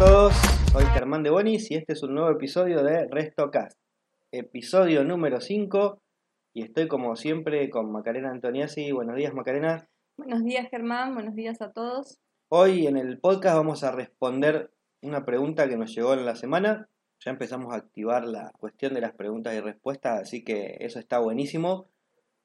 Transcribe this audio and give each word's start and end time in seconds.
a 0.00 0.04
todos, 0.04 0.34
soy 0.70 0.84
Germán 0.84 1.24
de 1.24 1.30
Bonis 1.30 1.72
y 1.72 1.74
este 1.74 1.94
es 1.94 2.02
un 2.04 2.14
nuevo 2.14 2.30
episodio 2.30 2.84
de 2.84 3.08
RestoCast, 3.08 3.76
episodio 4.30 5.02
número 5.02 5.40
5 5.40 6.00
y 6.54 6.62
estoy 6.62 6.86
como 6.86 7.16
siempre 7.16 7.68
con 7.68 7.90
Macarena 7.90 8.30
Antoniasi. 8.30 8.92
Buenos 8.92 9.16
días 9.16 9.34
Macarena. 9.34 9.88
Buenos 10.16 10.44
días 10.44 10.68
Germán, 10.70 11.14
buenos 11.14 11.34
días 11.34 11.60
a 11.62 11.72
todos. 11.72 12.18
Hoy 12.48 12.86
en 12.86 12.96
el 12.96 13.18
podcast 13.18 13.56
vamos 13.56 13.82
a 13.82 13.90
responder 13.90 14.70
una 15.02 15.24
pregunta 15.24 15.68
que 15.68 15.76
nos 15.76 15.92
llegó 15.92 16.14
en 16.14 16.24
la 16.26 16.36
semana. 16.36 16.88
Ya 17.24 17.32
empezamos 17.32 17.74
a 17.74 17.78
activar 17.78 18.24
la 18.24 18.52
cuestión 18.58 18.94
de 18.94 19.00
las 19.00 19.14
preguntas 19.14 19.54
y 19.54 19.60
respuestas, 19.60 20.20
así 20.20 20.44
que 20.44 20.76
eso 20.78 21.00
está 21.00 21.18
buenísimo. 21.18 21.88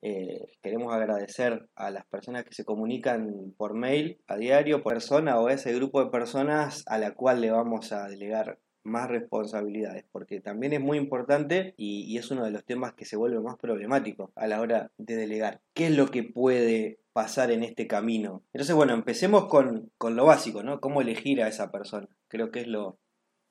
Eh, 0.06 0.58
queremos 0.62 0.94
agradecer 0.94 1.70
a 1.76 1.90
las 1.90 2.06
personas 2.08 2.44
que 2.44 2.54
se 2.54 2.66
comunican 2.66 3.54
por 3.56 3.74
mail 3.74 4.20
a 4.28 4.36
diario, 4.36 4.84
por 4.84 4.96
persona 4.96 5.40
o 5.40 5.48
a 5.48 5.54
ese 5.54 5.74
grupo 5.74 6.04
de 6.04 6.12
personas 6.12 6.84
a 6.88 6.98
la 6.98 7.14
cual 7.14 7.40
le 7.40 7.52
vamos 7.52 7.94
a 7.94 8.10
delegar 8.10 8.60
más 8.84 9.08
responsabilidades, 9.08 10.04
porque 10.12 10.42
también 10.42 10.74
es 10.74 10.82
muy 10.82 10.98
importante 10.98 11.74
y, 11.78 12.18
es 12.18 12.30
uno 12.32 12.44
de 12.44 12.52
los 12.52 12.66
temas 12.66 12.96
que 12.96 13.06
se 13.06 13.16
vuelve 13.16 13.40
más 13.40 13.56
problemático 13.56 14.34
a 14.36 14.46
la 14.46 14.60
hora 14.60 14.92
de 14.98 15.16
delegar. 15.16 15.62
¿Qué 15.74 15.88
es 15.88 15.96
lo 15.96 16.08
que 16.08 16.24
puede 16.24 17.00
pasar 17.14 17.50
en 17.52 17.64
este 17.64 17.88
camino? 17.88 18.44
Entonces, 18.52 18.76
bueno, 18.76 18.94
empecemos 18.94 19.46
con, 19.46 19.90
con 19.98 20.18
lo 20.18 20.26
básico, 20.26 20.64
¿no? 20.64 20.82
¿Cómo 20.82 21.00
elegir 21.00 21.42
a 21.42 21.48
esa 21.48 21.72
persona? 21.72 22.10
Creo 22.28 22.52
que 22.52 22.60
es 22.60 22.68
lo, 22.68 23.00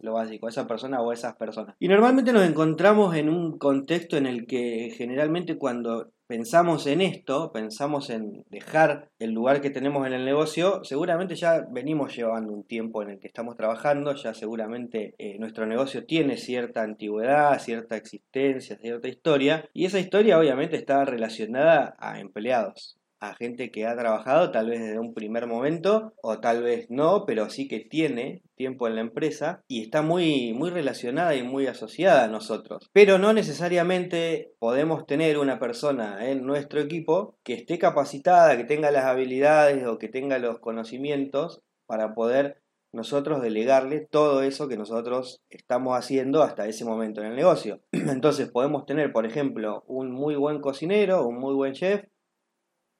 lo 0.03 0.14
básico, 0.14 0.48
esa 0.48 0.66
persona 0.66 1.00
o 1.00 1.12
esas 1.12 1.37
personas. 1.37 1.77
Y 1.78 1.89
normalmente 1.89 2.33
nos 2.33 2.47
encontramos 2.47 3.14
en 3.16 3.28
un 3.28 3.56
contexto 3.56 4.16
en 4.16 4.27
el 4.27 4.47
que 4.47 4.92
generalmente 4.97 5.56
cuando 5.56 6.12
pensamos 6.33 6.87
en 6.87 7.03
esto, 7.03 7.53
pensamos 7.53 8.09
en 8.09 8.47
dejar 8.48 9.11
el 9.19 9.33
lugar 9.33 9.61
que 9.61 9.69
tenemos 9.69 10.06
en 10.06 10.15
el 10.15 10.25
negocio, 10.25 10.83
seguramente 10.83 11.34
ya 11.34 11.67
venimos 11.70 12.17
llevando 12.17 12.55
un 12.55 12.65
tiempo 12.65 13.03
en 13.03 13.11
el 13.11 13.20
que 13.20 13.27
estamos 13.27 13.55
trabajando, 13.55 14.15
ya 14.15 14.33
seguramente 14.33 15.15
eh, 15.19 15.39
nuestro 15.39 15.67
negocio 15.67 16.06
tiene 16.06 16.39
cierta 16.39 16.84
antigüedad, 16.84 17.59
cierta 17.59 17.97
existencia, 17.97 18.79
cierta 18.79 19.09
historia, 19.09 19.69
y 19.75 19.84
esa 19.84 20.01
historia 20.01 20.39
obviamente 20.39 20.77
está 20.77 21.05
relacionada 21.05 21.97
a 21.98 22.19
empleados 22.19 22.97
a 23.23 23.34
gente 23.34 23.70
que 23.70 23.87
ha 23.87 23.97
trabajado 23.97 24.51
tal 24.51 24.69
vez 24.69 24.81
desde 24.81 24.98
un 24.98 25.15
primer 25.15 25.47
momento 25.47 26.12
o 26.23 26.41
tal 26.41 26.65
vez 26.65 26.87
no, 26.91 27.25
pero 27.25 27.48
sí 27.51 27.69
que 27.69 27.78
tiene 27.78 28.42
tiempo 28.56 28.89
en 28.89 28.97
la 28.97 29.01
empresa 29.01 29.62
y 29.69 29.81
está 29.81 30.03
muy, 30.03 30.53
muy 30.55 30.70
relacionada 30.70 31.37
y 31.37 31.45
muy 31.45 31.69
asociada 31.69 32.25
a 32.25 32.28
nosotros. 32.28 32.91
Pero 32.93 33.19
no 33.19 33.33
necesariamente 33.33 34.53
podemos 34.59 35.06
tener 35.06 35.39
una 35.39 35.61
persona 35.61 36.28
en 36.28 36.45
nuestro 36.45 36.81
equipo 36.81 37.37
que 37.45 37.55
esté 37.55 37.78
capacitada, 37.78 38.56
que 38.56 38.65
tenga 38.65 38.91
las 38.91 39.05
habilidades 39.05 39.87
o 39.87 39.98
que 39.98 40.09
tenga 40.09 40.41
los 40.41 40.59
conocimientos 40.59 41.62
para 41.87 42.15
poder 42.15 42.62
nosotros 42.93 43.41
delegarle 43.41 44.00
todo 44.00 44.43
eso 44.43 44.69
que 44.69 44.77
nosotros 44.77 45.41
estamos 45.48 45.97
haciendo 45.97 46.43
hasta 46.43 46.67
ese 46.67 46.84
momento 46.84 47.23
en 47.23 47.28
el 47.28 47.37
negocio. 47.37 47.81
Entonces 47.93 48.50
podemos 48.50 48.84
tener, 48.84 49.12
por 49.12 49.27
ejemplo, 49.27 49.83
un 49.87 50.11
muy 50.11 50.34
buen 50.34 50.61
cocinero, 50.61 51.27
un 51.27 51.39
muy 51.39 51.55
buen 51.55 51.73
chef, 51.73 52.05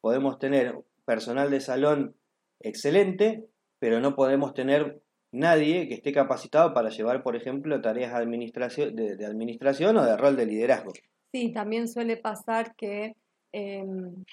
podemos 0.03 0.39
tener 0.39 0.79
personal 1.07 1.51
de 1.51 1.61
salón 1.61 2.15
excelente, 2.61 3.47
pero 3.79 4.01
no 4.01 4.15
podemos 4.15 4.53
tener 4.53 5.01
nadie 5.33 5.89
que 5.89 5.95
esté 5.95 6.13
capacitado 6.13 6.75
para 6.75 6.91
llevar, 6.91 7.23
por 7.23 7.37
ejemplo, 7.37 7.81
tareas 7.81 8.13
de 8.13 9.27
administración, 9.27 9.97
o 9.97 10.05
de 10.05 10.17
rol 10.19 10.37
de 10.37 10.47
liderazgo. 10.47 10.93
Sí, 11.33 11.53
también 11.53 11.89
suele 11.89 12.19
pasar 12.19 12.75
que 12.77 13.17
em, 13.53 14.25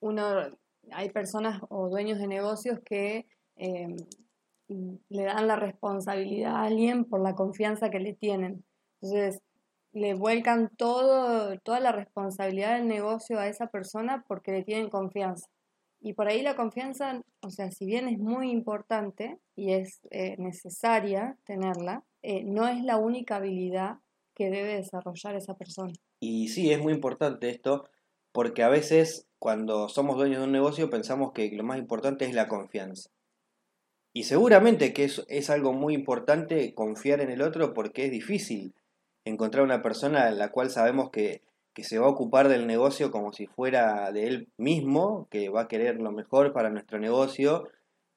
uno, 0.00 0.56
hay 0.92 1.10
personas 1.10 1.60
o 1.68 1.88
dueños 1.88 2.18
de 2.18 2.28
negocios 2.28 2.78
que 2.84 3.26
em, 3.56 3.96
le 4.68 5.24
dan 5.24 5.48
la 5.48 5.56
responsabilidad 5.56 6.56
a 6.56 6.64
alguien 6.64 7.04
por 7.04 7.20
la 7.20 7.34
confianza 7.34 7.90
que 7.90 7.98
le 7.98 8.14
tienen. 8.14 8.64
Entonces, 9.00 9.40
le 9.94 10.14
vuelcan 10.14 10.70
todo, 10.76 11.56
toda 11.60 11.80
la 11.80 11.92
responsabilidad 11.92 12.76
del 12.76 12.88
negocio 12.88 13.38
a 13.38 13.46
esa 13.46 13.68
persona 13.68 14.24
porque 14.26 14.52
le 14.52 14.64
tienen 14.64 14.90
confianza. 14.90 15.48
Y 16.00 16.12
por 16.12 16.28
ahí 16.28 16.42
la 16.42 16.56
confianza, 16.56 17.22
o 17.40 17.48
sea, 17.48 17.70
si 17.70 17.86
bien 17.86 18.08
es 18.08 18.18
muy 18.18 18.50
importante 18.50 19.38
y 19.56 19.72
es 19.72 20.00
eh, 20.10 20.34
necesaria 20.38 21.38
tenerla, 21.44 22.04
eh, 22.22 22.42
no 22.44 22.68
es 22.68 22.82
la 22.82 22.98
única 22.98 23.36
habilidad 23.36 23.98
que 24.34 24.50
debe 24.50 24.74
desarrollar 24.74 25.36
esa 25.36 25.54
persona. 25.54 25.94
Y 26.20 26.48
sí, 26.48 26.72
es 26.72 26.82
muy 26.82 26.92
importante 26.92 27.48
esto, 27.48 27.88
porque 28.32 28.64
a 28.64 28.68
veces 28.68 29.28
cuando 29.38 29.88
somos 29.88 30.16
dueños 30.16 30.40
de 30.40 30.46
un 30.46 30.52
negocio 30.52 30.90
pensamos 30.90 31.32
que 31.32 31.50
lo 31.52 31.62
más 31.62 31.78
importante 31.78 32.24
es 32.24 32.34
la 32.34 32.48
confianza. 32.48 33.10
Y 34.12 34.24
seguramente 34.24 34.92
que 34.92 35.04
es, 35.04 35.24
es 35.28 35.50
algo 35.50 35.72
muy 35.72 35.94
importante 35.94 36.74
confiar 36.74 37.20
en 37.20 37.30
el 37.30 37.42
otro 37.42 37.74
porque 37.74 38.06
es 38.06 38.10
difícil 38.10 38.74
encontrar 39.24 39.64
una 39.64 39.82
persona 39.82 40.28
en 40.28 40.38
la 40.38 40.50
cual 40.50 40.70
sabemos 40.70 41.10
que, 41.10 41.42
se 41.76 41.98
va 41.98 42.06
a 42.06 42.10
ocupar 42.10 42.48
del 42.48 42.68
negocio 42.68 43.10
como 43.10 43.32
si 43.32 43.46
fuera 43.46 44.12
de 44.12 44.28
él 44.28 44.48
mismo, 44.56 45.26
que 45.28 45.48
va 45.48 45.62
a 45.62 45.68
querer 45.68 46.00
lo 46.00 46.12
mejor 46.12 46.52
para 46.52 46.70
nuestro 46.70 47.00
negocio, 47.00 47.68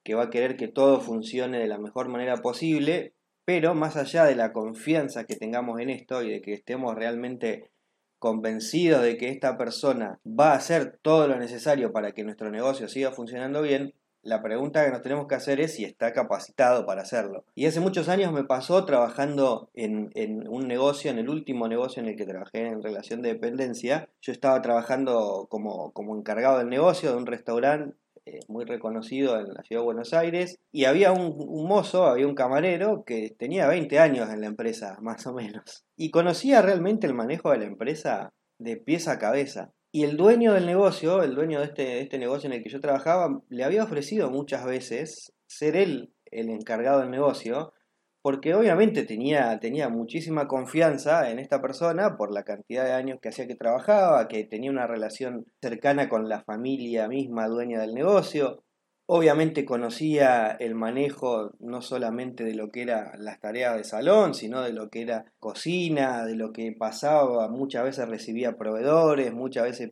que 0.04 0.14
va 0.14 0.26
a 0.26 0.30
querer 0.30 0.58
que 0.58 0.68
todo 0.68 1.02
funcione 1.02 1.58
de 1.58 1.68
la 1.68 1.80
mejor 1.80 2.08
manera 2.08 2.38
posible, 2.38 3.14
pero 3.46 3.74
más 3.74 3.98
allá 3.98 4.26
de 4.26 4.36
la 4.36 4.54
confianza 4.54 5.24
que 5.24 5.36
tengamos 5.36 5.80
en 5.80 5.90
esto 5.90 6.22
y 6.22 6.30
de 6.30 6.42
que 6.42 6.54
estemos 6.54 6.94
realmente 6.94 7.72
convencidos 8.20 9.02
de 9.02 9.18
que 9.18 9.30
esta 9.30 9.58
persona 9.58 10.20
va 10.26 10.52
a 10.52 10.58
hacer 10.58 11.00
todo 11.02 11.28
lo 11.28 11.38
necesario 11.38 11.92
para 11.92 12.12
que 12.12 12.24
nuestro 12.24 12.52
negocio 12.52 12.88
siga 12.88 13.12
funcionando 13.12 13.62
bien, 13.62 13.94
la 14.28 14.42
pregunta 14.42 14.84
que 14.84 14.92
nos 14.92 15.02
tenemos 15.02 15.26
que 15.26 15.36
hacer 15.36 15.62
es 15.62 15.76
si 15.76 15.86
está 15.86 16.12
capacitado 16.12 16.86
para 16.86 17.02
hacerlo. 17.02 17.46
Y 17.56 17.66
hace 17.66 17.80
muchos 17.80 18.10
años 18.10 18.34
me 18.34 18.44
pasó 18.44 18.84
trabajando 18.84 19.70
en, 19.74 20.12
un 20.50 20.68
negocio, 20.68 21.10
en 21.10 21.18
el 21.18 21.30
último 21.30 21.70
negocio 21.70 22.04
en 22.04 22.10
el 22.10 22.18
que 22.18 22.26
trabajé 22.26 22.68
en 22.68 22.84
relación 22.84 23.22
de 23.22 23.30
dependencia. 23.30 24.10
Yo 24.22 24.34
estaba 24.34 24.62
trabajando 24.62 25.48
como, 25.50 25.94
encargado 26.18 26.58
del 26.58 26.68
negocio 26.68 27.12
de 27.12 27.18
un 27.18 27.26
restaurante 27.26 27.96
eh, 28.26 28.40
muy 28.50 28.66
reconocido 28.66 29.40
en 29.40 29.54
la 29.54 29.64
ciudad 29.64 29.82
de 29.82 29.86
Buenos 29.86 30.14
Aires. 30.14 30.60
Y 30.74 30.84
había 30.84 31.14
un, 31.14 31.34
un, 31.38 31.66
mozo, 31.66 32.06
había 32.06 32.28
un 32.28 32.36
camarero 32.36 33.06
que 33.06 33.34
tenía 33.40 33.68
20 33.68 33.98
años 34.00 34.30
en 34.30 34.42
la 34.42 34.48
empresa, 34.48 34.98
más 35.02 35.26
o 35.26 35.34
menos. 35.34 35.86
Y 35.96 36.12
conocía 36.12 36.62
realmente 36.62 37.08
el 37.08 37.14
manejo 37.14 37.52
de 37.52 37.60
la 37.60 37.66
empresa 37.66 38.34
de 38.60 38.76
pies 38.76 39.08
a 39.08 39.20
cabeza. 39.20 39.72
Y 39.98 40.04
el 40.04 40.16
dueño 40.16 40.54
del 40.54 40.68
negocio, 40.68 41.24
el 41.24 41.34
dueño 41.34 41.58
de 41.58 41.66
este, 41.66 42.02
este 42.02 42.20
negocio 42.20 42.46
en 42.46 42.54
el 42.54 42.62
que 42.62 42.70
yo 42.70 42.80
trabajaba, 42.80 43.42
le 43.50 43.64
había 43.64 43.84
ofrecido 43.84 44.30
muchas 44.30 44.64
veces 44.64 45.34
ser 45.48 45.76
él 45.76 46.14
el 46.26 46.52
encargado 46.52 47.00
del 47.00 47.10
negocio, 47.10 47.74
porque 48.22 48.54
obviamente 48.54 49.06
tenía, 49.06 49.60
tenía 49.60 49.90
muchísima 49.90 50.48
confianza 50.48 51.32
en 51.32 51.40
esta 51.40 51.64
persona 51.64 52.16
por 52.16 52.32
la 52.32 52.44
cantidad 52.44 52.86
de 52.86 52.92
años 52.92 53.18
que 53.20 53.30
hacía 53.30 53.48
que 53.48 53.56
trabajaba, 53.56 54.28
que 54.28 54.44
tenía 54.44 54.70
una 54.70 54.86
relación 54.86 55.48
cercana 55.64 56.10
con 56.10 56.30
la 56.30 56.44
familia 56.44 57.08
misma 57.08 57.48
dueña 57.48 57.82
del 57.82 57.96
negocio, 57.96 58.66
Obviamente 59.10 59.64
conocía 59.64 60.52
el 60.60 60.76
manejo 60.76 61.52
no 61.60 61.82
solamente 61.82 62.44
de 62.44 62.56
lo 62.56 62.72
que 62.72 62.82
eran 62.82 63.24
las 63.24 63.40
tareas 63.40 63.78
de 63.78 63.86
salón, 63.86 64.34
sino 64.34 64.62
de 64.62 64.74
lo 64.74 64.90
que 64.90 65.02
era 65.02 65.32
cocina, 65.40 66.26
de 66.26 66.36
lo 66.36 66.52
que 66.52 66.74
pasaba, 66.74 67.48
muchas 67.48 67.86
veces 67.86 68.10
recibía 68.10 68.58
proveedores, 68.58 69.34
muchas 69.34 69.64
veces 69.64 69.92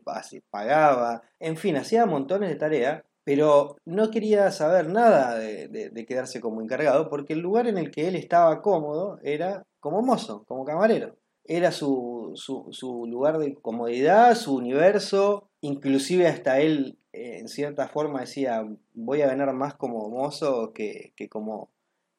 pagaba, 0.49 1.23
en 1.39 1.55
fin, 1.55 1.77
hacía 1.77 2.05
montones 2.05 2.49
de 2.49 2.55
tareas, 2.57 3.03
pero 3.23 3.77
no 3.85 4.11
quería 4.11 4.51
saber 4.51 4.89
nada 4.89 5.35
de, 5.39 6.05
quedarse 6.05 6.41
como 6.41 6.61
encargado, 6.61 7.09
porque 7.09 7.33
el 7.33 7.39
lugar 7.39 7.67
en 7.67 7.77
el 7.77 7.91
que 7.91 8.09
él 8.09 8.15
estaba 8.15 8.61
cómodo 8.61 9.19
era 9.23 9.65
como 9.79 10.01
mozo, 10.01 10.43
como 10.45 10.65
camarero. 10.65 11.15
Era 11.45 11.71
su, 11.71 12.33
su, 12.35 12.67
su 12.71 13.05
lugar 13.07 13.37
de 13.37 13.55
comodidad, 13.55 14.35
su 14.35 14.55
universo, 14.55 15.47
inclusive 15.65 16.27
hasta 16.27 16.59
él 16.59 16.97
eh, 17.15 17.39
en 17.39 17.47
cierta 17.47 17.87
forma 17.87 18.21
decía, 18.21 18.67
voy 18.93 19.21
a 19.21 19.27
ganar 19.27 19.53
más 19.53 19.75
como 19.75 20.09
mozo 20.09 20.73
que, 20.73 21.13
como, 21.29 21.71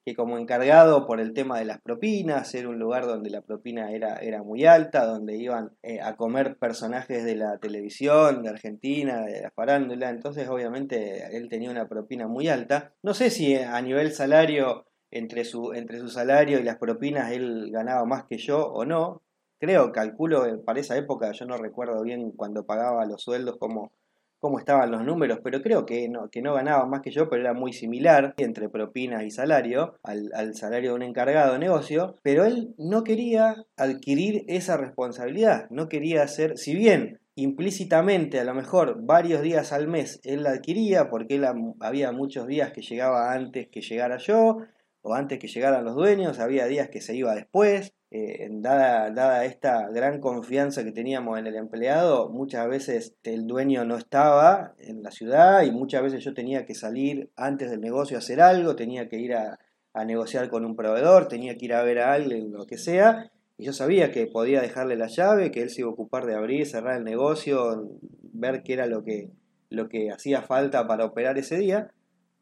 que 0.07 0.15
como 0.15 0.39
encargado 0.39 1.07
por 1.07 1.21
el 1.21 1.35
tema 1.35 1.59
de 1.59 1.67
las 1.67 1.83
propinas, 1.83 2.55
era 2.55 2.69
un 2.69 2.79
lugar 2.79 3.07
donde 3.07 3.29
la 3.29 3.43
propina 3.43 3.93
era, 3.93 4.17
era 4.17 4.43
muy 4.43 4.65
alta, 4.65 5.05
donde 5.05 5.37
iban 5.37 5.73
eh, 5.83 6.01
a 6.01 6.17
comer 6.17 6.57
personajes 6.57 7.25
de 7.25 7.37
la 7.37 7.59
televisión, 7.59 8.43
de 8.43 8.49
Argentina, 8.49 9.21
de 9.21 9.43
la 9.43 9.51
farándula, 9.51 10.09
entonces 10.09 10.49
obviamente 10.49 11.37
él 11.37 11.49
tenía 11.51 11.71
una 11.71 11.89
propina 11.89 12.27
muy 12.27 12.49
alta. 12.49 12.95
No 13.03 13.13
sé 13.13 13.31
si 13.31 13.55
a 13.55 13.81
nivel 13.83 14.13
salario, 14.13 14.87
entre 15.11 15.45
su, 15.45 15.73
entre 15.75 15.99
su 15.99 16.09
salario 16.09 16.59
y 16.59 16.63
las 16.63 16.79
propinas, 16.79 17.33
él 17.33 17.71
ganaba 17.71 18.05
más 18.07 18.25
que 18.25 18.39
yo 18.39 18.67
o 18.67 18.87
no. 18.87 19.23
Creo, 19.59 19.91
calculo, 19.93 20.47
eh, 20.47 20.59
para 20.59 20.81
esa 20.81 20.97
época, 20.97 21.33
yo 21.33 21.47
no 21.47 21.57
recuerdo 21.57 22.03
bien 22.03 22.33
cuando 22.33 22.67
pagaba 22.67 23.07
los 23.07 23.23
sueldos 23.23 23.57
como 23.59 23.91
cómo 24.39 24.59
estaban 24.59 24.91
los 24.91 25.03
números, 25.03 25.41
pero 25.43 25.63
creo 25.63 25.87
que 25.87 26.09
no, 26.09 26.29
que 26.31 26.43
no 26.43 26.55
ganaba 26.55 26.87
más 26.87 27.01
que 27.01 27.11
yo, 27.11 27.29
pero 27.29 27.43
era 27.43 27.55
muy 27.55 27.73
similar 27.73 28.35
entre 28.37 28.69
propinas 28.69 29.25
y 29.25 29.31
salario, 29.31 29.95
al, 30.03 30.31
al, 30.35 30.55
salario 30.55 30.91
de 30.91 30.97
un 30.97 31.03
encargado 31.03 31.55
de 31.55 31.59
negocio, 31.59 32.17
pero 32.23 32.45
él 32.45 32.75
no 32.77 33.03
quería 33.03 33.65
adquirir 33.77 34.45
esa 34.47 34.77
responsabilidad, 34.77 35.69
no 35.71 35.89
quería 35.89 36.23
hacer, 36.23 36.59
si 36.59 36.75
bien 36.75 37.19
implícitamente 37.35 38.41
a 38.41 38.45
lo 38.45 38.55
mejor 38.55 38.99
varios 39.03 39.43
días 39.43 39.73
al 39.73 39.89
mes 39.89 40.21
él 40.23 40.43
la 40.43 40.51
adquiría, 40.51 41.11
porque 41.11 41.37
él 41.37 41.47
había 41.81 42.13
muchos 42.13 42.47
días 42.47 42.73
que 42.73 42.83
llegaba 42.83 43.33
antes 43.33 43.69
que 43.69 43.81
llegara 43.81 44.19
yo, 44.19 44.59
o 45.03 45.15
antes 45.15 45.39
que 45.39 45.47
llegaran 45.47 45.85
los 45.85 45.95
dueños, 45.95 46.41
había 46.41 46.67
días 46.67 46.89
que 46.89 47.01
se 47.01 47.15
iba 47.15 47.35
después. 47.35 47.95
Eh, 48.11 48.49
dada, 48.51 49.11
dada 49.11 49.45
esta 49.45 49.89
gran 49.89 50.21
confianza 50.21 50.85
que 50.85 50.93
teníamos 50.93 51.39
en 51.39 51.49
el 51.49 51.57
empleado, 51.57 52.29
muchas 52.29 52.69
veces 52.69 53.17
el 53.25 53.47
dueño 53.47 53.85
no 53.85 53.97
estaba 53.97 54.75
en 54.79 55.03
la 55.03 55.11
ciudad 55.11 55.65
y 55.65 55.73
muchas 55.73 56.03
veces 56.03 56.23
yo 56.23 56.33
tenía 56.33 56.65
que 56.67 56.75
salir 56.75 57.31
antes 57.35 57.69
del 57.71 57.81
negocio 57.81 58.17
a 58.17 58.21
hacer 58.21 58.41
algo, 58.41 58.77
tenía 58.77 59.09
que 59.09 59.19
ir 59.19 59.35
a, 59.35 59.59
a 59.93 60.05
negociar 60.05 60.49
con 60.51 60.65
un 60.65 60.77
proveedor, 60.77 61.27
tenía 61.27 61.57
que 61.57 61.65
ir 61.65 61.75
a 61.75 61.83
ver 61.83 61.99
a 61.99 62.13
alguien, 62.13 62.53
lo 62.53 62.67
que 62.67 62.79
sea, 62.79 63.33
y 63.59 63.65
yo 63.65 63.73
sabía 63.73 64.13
que 64.13 64.27
podía 64.27 64.61
dejarle 64.61 64.97
la 64.97 65.07
llave, 65.07 65.51
que 65.51 65.63
él 65.63 65.71
se 65.71 65.81
iba 65.81 65.89
a 65.89 65.93
ocupar 65.93 66.27
de 66.27 66.35
abrir, 66.35 66.67
cerrar 66.67 66.99
el 66.99 67.05
negocio, 67.05 67.99
ver 68.33 68.63
qué 68.63 68.75
era 68.75 68.87
lo 68.87 69.03
que, 69.03 69.31
lo 69.71 69.89
que 69.89 70.11
hacía 70.11 70.43
falta 70.43 70.87
para 70.87 71.07
operar 71.07 71.39
ese 71.39 71.57
día, 71.57 71.91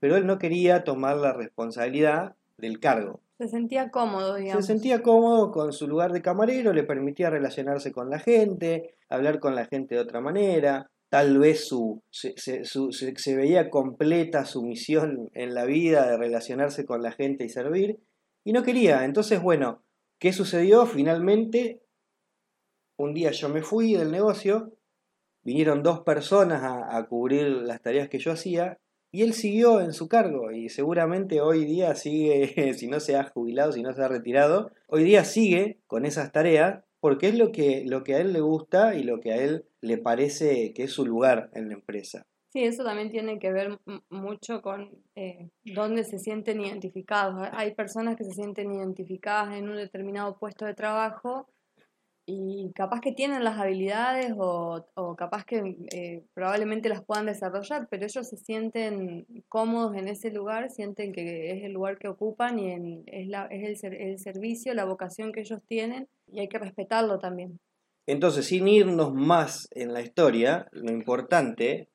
pero 0.01 0.17
él 0.17 0.27
no 0.27 0.39
quería 0.39 0.85
tomar 0.85 1.17
la 1.17 1.33
responsabilidad 1.33 2.35
del 2.59 2.81
cargo. 2.81 3.21
Se 3.39 3.49
sentía 3.49 3.91
cómodo, 3.91 4.37
digamos. 4.37 4.65
Se 4.65 4.73
sentía 4.73 5.03
cómodo 5.03 5.51
con 5.51 5.73
su 5.73 5.89
lugar 5.89 6.13
de 6.13 6.23
camarero, 6.23 6.73
le 6.73 6.85
permitía 6.85 7.31
relacionarse 7.31 7.91
con 7.91 8.09
la 8.09 8.21
gente, 8.21 8.95
hablar 9.09 9.41
con 9.41 9.57
la 9.57 9.67
gente 9.67 9.97
de 9.97 10.01
otra 10.01 10.21
manera, 10.21 10.89
tal 11.15 11.39
vez 11.39 11.69
su, 11.69 12.03
se, 12.11 12.35
se, 12.37 13.37
veía 13.37 13.71
completa 13.71 14.45
su 14.45 14.63
misión 14.63 15.31
en 15.33 15.55
la 15.55 15.65
vida 15.65 16.11
de 16.11 16.17
relacionarse 16.17 16.85
con 16.85 17.03
la 17.03 17.13
gente 17.13 17.45
y 17.45 17.49
servir, 17.49 18.01
y 18.45 18.53
no 18.53 18.63
quería. 18.63 19.05
Entonces, 19.05 19.43
bueno, 19.43 19.85
¿qué 20.19 20.33
sucedió? 20.33 20.87
Finalmente, 20.87 21.83
un 22.97 23.15
día 23.15 23.31
yo 23.31 23.49
me 23.49 23.63
fui 23.63 23.95
del 23.95 24.11
negocio, 24.11 24.73
vinieron 25.45 25.83
dos 25.83 26.01
personas 26.01 26.63
a, 26.63 26.97
a 26.97 27.07
cubrir 27.07 27.47
las 27.47 27.81
tareas 27.81 28.09
que 28.09 28.19
yo 28.19 28.33
hacía, 28.33 28.79
y 29.15 29.23
él 29.23 29.33
siguió 29.33 29.81
en 29.81 29.93
su 29.93 30.09
cargo 30.09 30.51
y 30.51 30.71
seguramente 30.71 31.41
hoy 31.41 31.65
día 31.65 31.95
sigue, 31.95 32.75
si 32.75 32.89
no 32.89 32.99
se 32.99 33.15
ha 33.15 33.23
jubilado, 33.23 33.71
si 33.71 33.81
no 33.81 33.93
se 33.93 34.03
ha 34.03 34.09
retirado, 34.09 34.73
hoy 34.89 35.05
día 35.05 35.23
sigue 35.23 35.79
con 35.87 36.05
esas 36.05 36.33
tareas 36.33 36.83
porque 36.99 37.29
es 37.29 37.39
lo 37.39 37.53
que, 37.53 37.85
lo 37.87 38.03
que 38.03 38.17
a 38.17 38.19
él 38.19 38.33
le 38.33 38.41
gusta 38.41 38.97
y 38.97 39.05
lo 39.05 39.21
que 39.21 39.31
a 39.31 39.37
él 39.37 39.67
le 39.81 39.99
parece 39.99 40.73
que 40.75 40.83
es 40.83 40.91
su 40.91 41.07
lugar 41.07 41.49
en 41.55 41.69
la 41.69 41.75
empresa. 41.75 42.27
Sí, 42.53 42.65
eso 42.65 42.83
también 42.83 43.09
tiene 43.09 43.39
que 43.39 43.53
ver 43.53 43.79
mucho 44.11 44.63
con 44.63 44.91
eh, 45.15 45.49
dónde 45.65 46.03
se 46.03 46.19
sienten 46.19 46.61
identificados. 46.61 47.49
Hay 47.53 47.73
personas 47.73 48.17
que 48.17 48.25
se 48.25 48.33
sienten 48.33 48.73
identificadas 48.73 49.55
en 49.55 49.69
un 49.69 49.77
determinado 49.77 50.37
puesto 50.41 50.65
de 50.65 50.75
trabajo 50.75 51.47
y 52.27 52.73
capaz 52.75 53.01
que 53.01 53.13
tienen 53.13 53.45
las 53.45 53.59
habilidades 53.59 54.33
o, 54.37 54.87
capaz 55.17 55.45
que 55.45 55.77
eh, 55.93 56.23
probablemente 56.33 56.89
las 56.89 57.05
puedan 57.05 57.27
desarrollar, 57.27 57.87
pero 57.91 58.05
ellos 58.05 58.29
se 58.29 58.37
sienten 58.37 59.27
cómodos 59.49 59.95
en 59.97 60.09
ese 60.09 60.31
lugar, 60.31 60.71
sienten 60.71 61.13
que 61.13 61.53
es 61.53 61.65
el 61.65 61.73
lugar 61.73 61.99
que 61.99 62.09
ocupan 62.09 62.59
y 62.59 63.05
es, 63.07 63.29
la, 63.29 63.47
es 63.47 63.85
el, 63.85 63.95
el 63.95 64.19
servicio, 64.19 64.73
la 64.75 64.85
vocación 64.85 65.33
que 65.33 65.41
ellos 65.41 65.61
tienen 65.67 66.09
y 66.27 66.41
hay 66.41 66.49
que 66.49 66.59
respetarlo 66.59 67.19
también. 67.19 67.61
Entonces, 68.07 68.47
sin 68.47 68.69
irnos 68.69 69.15
más 69.15 69.69
en 69.71 69.93
la 69.93 70.03
historia, 70.03 70.69
lo 70.73 70.93
importante 70.93 71.89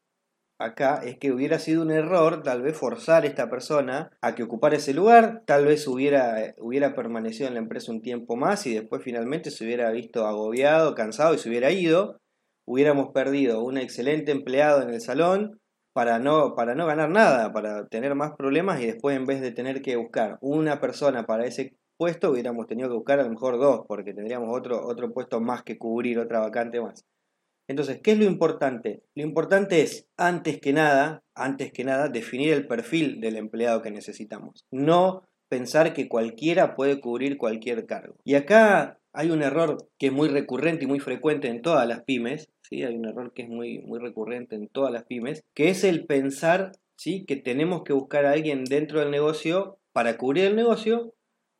acá 0.59 1.01
es 1.03 1.17
que 1.17 1.31
hubiera 1.31 1.57
sido 1.57 1.81
un 1.81 1.91
error 1.91 2.43
tal 2.43 2.61
vez 2.61 2.77
forzar 2.77 3.23
a 3.23 3.27
esta 3.27 3.49
persona 3.49 4.11
a 4.21 4.35
que 4.35 4.43
ocupara 4.43 4.75
ese 4.75 4.93
lugar, 4.93 5.43
tal 5.45 5.65
vez 5.65 5.87
hubiera, 5.87 6.53
hubiera 6.57 6.93
permanecido 6.93 7.47
en 7.47 7.53
la 7.55 7.61
empresa 7.61 7.91
un 7.91 8.01
tiempo 8.01 8.35
más 8.35 8.67
y 8.67 8.73
después 8.73 9.01
finalmente 9.01 9.51
se 9.51 9.63
hubiera 9.63 9.89
visto 9.91 10.27
agobiado, 10.27 10.95
cansado 10.95 11.33
y 11.33 11.37
se 11.37 11.49
hubiera 11.49 11.71
ido, 11.71 12.19
hubiéramos 12.67 13.11
perdido 13.13 13.63
un 13.63 13.77
excelente 13.77 14.31
empleado 14.31 14.81
en 14.81 14.89
el 14.89 15.01
salón 15.01 15.59
para 15.93 16.19
no, 16.19 16.53
para 16.55 16.75
no 16.75 16.85
ganar 16.85 17.09
nada, 17.09 17.51
para 17.53 17.87
tener 17.87 18.13
más 18.15 18.33
problemas 18.37 18.81
y 18.81 18.85
después 18.85 19.15
en 19.15 19.25
vez 19.25 19.41
de 19.41 19.51
tener 19.51 19.81
que 19.81 19.95
buscar 19.95 20.37
una 20.41 20.79
persona 20.81 21.25
para 21.25 21.45
ese 21.45 21.77
puesto, 21.97 22.31
hubiéramos 22.31 22.67
tenido 22.67 22.89
que 22.89 22.95
buscar 22.95 23.19
a 23.19 23.23
lo 23.23 23.29
mejor 23.29 23.57
dos, 23.57 23.81
porque 23.87 24.13
tendríamos 24.13 24.49
otro, 24.57 24.85
otro 24.85 25.11
puesto 25.13 25.41
más 25.41 25.63
que 25.63 25.77
cubrir, 25.77 26.19
otra 26.19 26.39
vacante 26.39 26.79
más. 26.79 27.05
Entonces, 27.69 28.01
¿qué 28.01 28.13
es 28.13 28.17
lo 28.17 28.25
importante? 28.25 29.03
Lo 29.13 29.23
importante 29.23 29.83
es, 29.83 30.07
antes 30.17 30.59
que 30.59 30.73
nada, 30.73 31.23
antes 31.35 31.71
que 31.71 31.83
nada, 31.83 32.09
definir 32.09 32.51
el 32.51 32.65
perfil 32.65 33.21
del 33.21 33.37
empleado 33.37 33.83
que 33.83 33.91
necesitamos. 33.91 34.65
No 34.71 35.21
pensar 35.49 35.93
que 35.93 36.09
cualquiera 36.09 36.75
puede 36.75 36.99
cubrir 36.99 37.37
cualquier 37.37 37.85
cargo. 37.85 38.15
Y 38.23 38.33
acá 38.33 38.99
hay 39.13 39.29
un 39.29 39.43
error 39.43 39.87
que 39.99 40.07
es 40.07 40.11
muy 40.11 40.29
recurrente 40.29 40.85
y 40.85 40.87
muy 40.87 40.99
frecuente 40.99 41.47
en 41.47 41.61
todas 41.61 41.87
las 41.87 42.03
pymes, 42.03 42.49
¿sí? 42.61 42.83
hay 42.83 42.95
un 42.95 43.05
error 43.05 43.33
que 43.33 43.43
es 43.43 43.49
muy, 43.49 43.79
muy 43.79 43.99
recurrente 43.99 44.55
en 44.55 44.67
todas 44.67 44.91
las 44.91 45.03
pymes, 45.03 45.43
que 45.53 45.69
es 45.69 45.83
el 45.83 46.07
pensar 46.07 46.71
¿sí? 46.95 47.23
que 47.25 47.35
tenemos 47.35 47.83
que 47.83 47.93
buscar 47.93 48.25
a 48.25 48.31
alguien 48.31 48.63
dentro 48.63 48.99
del 48.99 49.11
negocio 49.11 49.77
para 49.93 50.17
cubrir 50.17 50.45
el 50.45 50.55
negocio 50.55 51.13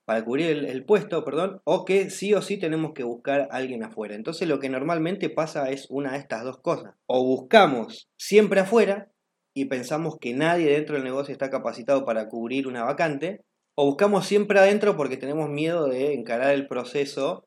para 0.10 0.26
cubrir 0.26 0.66
el, 0.66 0.86
puesto, 0.86 1.24
perdón, 1.24 1.62
o 1.66 1.86
que 1.86 2.10
sí 2.10 2.34
o 2.34 2.42
sí 2.42 2.58
tenemos 2.58 2.94
que 2.96 3.04
buscar 3.04 3.42
a 3.42 3.58
alguien 3.58 3.84
afuera. 3.84 4.16
Entonces 4.16 4.48
lo 4.48 4.58
que 4.58 4.68
normalmente 4.68 5.30
pasa 5.30 5.70
es 5.70 5.86
una 5.92 6.14
de 6.14 6.18
estas 6.18 6.44
dos 6.44 6.58
cosas. 6.62 6.96
O 7.06 7.24
buscamos 7.24 8.10
siempre 8.18 8.60
afuera 8.60 9.12
y 9.54 9.66
pensamos 9.66 10.18
que 10.20 10.34
nadie 10.34 10.72
dentro 10.72 10.96
del 10.96 11.04
negocio 11.04 11.32
está 11.32 11.52
capacitado 11.52 12.06
para 12.06 12.28
cubrir 12.28 12.68
una 12.68 12.84
vacante, 12.86 13.46
o 13.76 13.86
buscamos 13.86 14.26
siempre 14.26 14.58
adentro 14.58 14.98
porque 14.98 15.16
tenemos 15.16 15.48
miedo 15.48 15.88
de 15.88 16.16
encarar 16.16 16.56
el 16.56 16.68
proceso 16.68 17.46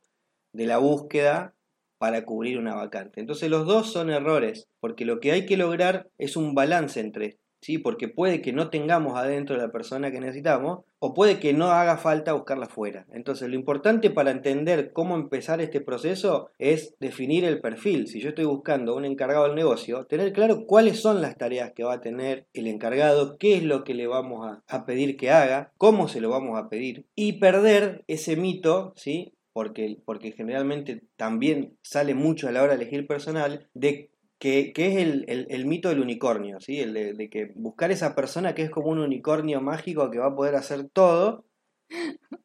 de 0.52 0.66
la 0.66 0.78
búsqueda 0.78 1.56
para 1.98 2.24
cubrir 2.24 2.60
una 2.60 2.76
vacante. 2.76 3.18
Entonces 3.18 3.50
los 3.50 3.66
dos 3.66 3.92
son 3.92 4.08
errores, 4.08 4.68
porque 4.78 5.04
lo 5.04 5.18
que 5.18 5.32
hay 5.32 5.46
que 5.46 5.56
lograr 5.56 6.10
es 6.16 6.36
un 6.36 6.54
balance 6.54 7.00
entre 7.00 7.40
¿sí? 7.62 7.78
porque 7.78 8.08
puede 8.08 8.42
que 8.42 8.52
no 8.52 8.68
tengamos 8.68 9.16
adentro 9.16 9.56
la 9.56 9.72
persona 9.72 10.10
que 10.10 10.20
necesitamos 10.20 10.80
o 10.98 11.14
puede 11.14 11.40
que 11.40 11.52
no 11.52 11.70
haga 11.70 11.96
falta 11.96 12.32
buscarla 12.32 12.66
fuera. 12.66 13.06
Entonces 13.12 13.48
lo 13.48 13.54
importante 13.54 14.10
para 14.10 14.30
entender 14.30 14.92
cómo 14.92 15.14
empezar 15.14 15.60
este 15.60 15.80
proceso 15.80 16.50
es 16.58 16.94
definir 17.00 17.44
el 17.44 17.60
perfil. 17.60 18.08
Si 18.08 18.20
yo 18.20 18.30
estoy 18.30 18.44
buscando 18.44 18.94
un 18.94 19.04
encargado 19.04 19.46
del 19.46 19.54
negocio, 19.54 20.04
tener 20.04 20.32
claro 20.32 20.66
cuáles 20.66 21.00
son 21.00 21.22
las 21.22 21.38
tareas 21.38 21.72
que 21.72 21.84
va 21.84 21.94
a 21.94 22.00
tener 22.00 22.46
el 22.52 22.66
encargado, 22.66 23.38
qué 23.38 23.56
es 23.56 23.62
lo 23.62 23.84
que 23.84 23.94
le 23.94 24.06
vamos 24.06 24.58
a, 24.66 24.86
pedir 24.86 25.16
que 25.16 25.30
haga, 25.30 25.72
cómo 25.78 26.08
se 26.08 26.20
lo 26.20 26.28
vamos 26.28 26.58
a 26.58 26.68
pedir 26.68 27.06
y 27.14 27.34
perder 27.34 28.04
ese 28.08 28.36
mito, 28.36 28.92
¿sí? 28.96 29.34
Porque, 29.52 29.98
porque, 30.04 30.32
generalmente 30.32 31.02
también 31.16 31.76
sale 31.82 32.14
mucho 32.14 32.48
a 32.48 32.52
la 32.52 32.62
hora 32.62 32.74
de 32.74 32.82
elegir 32.82 33.06
personal, 33.06 33.68
de 33.74 34.11
que, 34.42 34.72
es 34.74 34.96
el, 34.98 35.66
mito 35.66 35.88
del 35.88 36.00
unicornio, 36.00 36.58
¿sí? 36.58 36.80
el 36.80 36.92
de, 36.92 37.30
que 37.30 37.52
buscar 37.54 37.92
esa 37.92 38.16
persona 38.16 38.56
que 38.56 38.62
es 38.62 38.70
como 38.70 38.88
un 38.88 38.98
unicornio 38.98 39.60
mágico 39.60 40.10
que 40.10 40.18
va 40.18 40.26
a 40.26 40.34
poder 40.34 40.56
hacer 40.56 40.88
todo 40.88 41.44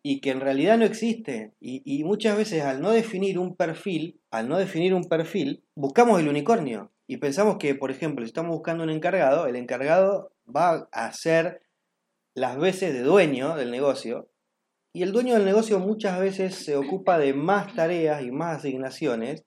y 0.03 0.21
que 0.21 0.29
en 0.29 0.39
realidad 0.39 0.77
no 0.77 0.85
existe. 0.85 1.53
Y, 1.59 2.03
muchas 2.03 2.37
veces 2.37 2.61
al 2.61 2.81
no 2.81 2.91
definir 2.91 3.39
un 3.39 3.55
perfil, 3.55 4.21
al 4.29 4.47
no 4.47 4.59
definir 4.59 4.93
un 4.93 5.05
perfil, 5.05 5.63
buscamos 5.73 6.19
el 6.19 6.27
unicornio 6.27 6.91
y 7.07 7.17
pensamos 7.17 7.57
que, 7.57 7.73
por 7.73 7.89
ejemplo, 7.89 8.23
si 8.23 8.29
estamos 8.29 8.51
buscando 8.51 8.83
un 8.83 8.91
encargado, 8.91 9.47
el 9.47 9.55
encargado 9.55 10.31
va 10.47 10.87
a 10.91 11.11
ser 11.13 11.63
las 12.35 12.59
veces 12.59 12.93
de 12.93 13.01
dueño 13.01 13.55
del 13.55 13.71
negocio 13.71 14.29
y 14.93 15.01
el 15.01 15.13
dueño 15.13 15.33
del 15.33 15.45
negocio 15.45 15.79
muchas 15.79 16.19
veces 16.19 16.53
se 16.53 16.75
ocupa 16.75 17.17
de 17.17 17.33
más 17.33 17.73
tareas 17.73 18.21
y 18.21 18.29
más 18.29 18.57
asignaciones 18.57 19.43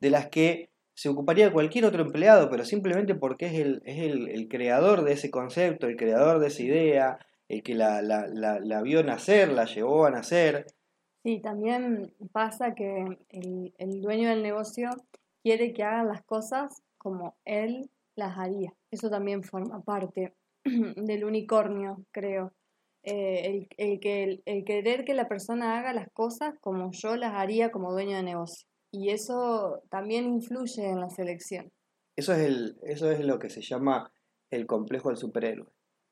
de 0.00 0.10
las 0.10 0.28
que 0.28 0.68
se 0.98 1.08
ocuparía 1.08 1.52
cualquier 1.52 1.84
otro 1.84 2.02
empleado, 2.02 2.50
pero 2.50 2.64
simplemente 2.64 3.14
porque 3.14 3.46
es 3.46 3.54
el, 3.54 3.82
es 3.84 3.98
el, 4.00 4.48
creador 4.48 5.04
de 5.04 5.12
ese 5.12 5.30
concepto, 5.30 5.86
el 5.86 5.96
creador 5.96 6.40
de 6.40 6.48
esa 6.48 6.62
idea, 6.64 7.18
el 7.46 7.62
que 7.62 7.76
la, 7.76 8.02
la, 8.02 8.26
la, 8.26 8.82
vio 8.82 9.04
nacer, 9.04 9.52
la 9.52 9.64
llevó 9.66 10.06
a 10.06 10.10
nacer. 10.10 10.66
Sí, 11.22 11.38
también 11.40 12.12
pasa 12.32 12.74
que 12.74 13.04
el, 13.28 13.72
el 13.78 14.00
dueño 14.00 14.28
del 14.28 14.42
negocio 14.42 14.90
quiere 15.44 15.72
que 15.72 15.84
hagan 15.84 16.08
las 16.08 16.24
cosas 16.24 16.82
como 16.96 17.36
él 17.44 17.88
las 18.16 18.36
haría. 18.36 18.74
Eso 18.90 19.08
también 19.08 19.44
forma 19.44 19.80
parte 19.82 20.34
del 20.64 21.24
unicornio, 21.24 22.02
creo. 22.10 22.50
Eh, 23.04 23.46
el, 23.46 23.68
el, 23.76 24.00
que, 24.00 24.42
el, 24.44 24.64
querer 24.64 25.04
que 25.04 25.14
la 25.14 25.28
persona 25.28 25.78
haga 25.78 25.92
las 25.92 26.08
cosas 26.12 26.54
como 26.60 26.90
yo 26.90 27.14
las 27.14 27.34
haría 27.34 27.70
como 27.70 27.92
dueño 27.92 28.16
de 28.16 28.24
negocio 28.24 28.66
y 28.90 29.10
eso 29.10 29.82
también 29.90 30.24
influye 30.26 30.88
en 30.88 31.00
la 31.00 31.10
selección. 31.10 31.70
Eso 32.16 32.32
es, 32.32 32.40
el, 32.40 32.76
eso 32.82 33.10
es 33.10 33.20
lo 33.20 33.38
que 33.38 33.50
se 33.50 33.62
llama 33.62 34.10
el 34.50 34.66
complejo 34.66 35.08
del 35.08 35.18
superhéroe, 35.18 35.68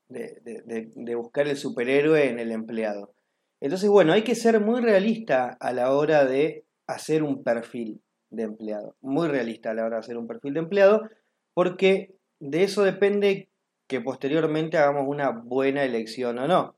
de, 0.09 1.15
buscar 1.17 1.49
el 1.49 1.57
superhéroe 1.57 2.29
en 2.29 2.39
el 2.39 2.53
empleado. 2.53 3.13
Entonces, 3.61 3.89
bueno, 3.89 4.13
hay 4.13 4.23
que 4.23 4.35
ser 4.35 4.61
muy 4.61 4.81
realista 4.81 5.57
a 5.59 5.73
la 5.73 5.93
hora 5.93 6.25
de 6.25 6.65
hacer 6.87 7.23
un 7.23 7.43
perfil 7.43 8.03
de 8.31 8.45
empleado, 8.45 8.95
muy 9.01 9.29
realista 9.29 9.71
a 9.71 9.75
la 9.75 9.85
hora 9.85 9.97
de 9.97 10.01
hacer 10.01 10.19
un 10.19 10.27
perfil 10.27 10.55
de 10.55 10.61
empleado, 10.61 11.09
porque 11.55 12.15
de 12.39 12.63
eso 12.63 12.85
depende 12.85 13.49
que 13.89 14.01
posteriormente 14.01 14.77
hagamos 14.77 15.05
una 15.09 15.31
buena 15.31 15.85
elección 15.85 16.39
o 16.39 16.47
no. 16.47 16.77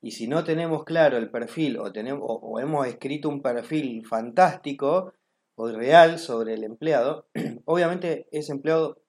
Y 0.00 0.12
si 0.12 0.28
no 0.28 0.44
tenemos 0.44 0.84
claro 0.84 1.16
el 1.16 1.30
perfil 1.30 1.78
o, 1.78 1.92
tenemos, 1.92 2.22
o 2.24 2.60
hemos 2.60 2.86
escrito 2.86 3.28
un 3.28 3.42
perfil 3.42 4.06
fantástico, 4.06 5.12
o 5.54 5.68
real 5.68 6.18
sobre 6.18 6.54
el 6.54 6.64
empleado, 6.64 7.28
obviamente 7.64 8.28
ese 8.32 8.52
empleado 8.52 9.02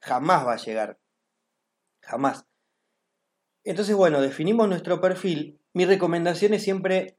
jamás 0.00 0.46
va 0.46 0.54
a 0.54 0.64
llegar. 0.64 0.98
Jamás. 2.02 2.46
Entonces, 3.64 3.94
bueno, 3.94 4.20
definimos 4.20 4.68
nuestro 4.68 5.00
perfil 5.00 5.60
mi 5.72 5.84
recomendación 5.84 6.54
es 6.54 6.64
siempre 6.64 7.16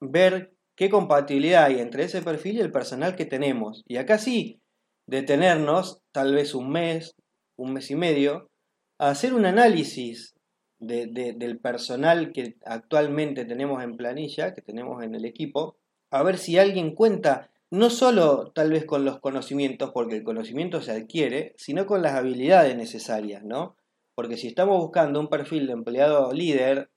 ver 0.00 0.54
qué 0.76 0.90
compatibilidad 0.90 1.64
hay 1.64 1.80
entre 1.80 2.04
ese 2.04 2.22
perfil 2.22 2.56
y 2.56 2.60
el 2.60 2.72
personal 2.72 3.16
que 3.16 3.24
tenemos. 3.24 3.82
Y 3.86 3.96
acá 3.96 4.18
sí, 4.18 4.60
detenernos 5.06 6.02
tal 6.12 6.34
vez 6.34 6.54
un 6.54 6.70
mes, 6.70 7.16
un 7.56 7.72
mes 7.72 7.90
y 7.90 7.96
medio, 7.96 8.50
a 8.98 9.10
hacer 9.10 9.32
un 9.32 9.46
análisis 9.46 10.34
del 10.78 11.58
personal 11.60 12.32
que 12.32 12.56
actualmente 12.64 13.44
tenemos 13.44 13.82
en 13.82 13.96
planilla, 13.96 14.54
que 14.54 14.62
tenemos 14.62 15.02
en 15.02 15.14
el 15.14 15.24
equipo, 15.24 15.76
a 16.10 16.22
ver 16.22 16.38
si 16.38 16.58
alguien 16.58 16.94
cuenta 16.94 17.50
no 17.70 17.90
solo 17.90 18.50
tal 18.52 18.70
vez 18.70 18.84
con 18.84 19.04
los 19.04 19.20
conocimientos, 19.20 19.90
porque 19.92 20.16
el 20.16 20.24
conocimiento 20.24 20.82
se 20.82 20.92
adquiere, 20.92 21.54
sino 21.56 21.86
con 21.86 22.02
las 22.02 22.14
habilidades 22.14 22.76
necesarias, 22.76 23.44
¿no? 23.44 23.76
Porque 24.14 24.36
si 24.36 24.48
estamos 24.48 24.78
buscando 24.78 25.20
un 25.20 25.28
perfil 25.28 25.66
de 25.66 25.72
empleado 25.72 26.32
líder, 26.32 26.90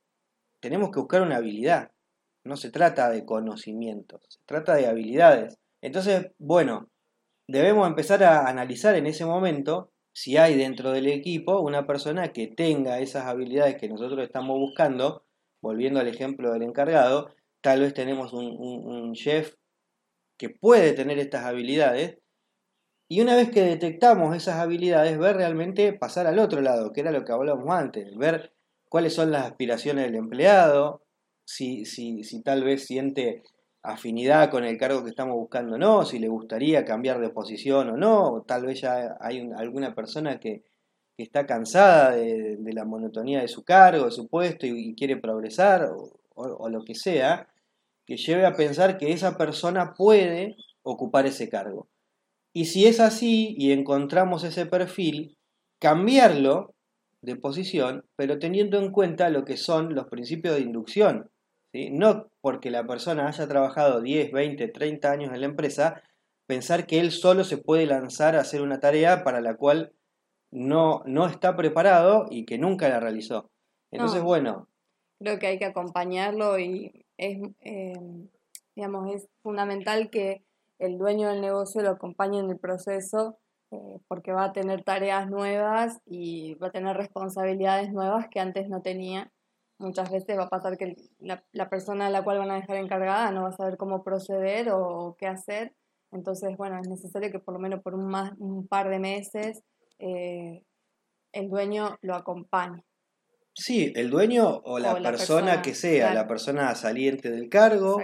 tenemos 0.60 0.90
que 0.90 1.00
buscar 1.00 1.22
una 1.22 1.36
habilidad. 1.36 1.92
No 2.44 2.56
se 2.56 2.70
trata 2.70 3.08
de 3.10 3.24
conocimientos, 3.24 4.22
se 4.28 4.40
trata 4.44 4.74
de 4.74 4.86
habilidades. 4.86 5.58
Entonces, 5.80 6.32
bueno, 6.38 6.90
debemos 7.48 7.86
empezar 7.86 8.24
a 8.24 8.48
analizar 8.48 8.96
en 8.96 9.06
ese 9.06 9.24
momento 9.24 9.90
si 10.12 10.36
hay 10.36 10.56
dentro 10.56 10.92
del 10.92 11.08
equipo 11.08 11.60
una 11.60 11.86
persona 11.86 12.32
que 12.32 12.46
tenga 12.46 13.00
esas 13.00 13.26
habilidades 13.26 13.76
que 13.76 13.88
nosotros 13.88 14.22
estamos 14.24 14.58
buscando, 14.58 15.24
volviendo 15.60 16.00
al 16.00 16.08
ejemplo 16.08 16.52
del 16.52 16.62
encargado, 16.62 17.34
tal 17.60 17.80
vez 17.80 17.94
tenemos 17.94 18.32
un, 18.32 19.12
chef 19.14 19.54
que 20.36 20.50
puede 20.50 20.92
tener 20.92 21.18
estas 21.18 21.44
habilidades, 21.44 22.18
y 23.08 23.20
una 23.20 23.36
vez 23.36 23.50
que 23.50 23.62
detectamos 23.62 24.34
esas 24.36 24.56
habilidades, 24.56 25.18
ver 25.18 25.36
realmente 25.36 25.92
pasar 25.92 26.26
al 26.26 26.38
otro 26.38 26.60
lado, 26.60 26.92
que 26.92 27.02
era 27.02 27.10
lo 27.10 27.24
que 27.24 27.32
hablábamos 27.32 27.74
antes, 27.74 28.16
ver 28.16 28.52
cuáles 28.88 29.14
son 29.14 29.30
las 29.30 29.44
aspiraciones 29.44 30.06
del 30.06 30.16
empleado, 30.16 31.02
si, 31.44 31.84
si, 31.84 32.24
si 32.24 32.42
tal 32.42 32.64
vez 32.64 32.86
siente 32.86 33.42
afinidad 33.84 34.50
con 34.50 34.64
el 34.64 34.78
cargo 34.78 35.04
que 35.04 35.10
estamos 35.10 35.36
buscando 35.36 35.74
o 35.74 35.78
no, 35.78 36.06
si 36.06 36.18
le 36.18 36.28
gustaría 36.28 36.86
cambiar 36.86 37.20
de 37.20 37.28
posición 37.28 37.90
o 37.90 37.96
no, 37.96 38.42
tal 38.48 38.64
vez 38.64 38.80
ya 38.80 39.16
hay 39.20 39.50
alguna 39.56 39.94
persona 39.94 40.40
que, 40.40 40.64
está 41.16 41.46
cansada 41.46 42.10
de, 42.10 42.58
la 42.72 42.84
monotonía 42.84 43.40
de 43.40 43.46
su 43.46 43.62
cargo, 43.62 44.06
de 44.06 44.10
su 44.10 44.26
puesto 44.26 44.66
y, 44.66 44.96
quiere 44.96 45.16
progresar 45.16 45.92
o, 46.34 46.68
lo 46.68 46.82
que 46.82 46.96
sea, 46.96 47.46
que 48.06 48.16
lleve 48.16 48.46
a 48.46 48.54
pensar 48.54 48.98
que 48.98 49.12
esa 49.12 49.36
persona 49.36 49.94
puede 49.94 50.56
ocupar 50.82 51.26
ese 51.26 51.48
cargo. 51.48 51.88
Y 52.52 52.66
si 52.66 52.86
es 52.86 53.00
así 53.00 53.54
y 53.58 53.72
encontramos 53.72 54.44
ese 54.44 54.66
perfil, 54.66 55.36
cambiarlo 55.78 56.74
de 57.22 57.36
posición, 57.36 58.04
pero 58.16 58.38
teniendo 58.38 58.78
en 58.78 58.92
cuenta 58.92 59.30
lo 59.30 59.44
que 59.44 59.56
son 59.56 59.94
los 59.94 60.06
principios 60.06 60.56
de 60.56 60.62
inducción 60.62 61.30
no 61.90 62.28
porque 62.40 62.70
la 62.70 62.86
persona 62.86 63.26
haya 63.26 63.48
trabajado 63.48 64.00
10, 64.00 64.32
20, 64.32 64.68
30 64.68 65.10
años 65.10 65.34
en 65.34 65.40
la 65.40 65.46
empresa, 65.46 66.02
pensar 66.46 66.86
que 66.86 67.00
él 67.00 67.10
solo 67.10 67.44
se 67.44 67.58
puede 67.58 67.86
lanzar 67.86 68.36
a 68.36 68.40
hacer 68.40 68.62
una 68.62 68.80
tarea 68.80 69.24
para 69.24 69.40
la 69.40 69.56
cual 69.56 69.92
no, 70.50 71.02
no 71.06 71.26
está 71.26 71.56
preparado 71.56 72.26
y 72.30 72.44
que 72.44 72.58
nunca 72.58 72.88
la 72.88 73.00
realizó. 73.00 73.50
Entonces, 73.90 74.22
bueno. 74.22 74.68
Creo 75.18 75.38
que 75.38 75.46
hay 75.46 75.58
que 75.58 75.64
acompañarlo 75.64 76.58
y 76.58 77.03
es, 77.16 77.38
eh, 77.60 77.92
digamos, 78.74 79.14
es 79.14 79.28
fundamental 79.42 80.10
que 80.10 80.44
el 80.78 80.98
dueño 80.98 81.28
del 81.28 81.40
negocio 81.40 81.82
lo 81.82 81.90
acompañe 81.90 82.40
en 82.40 82.50
el 82.50 82.58
proceso 82.58 83.38
eh, 83.70 83.98
porque 84.08 84.32
va 84.32 84.44
a 84.46 84.52
tener 84.52 84.82
tareas 84.84 85.30
nuevas 85.30 86.00
y 86.04 86.54
va 86.54 86.68
a 86.68 86.72
tener 86.72 86.96
responsabilidades 86.96 87.92
nuevas 87.92 88.28
que 88.28 88.40
antes 88.40 88.68
no 88.68 88.82
tenía 88.82 89.32
muchas 89.78 90.10
veces 90.10 90.38
va 90.38 90.44
a 90.44 90.48
pasar 90.48 90.76
que 90.76 90.96
la, 91.18 91.68
persona 91.68 92.06
a 92.06 92.10
la 92.10 92.22
cual 92.22 92.38
van 92.38 92.50
a 92.50 92.56
dejar 92.56 92.76
encargada 92.76 93.30
no 93.30 93.42
va 93.42 93.48
a 93.48 93.56
saber 93.56 93.76
cómo 93.76 94.02
proceder 94.02 94.70
o, 94.70 95.16
qué 95.18 95.26
hacer. 95.26 95.74
Entonces, 96.12 96.56
bueno, 96.56 96.78
es 96.78 96.88
necesario 96.88 97.30
que 97.30 97.38
por 97.38 97.54
lo 97.54 97.60
menos 97.60 97.82
por 97.82 97.94
un, 97.94 98.06
más, 98.06 98.32
un 98.38 98.68
par 98.68 98.88
de 98.88 98.98
meses 98.98 99.62
eh, 99.98 100.62
el 101.32 101.50
dueño 101.50 101.98
lo 102.02 102.14
acompañe. 102.14 102.82
Sí, 103.54 103.92
el 103.94 104.10
dueño 104.10 104.62
o 104.64 104.78
la, 104.78 105.00
persona, 105.00 105.62
que 105.62 105.74
sea, 105.74 106.12
la 106.12 106.26
persona 106.26 106.74
saliente 106.74 107.30
del 107.30 107.48
cargo, 107.48 108.02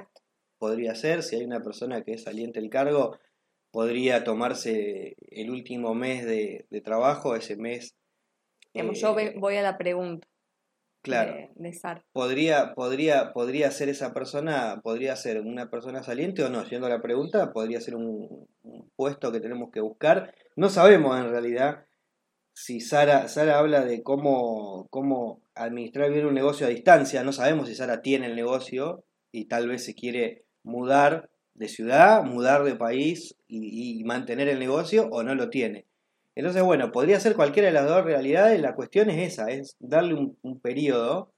podría 0.59 0.95
ser, 0.95 1.23
si 1.23 1.37
hay 1.37 1.45
una 1.45 1.63
persona 1.63 2.03
que 2.03 2.13
es 2.13 2.23
saliente 2.23 2.61
del 2.61 2.71
cargo, 2.71 3.19
podría 3.73 4.23
tomarse 4.25 5.17
el 5.21 5.51
último 5.51 5.95
mes 5.95 6.25
de, 6.25 6.67
trabajo, 6.85 7.35
ese 7.35 7.57
mes. 7.57 7.97
yo 8.75 9.19
eh, 9.19 9.35
voy 9.37 9.57
a 9.57 9.63
la 9.63 9.77
pregunta. 9.77 10.27
Claro. 11.03 11.49
Podría, 12.13 12.75
podría, 12.75 13.33
podría 13.33 13.71
ser 13.71 13.89
esa 13.89 14.13
persona, 14.13 14.81
podría 14.83 15.17
ser 15.17 15.41
una 15.41 15.71
persona 15.71 16.03
saliente 16.03 16.45
o 16.45 16.51
no, 16.51 16.65
siendo 16.67 16.89
la 16.91 17.01
pregunta, 17.01 17.53
podría 17.53 17.81
ser 17.81 17.95
un, 17.97 18.47
puesto 18.97 19.33
que 19.33 19.41
tenemos 19.41 19.71
que 19.71 19.81
buscar. 19.81 20.35
No 20.57 20.69
sabemos 20.69 21.19
en 21.19 21.31
realidad 21.31 21.87
si 22.65 22.81
Sara, 22.81 23.29
Sara 23.29 23.59
habla 23.59 23.85
de 23.85 24.03
cómo, 24.03 24.87
cómo 24.91 25.43
administrar 25.55 26.11
bien 26.11 26.27
un 26.27 26.35
negocio 26.35 26.67
a 26.67 26.71
distancia, 26.71 27.25
no 27.25 27.33
sabemos 27.33 27.69
si 27.69 27.75
Sara 27.75 28.03
tiene 28.03 28.27
el 28.27 28.37
negocio 28.37 29.05
y 29.33 29.47
tal 29.47 29.69
vez 29.69 29.85
se 29.85 29.95
quiere 29.95 30.45
mudar 30.63 31.31
de 31.55 31.69
ciudad, 31.69 32.23
mudar 32.25 32.65
de 32.65 32.77
país 32.77 33.37
y 33.49 34.03
mantener 34.05 34.49
el 34.49 34.59
negocio 34.59 35.09
o 35.11 35.23
no 35.23 35.35
lo 35.35 35.51
tiene. 35.51 35.87
Entonces, 36.41 36.63
bueno, 36.63 36.93
podría 36.93 37.21
ser 37.21 37.35
cualquiera 37.35 37.69
de 37.69 37.75
las 37.75 37.87
dos 37.89 38.05
realidades, 38.05 38.61
la 38.61 38.75
cuestión 38.75 39.11
es 39.11 39.33
esa, 39.33 39.51
es 39.51 39.77
darle 39.79 40.15
un, 40.15 40.61
periodo 40.61 41.35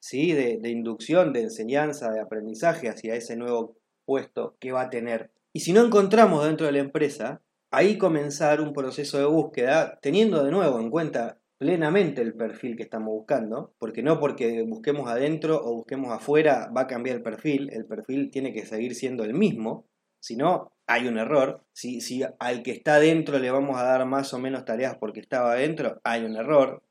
¿sí? 0.00 0.32
De, 0.32 0.68
inducción, 0.68 1.32
de 1.32 1.42
enseñanza, 1.42 2.10
de 2.12 2.20
aprendizaje 2.20 2.88
hacia 2.88 3.14
ese 3.14 3.36
nuevo 3.36 3.76
puesto 4.04 4.56
que 4.60 4.72
va 4.72 4.82
a 4.82 4.90
tener. 4.90 5.32
Y 5.52 5.60
si 5.60 5.72
no 5.72 5.84
encontramos 5.84 6.44
dentro 6.44 6.66
de 6.66 6.72
la 6.72 6.78
empresa, 6.78 7.42
ahí 7.76 7.98
comenzar 7.98 8.60
un 8.60 8.72
proceso 8.72 9.18
de 9.18 9.26
búsqueda, 9.26 9.98
teniendo 10.00 10.44
de 10.44 10.50
nuevo 10.50 10.80
en 10.80 10.90
cuenta 10.90 11.38
plenamente 11.58 12.20
el 12.22 12.34
perfil 12.34 12.76
que 12.76 12.82
estamos 12.82 13.08
buscando, 13.08 13.74
porque 13.78 14.02
no 14.02 14.18
porque 14.20 14.62
busquemos 14.62 15.08
adentro 15.08 15.60
o 15.64 15.74
busquemos 15.76 16.12
afuera 16.12 16.70
va 16.76 16.82
a 16.82 16.86
cambiar 16.86 17.16
el 17.16 17.22
perfil, 17.22 17.70
el 17.72 17.86
perfil 17.86 18.30
tiene 18.30 18.52
que 18.52 18.66
seguir 18.66 18.94
siendo 18.94 19.24
el 19.24 19.34
mismo, 19.34 19.86
si 20.24 20.36
no, 20.36 20.72
hay 20.86 21.06
un 21.06 21.18
error. 21.18 21.66
Si, 21.74 22.00
si 22.00 22.22
al 22.38 22.62
que 22.62 22.70
está 22.70 22.98
dentro 22.98 23.38
le 23.38 23.50
vamos 23.50 23.76
a 23.76 23.84
dar 23.84 24.06
más 24.06 24.32
o 24.32 24.38
menos 24.38 24.64
tareas 24.64 24.96
porque 24.98 25.20
estaba 25.20 25.52
adentro, 25.52 26.00
hay 26.02 26.24
un 26.24 26.36
error. 26.36 26.82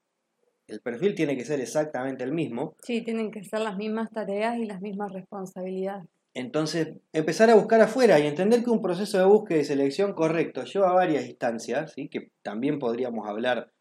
El 0.68 0.82
perfil 0.82 1.16
tiene 1.16 1.36
que 1.36 1.44
ser 1.44 1.60
exactamente 1.60 2.24
el 2.24 2.32
mismo. 2.32 2.76
Sí, 2.84 3.04
tienen 3.04 3.32
que 3.32 3.44
ser 3.44 3.62
las 3.62 3.76
mismas 3.76 4.12
tareas 4.12 4.58
y 4.58 4.66
las 4.66 4.82
mismas 4.82 5.12
responsabilidades. 5.12 6.08
Entonces, 6.34 6.96
empezar 7.12 7.50
a 7.50 7.56
buscar 7.56 7.82
afuera 7.82 8.20
y 8.20 8.26
entender 8.26 8.64
que 8.64 8.72
un 8.72 8.82
proceso 8.82 9.20
de 9.20 9.26
búsqueda 9.26 9.60
y 9.60 9.66
selección 9.66 10.14
correcto 10.14 10.64
lleva 10.64 10.92
varias 10.92 11.26
instancias, 11.26 11.94
¿sí? 11.94 12.10
que 12.10 12.32
también 12.42 12.80
podríamos 12.80 13.28
hablar, 13.28 13.72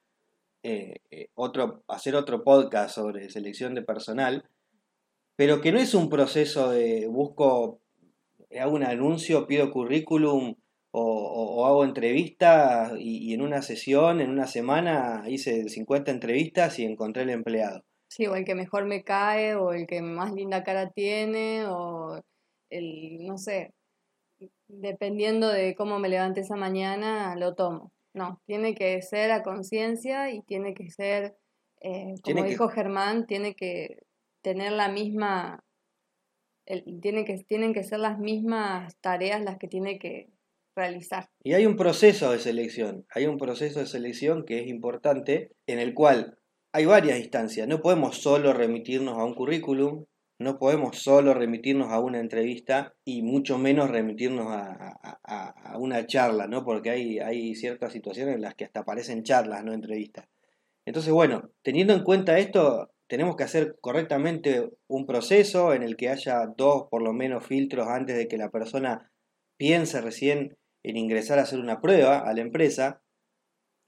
eh, 0.63 0.97
eh, 1.11 1.29
otro, 1.35 1.83
hacer 1.89 2.15
otro 2.15 2.45
podcast 2.45 2.95
sobre 2.95 3.31
selección 3.31 3.75
de 3.75 3.83
personal, 3.83 4.45
pero 5.35 5.61
que 5.61 5.73
no 5.73 5.79
es 5.79 5.95
un 5.95 6.11
proceso 6.11 6.71
de 6.71 7.07
busco 7.09 7.81
hago 8.61 8.75
un 8.75 8.85
anuncio, 8.85 9.47
pido 9.47 9.71
currículum 9.71 10.55
o, 10.95 11.67
hago 11.67 11.85
entrevistas 11.85 12.93
y, 12.99 13.33
en 13.33 13.41
una 13.41 13.63
sesión, 13.63 14.21
en 14.21 14.31
una 14.31 14.47
semana, 14.47 15.25
hice 15.27 15.69
50 15.69 16.11
entrevistas 16.11 16.79
y 16.79 16.85
encontré 16.85 17.23
el 17.23 17.31
empleado. 17.31 17.83
Sí, 18.09 18.27
o 18.27 18.35
el 18.35 18.45
que 18.45 18.55
mejor 18.55 18.85
me 18.85 19.03
cae, 19.03 19.55
o 19.55 19.73
el 19.73 19.87
que 19.87 20.03
más 20.03 20.33
linda 20.33 20.65
cara 20.65 20.91
tiene, 20.91 21.65
o 21.67 22.21
el, 22.73 23.27
no 23.27 23.39
sé, 23.39 23.73
dependiendo 24.69 25.49
de 25.49 25.75
cómo 25.75 25.99
me 25.99 26.09
levante 26.09 26.41
esa 26.41 26.57
mañana, 26.57 27.37
lo 27.37 27.55
tomo. 27.55 27.93
No, 28.15 28.41
tiene 28.47 28.75
que 28.75 29.01
ser 29.03 29.31
a 29.31 29.43
conciencia 29.43 30.31
y 30.31 30.43
tiene 30.43 30.75
que 30.75 30.91
ser, 30.91 31.37
eh, 31.81 32.15
como 32.23 32.45
dijo 32.45 32.69
Germán, 32.69 33.27
tiene 33.27 33.55
que 33.55 34.03
tener 34.43 34.73
la 34.73 34.89
misma 34.89 35.63
tiene 37.01 37.25
que, 37.25 37.39
tienen 37.45 37.75
que 37.75 37.85
ser 37.85 37.99
las 37.99 38.19
mismas 38.19 38.97
tareas 39.01 39.43
las 39.43 39.59
que 39.59 39.69
tiene 39.69 39.99
que 39.99 40.29
realizar. 40.77 41.29
Y 41.43 41.55
hay 41.55 41.67
un 41.67 41.77
proceso 41.77 42.33
de 42.33 42.39
selección, 42.39 43.05
hay 43.11 43.27
un 43.27 43.37
proceso 43.37 43.81
de 43.81 43.87
selección 43.87 44.45
que 44.45 44.61
es 44.61 44.69
importante, 44.69 45.53
en 45.67 45.79
el 45.79 45.95
cual 45.95 46.39
hay 46.73 46.87
varias 46.87 47.19
instancias. 47.19 47.69
No 47.69 47.81
podemos 47.81 48.19
solo 48.19 48.53
remitirnos 48.53 49.19
a 49.19 49.25
un 49.25 49.35
currículum, 49.35 50.07
no 50.43 50.59
podemos 50.59 50.99
solo 50.99 51.35
remitirnos 51.35 51.91
a 51.91 52.01
una 52.01 52.21
entrevista 52.21 52.95
y 53.05 53.23
mucho 53.23 53.59
menos 53.59 53.91
remitirnos 53.91 54.47
a, 54.51 55.77
una 55.79 56.07
charla, 56.07 56.47
¿no? 56.47 56.65
Porque 56.65 56.91
hay, 56.91 57.19
hay 57.19 57.55
ciertas 57.55 57.93
situaciones 57.93 58.35
en 58.35 58.43
las 58.43 58.55
que 58.55 58.65
hasta 58.65 58.81
aparecen 58.81 59.23
charlas, 59.23 59.65
no 59.65 59.73
entrevistas. 59.73 60.29
Entonces, 60.85 61.13
bueno, 61.13 61.51
teniendo 61.63 61.95
en 61.95 62.05
cuenta 62.05 62.39
esto, 62.39 62.91
tenemos 63.09 63.37
que 63.37 63.45
hacer 63.45 63.77
correctamente 63.81 64.71
un 64.87 65.07
proceso 65.07 65.73
en 65.73 65.83
el 65.83 65.97
que 65.97 66.09
haya 66.09 66.47
dos 66.57 66.89
por 66.91 67.03
lo 67.03 67.13
menos 67.13 67.47
filtros 67.47 67.89
antes 67.89 68.17
de 68.17 68.29
que 68.29 68.37
la 68.37 68.51
persona 68.51 69.11
piense 69.57 70.01
recién 70.01 70.59
en 70.83 70.97
ingresar 70.97 71.39
a 71.39 71.43
hacer 71.43 71.59
una 71.59 71.81
prueba 71.81 72.19
a 72.19 72.35
la 72.35 72.41
empresa. 72.41 73.03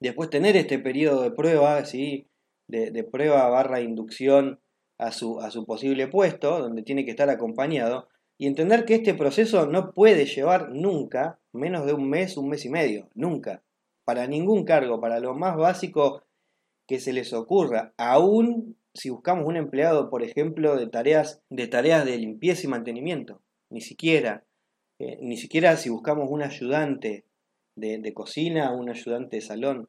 Después 0.00 0.30
tener 0.30 0.56
este 0.56 0.78
periodo 0.78 1.22
de 1.22 1.32
prueba, 1.32 1.84
¿sí? 1.84 2.28
de, 2.68 3.04
prueba 3.04 3.48
barra 3.48 3.80
inducción 3.80 4.60
a 4.98 5.12
su, 5.12 5.40
a 5.40 5.50
su 5.50 5.64
posible 5.64 6.08
puesto, 6.08 6.58
donde 6.60 6.82
tiene 6.82 7.04
que 7.04 7.10
estar 7.10 7.30
acompañado, 7.30 8.08
y 8.38 8.46
entender 8.46 8.84
que 8.84 8.96
este 8.96 9.14
proceso 9.14 9.66
no 9.66 9.92
puede 9.92 10.26
llevar 10.26 10.70
nunca 10.70 11.38
menos 11.52 11.86
de 11.86 11.92
un 11.92 12.08
mes, 12.08 12.36
un 12.36 12.48
mes 12.48 12.64
y 12.64 12.68
medio, 12.68 13.08
nunca, 13.14 13.62
para 14.04 14.26
ningún 14.26 14.64
cargo, 14.64 15.00
para 15.00 15.20
lo 15.20 15.34
más 15.34 15.56
básico 15.56 16.22
que 16.86 16.98
se 16.98 17.12
les 17.12 17.32
ocurra, 17.32 17.94
aún 17.96 18.76
si 18.92 19.10
buscamos 19.10 19.46
un 19.46 19.56
empleado, 19.56 20.10
por 20.10 20.22
ejemplo, 20.22 20.76
de 20.76 20.86
tareas 20.86 21.42
de, 21.50 21.66
tareas 21.66 22.04
de 22.04 22.16
limpieza 22.18 22.66
y 22.66 22.70
mantenimiento, 22.70 23.40
ni 23.70 23.80
siquiera, 23.80 24.44
eh, 24.98 25.18
ni 25.20 25.36
siquiera 25.36 25.76
si 25.76 25.90
buscamos 25.90 26.28
un 26.30 26.42
ayudante 26.42 27.24
de, 27.76 27.98
de 27.98 28.14
cocina, 28.14 28.72
un 28.72 28.90
ayudante 28.90 29.36
de 29.36 29.42
salón, 29.42 29.88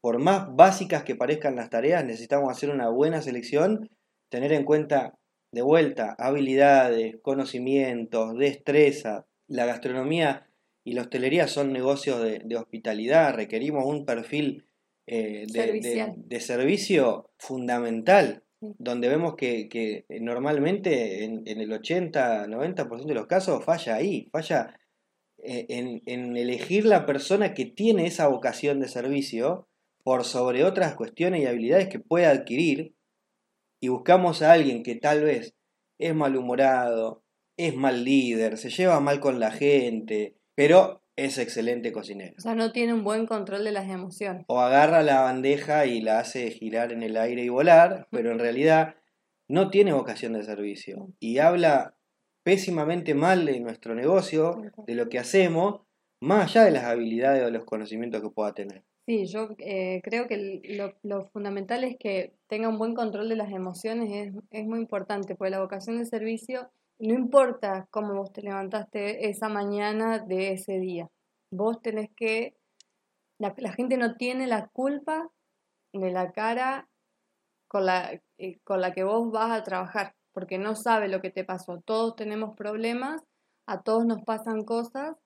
por 0.00 0.18
más 0.18 0.54
básicas 0.54 1.04
que 1.04 1.14
parezcan 1.14 1.56
las 1.56 1.70
tareas, 1.70 2.04
necesitamos 2.04 2.50
hacer 2.50 2.70
una 2.70 2.88
buena 2.88 3.22
selección, 3.22 3.88
tener 4.32 4.54
en 4.54 4.64
cuenta 4.64 5.18
de 5.52 5.60
vuelta 5.60 6.16
habilidades, 6.18 7.16
conocimientos, 7.22 8.36
destreza. 8.38 9.26
La 9.46 9.66
gastronomía 9.66 10.48
y 10.84 10.94
la 10.94 11.02
hostelería 11.02 11.46
son 11.48 11.70
negocios 11.72 12.22
de, 12.22 12.56
hospitalidad, 12.56 13.34
requerimos 13.34 13.84
un 13.84 14.06
perfil 14.06 14.64
eh, 15.06 15.44
de, 15.46 16.40
servicio 16.40 17.30
fundamental, 17.36 18.42
donde 18.60 19.08
vemos 19.10 19.34
que, 19.36 20.06
normalmente 20.20 21.24
en, 21.24 21.46
el 21.46 21.70
80-90% 21.70 23.04
de 23.04 23.14
los 23.14 23.26
casos 23.26 23.62
falla 23.62 23.96
ahí, 23.96 24.30
falla 24.32 24.80
eh, 25.44 25.66
en, 25.68 26.02
en 26.06 26.38
elegir 26.38 26.86
la 26.86 27.04
persona 27.04 27.52
que 27.52 27.66
tiene 27.66 28.06
esa 28.06 28.28
vocación 28.28 28.80
de 28.80 28.88
servicio 28.88 29.68
por 30.02 30.24
sobre 30.24 30.64
otras 30.64 30.94
cuestiones 30.94 31.42
y 31.42 31.46
habilidades 31.46 31.88
que 31.88 32.00
puede 32.00 32.24
adquirir 32.24 32.94
y 33.82 33.88
buscamos 33.88 34.42
a 34.42 34.52
alguien 34.52 34.84
que 34.84 34.94
tal 34.94 35.24
vez 35.24 35.56
es 35.98 36.14
malhumorado, 36.14 37.24
es 37.56 37.74
mal 37.74 38.04
líder, 38.04 38.56
se 38.56 38.70
lleva 38.70 39.00
mal 39.00 39.18
con 39.18 39.40
la 39.40 39.50
gente, 39.50 40.36
pero 40.54 41.02
es 41.16 41.36
excelente 41.36 41.90
cocinero. 41.90 42.34
O 42.38 42.40
sea, 42.40 42.54
no 42.54 42.70
tiene 42.70 42.94
un 42.94 43.02
buen 43.02 43.26
control 43.26 43.64
de 43.64 43.72
las 43.72 43.90
emociones. 43.90 44.44
O 44.46 44.60
agarra 44.60 45.02
la 45.02 45.22
bandeja 45.22 45.84
y 45.86 46.00
la 46.00 46.20
hace 46.20 46.52
girar 46.52 46.92
en 46.92 47.02
el 47.02 47.16
aire 47.16 47.42
y 47.42 47.48
volar, 47.48 48.06
pero 48.12 48.30
en 48.30 48.38
realidad 48.38 48.94
no 49.48 49.68
tiene 49.68 49.92
vocación 49.92 50.34
de 50.34 50.44
servicio 50.44 51.12
y 51.18 51.38
habla 51.38 51.96
pésimamente 52.44 53.14
mal 53.14 53.46
de 53.46 53.58
nuestro 53.58 53.96
negocio, 53.96 54.62
de 54.86 54.94
lo 54.94 55.08
que 55.08 55.18
hacemos, 55.18 55.80
más 56.20 56.50
allá 56.50 56.64
de 56.66 56.70
las 56.70 56.84
habilidades 56.84 57.42
o 57.42 57.50
los 57.50 57.64
conocimientos 57.64 58.22
que 58.22 58.30
pueda 58.30 58.54
tener. 58.54 58.84
Sí, 59.06 59.26
yo 59.26 59.48
eh, 59.58 60.00
creo 60.04 60.28
que 60.28 60.62
lo, 61.02 61.26
fundamental 61.30 61.82
es 61.82 61.96
que 61.98 62.34
tenga 62.46 62.68
un 62.68 62.78
buen 62.78 62.94
control 62.94 63.28
de 63.28 63.34
las 63.36 63.50
emociones, 63.50 64.10
es, 64.12 64.34
es 64.50 64.66
muy 64.66 64.78
importante, 64.78 65.34
porque 65.34 65.50
la 65.50 65.60
vocación 65.60 65.98
de 65.98 66.06
servicio 66.06 66.70
no 67.00 67.14
importa 67.14 67.88
cómo 67.90 68.14
vos 68.14 68.32
te 68.32 68.42
levantaste 68.42 69.28
esa 69.28 69.48
mañana 69.48 70.20
de 70.20 70.52
ese 70.52 70.78
día, 70.78 71.10
vos 71.50 71.82
tenés 71.82 72.10
que, 72.16 72.56
la, 73.38 73.52
gente 73.72 73.96
no 73.96 74.14
tiene 74.14 74.46
la 74.46 74.68
culpa 74.68 75.28
de 75.92 76.12
la 76.12 76.30
cara 76.30 76.88
con 77.66 77.86
la, 77.86 78.20
eh, 78.38 78.60
con 78.62 78.80
la 78.80 78.92
que 78.92 79.02
vos 79.02 79.32
vas 79.32 79.50
a 79.50 79.64
trabajar, 79.64 80.14
porque 80.32 80.58
no 80.58 80.76
sabe 80.76 81.08
lo 81.08 81.20
que 81.20 81.30
te 81.30 81.44
pasó. 81.44 81.80
Todos 81.84 82.14
tenemos 82.14 82.56
problemas, 82.56 83.20
a 83.66 83.82
todos 83.82 84.06
nos 84.06 84.22
pasan 84.22 84.64
cosas 84.64 85.16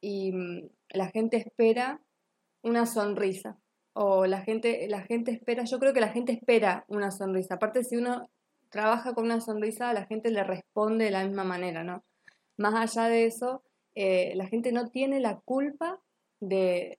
y 0.00 0.32
mm, 0.32 0.68
la 0.90 1.08
gente 1.08 1.38
espera 1.38 2.00
una 2.66 2.86
sonrisa. 2.86 3.58
O 3.92 4.26
la 4.26 4.42
gente, 4.42 4.86
la 4.88 5.00
gente 5.00 5.30
espera, 5.30 5.64
yo 5.64 5.78
creo 5.78 5.94
que 5.94 6.00
la 6.00 6.10
gente 6.10 6.32
espera 6.32 6.84
una 6.88 7.10
sonrisa. 7.10 7.54
Aparte, 7.54 7.82
si 7.82 7.96
uno 7.96 8.28
trabaja 8.68 9.14
con 9.14 9.24
una 9.24 9.40
sonrisa, 9.40 9.92
la 9.94 10.04
gente 10.04 10.30
le 10.30 10.44
responde 10.44 11.06
de 11.06 11.10
la 11.10 11.24
misma 11.24 11.44
manera, 11.44 11.82
¿no? 11.82 12.04
Más 12.58 12.74
allá 12.74 13.08
de 13.08 13.24
eso, 13.24 13.62
eh, 13.94 14.32
la 14.34 14.46
gente 14.46 14.72
no 14.72 14.90
tiene 14.90 15.20
la 15.20 15.40
culpa 15.40 16.00
de, 16.40 16.98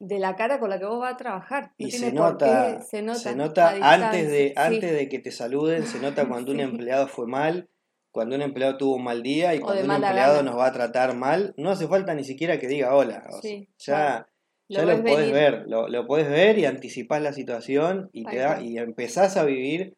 la 0.00 0.34
cara 0.34 0.58
con 0.58 0.70
la 0.70 0.80
que 0.80 0.86
vos 0.86 0.98
vas 0.98 1.14
a 1.14 1.16
trabajar. 1.16 1.72
y 1.76 1.92
se 1.92 2.12
nota, 2.12 2.80
se 2.80 3.02
nota, 3.02 3.76
antes, 3.80 4.28
de, 4.28 4.52
antes 4.56 4.92
de 4.92 5.08
que 5.08 5.20
te 5.20 5.30
saluden, 5.30 5.86
se 5.86 6.00
nota 6.00 6.26
cuando 6.26 6.50
un 6.50 6.60
empleado 6.88 7.06
fue 7.06 7.28
mal, 7.28 7.68
cuando 8.10 8.34
un 8.34 8.42
empleado 8.42 8.76
tuvo 8.78 8.96
un 8.96 9.04
mal 9.04 9.22
día 9.22 9.54
y 9.54 9.60
cuando 9.60 9.84
un 9.84 9.90
empleado 9.92 10.42
nos 10.42 10.58
va 10.58 10.66
a 10.66 10.72
tratar 10.72 11.14
mal. 11.14 11.54
No 11.56 11.70
hace 11.70 11.86
falta 11.86 12.14
ni 12.14 12.24
siquiera 12.24 12.58
que 12.58 12.66
diga 12.66 12.96
hola. 12.96 13.22
ya 13.78 14.26
ya 14.72 14.84
lo, 14.84 15.02
puedes 15.02 15.32
ver, 15.32 15.64
lo, 15.66 15.88
lo 15.88 16.06
puedes 16.06 16.28
ver 16.28 16.58
y 16.58 16.64
anticipás 16.64 17.22
la 17.22 17.32
situación 17.32 18.10
y, 18.12 18.24
te 18.24 18.36
da, 18.36 18.62
y 18.62 18.78
empezás 18.78 19.36
a 19.36 19.44
vivir 19.44 19.94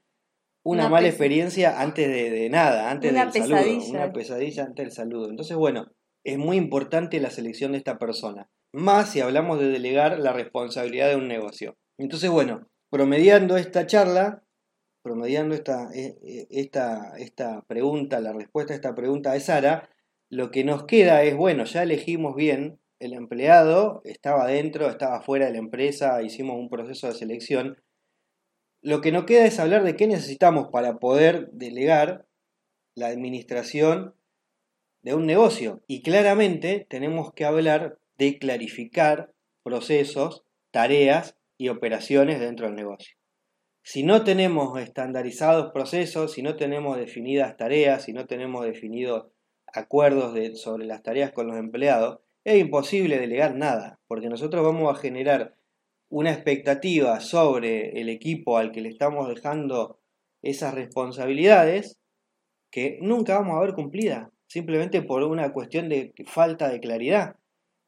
una, 0.65 0.89
mala 0.89 1.09
experiencia 1.09 1.81
antes 1.81 2.09
de, 2.09 2.49
nada, 2.49 2.91
antes 2.91 3.13
del 3.13 3.33
saludo, 3.33 3.91
una 3.91 4.13
pesadilla 4.13 4.65
antes 4.65 4.87
del 4.87 4.93
saludo. 4.93 5.29
Entonces, 5.29 5.57
bueno, 5.57 5.93
es 6.25 6.39
muy 6.39 6.57
importante 6.57 7.21
la 7.21 7.31
selección 7.31 7.73
de 7.73 7.79
esta 7.79 7.99
persona, 7.99 8.49
más 8.73 9.11
si 9.11 9.21
hablamos 9.21 9.61
de 9.61 9.69
delegar 9.69 10.19
la 10.19 10.33
responsabilidad 10.33 11.11
de 11.11 11.17
un 11.17 11.29
negocio. 11.29 11.77
Entonces, 11.99 12.31
bueno, 12.31 12.67
promediando 12.91 13.57
esta 13.59 13.87
charla, 13.87 14.43
promediando 15.03 15.55
esta, 15.55 15.91
e, 15.95 16.17
e, 16.23 16.47
esta, 16.51 17.13
esta 17.19 17.63
pregunta, 17.67 18.21
la 18.21 18.33
respuesta 18.33 18.73
a 18.73 18.77
esta 18.77 18.95
pregunta 18.95 19.33
de 19.33 19.41
Sara, 19.41 19.91
lo 20.31 20.51
que 20.51 20.65
nos 20.65 20.85
queda 20.85 21.23
es, 21.23 21.37
bueno, 21.37 21.65
ya 21.65 21.83
elegimos 21.83 22.35
bien 22.35 22.81
el 23.05 23.14
empleado 23.14 24.01
estaba 24.05 24.47
dentro, 24.47 24.88
estaba 24.88 25.21
fuera 25.23 25.47
de 25.47 25.53
la 25.53 25.59
empresa, 25.59 26.23
hicimos 26.23 26.57
un 26.57 26.69
proceso 26.69 27.07
de 27.07 27.14
selección. 27.14 27.83
Lo 28.81 29.01
que 29.01 29.12
no 29.12 29.27
queda 29.27 29.47
es 29.47 29.59
hablar 29.61 29.85
de 29.85 29.97
qué 29.97 30.07
necesitamos 30.07 30.69
para 30.73 30.99
poder 30.99 31.51
delegar 31.53 32.27
la 32.95 33.09
administración 33.09 34.14
de 35.03 35.14
un 35.14 35.27
negocio. 35.27 35.83
Y 35.87 36.03
claramente 36.03 36.87
tenemos 36.88 37.33
que 37.33 37.45
hablar 37.45 37.99
de 38.19 38.38
clarificar 38.38 39.33
procesos, 39.62 40.45
tareas 40.71 41.37
y 41.57 41.69
operaciones 41.69 42.40
dentro 42.40 42.67
del 42.67 42.75
negocio. 42.75 43.17
Si 43.83 44.03
no 44.03 44.25
tenemos 44.25 44.81
estandarizados 44.81 45.73
procesos, 45.73 46.33
si 46.33 46.43
no 46.43 46.57
tenemos 46.57 46.97
definidas 46.97 47.57
tareas, 47.57 48.05
si 48.05 48.14
no 48.14 48.27
tenemos 48.27 48.64
definidos 48.64 49.27
acuerdos 49.67 50.35
sobre 50.59 50.87
las 50.87 51.03
tareas 51.03 51.33
con 51.33 51.47
los 51.49 51.57
empleados, 51.57 52.21
es 52.45 52.61
imposible 52.61 53.19
delegar 53.19 53.55
nada, 53.55 53.99
porque 54.07 54.29
nosotros 54.29 54.63
vamos 54.63 54.95
a 54.95 55.01
generar 55.01 55.57
una 56.11 56.31
expectativa 56.31 57.21
sobre 57.21 58.01
el 58.01 58.09
equipo 58.09 58.59
al 58.59 58.71
que 58.71 58.83
le 58.83 58.91
estamos 58.91 59.29
dejando 59.29 59.99
esas 60.43 60.75
responsabilidades 60.75 61.99
que 62.71 62.99
nunca 63.01 63.39
vamos 63.39 63.57
a 63.57 63.61
ver 63.61 63.75
cumplida, 63.75 64.31
simplemente 64.47 65.03
por 65.03 65.23
una 65.23 65.53
cuestión 65.53 65.89
de 65.89 66.13
falta 66.27 66.69
de 66.69 66.81
claridad, 66.81 67.37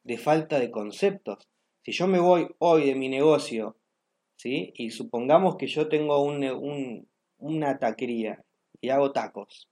de 0.03 0.17
falta 0.17 0.59
de 0.59 0.71
conceptos. 0.71 1.47
Si 1.83 1.91
yo 1.91 2.07
me 2.07 2.19
voy 2.19 2.47
hoy 2.59 2.85
de 2.85 2.95
mi 2.95 3.09
negocio, 3.09 3.77
¿sí? 4.37 4.73
y 4.75 4.89
supongamos 4.89 5.57
que 5.57 5.67
yo 5.67 5.87
tengo 5.87 6.23
un, 6.23 7.07
una 7.37 7.77
taquería 7.77 8.43
y 8.81 8.89
hago 8.89 9.11
tacos, 9.11 9.69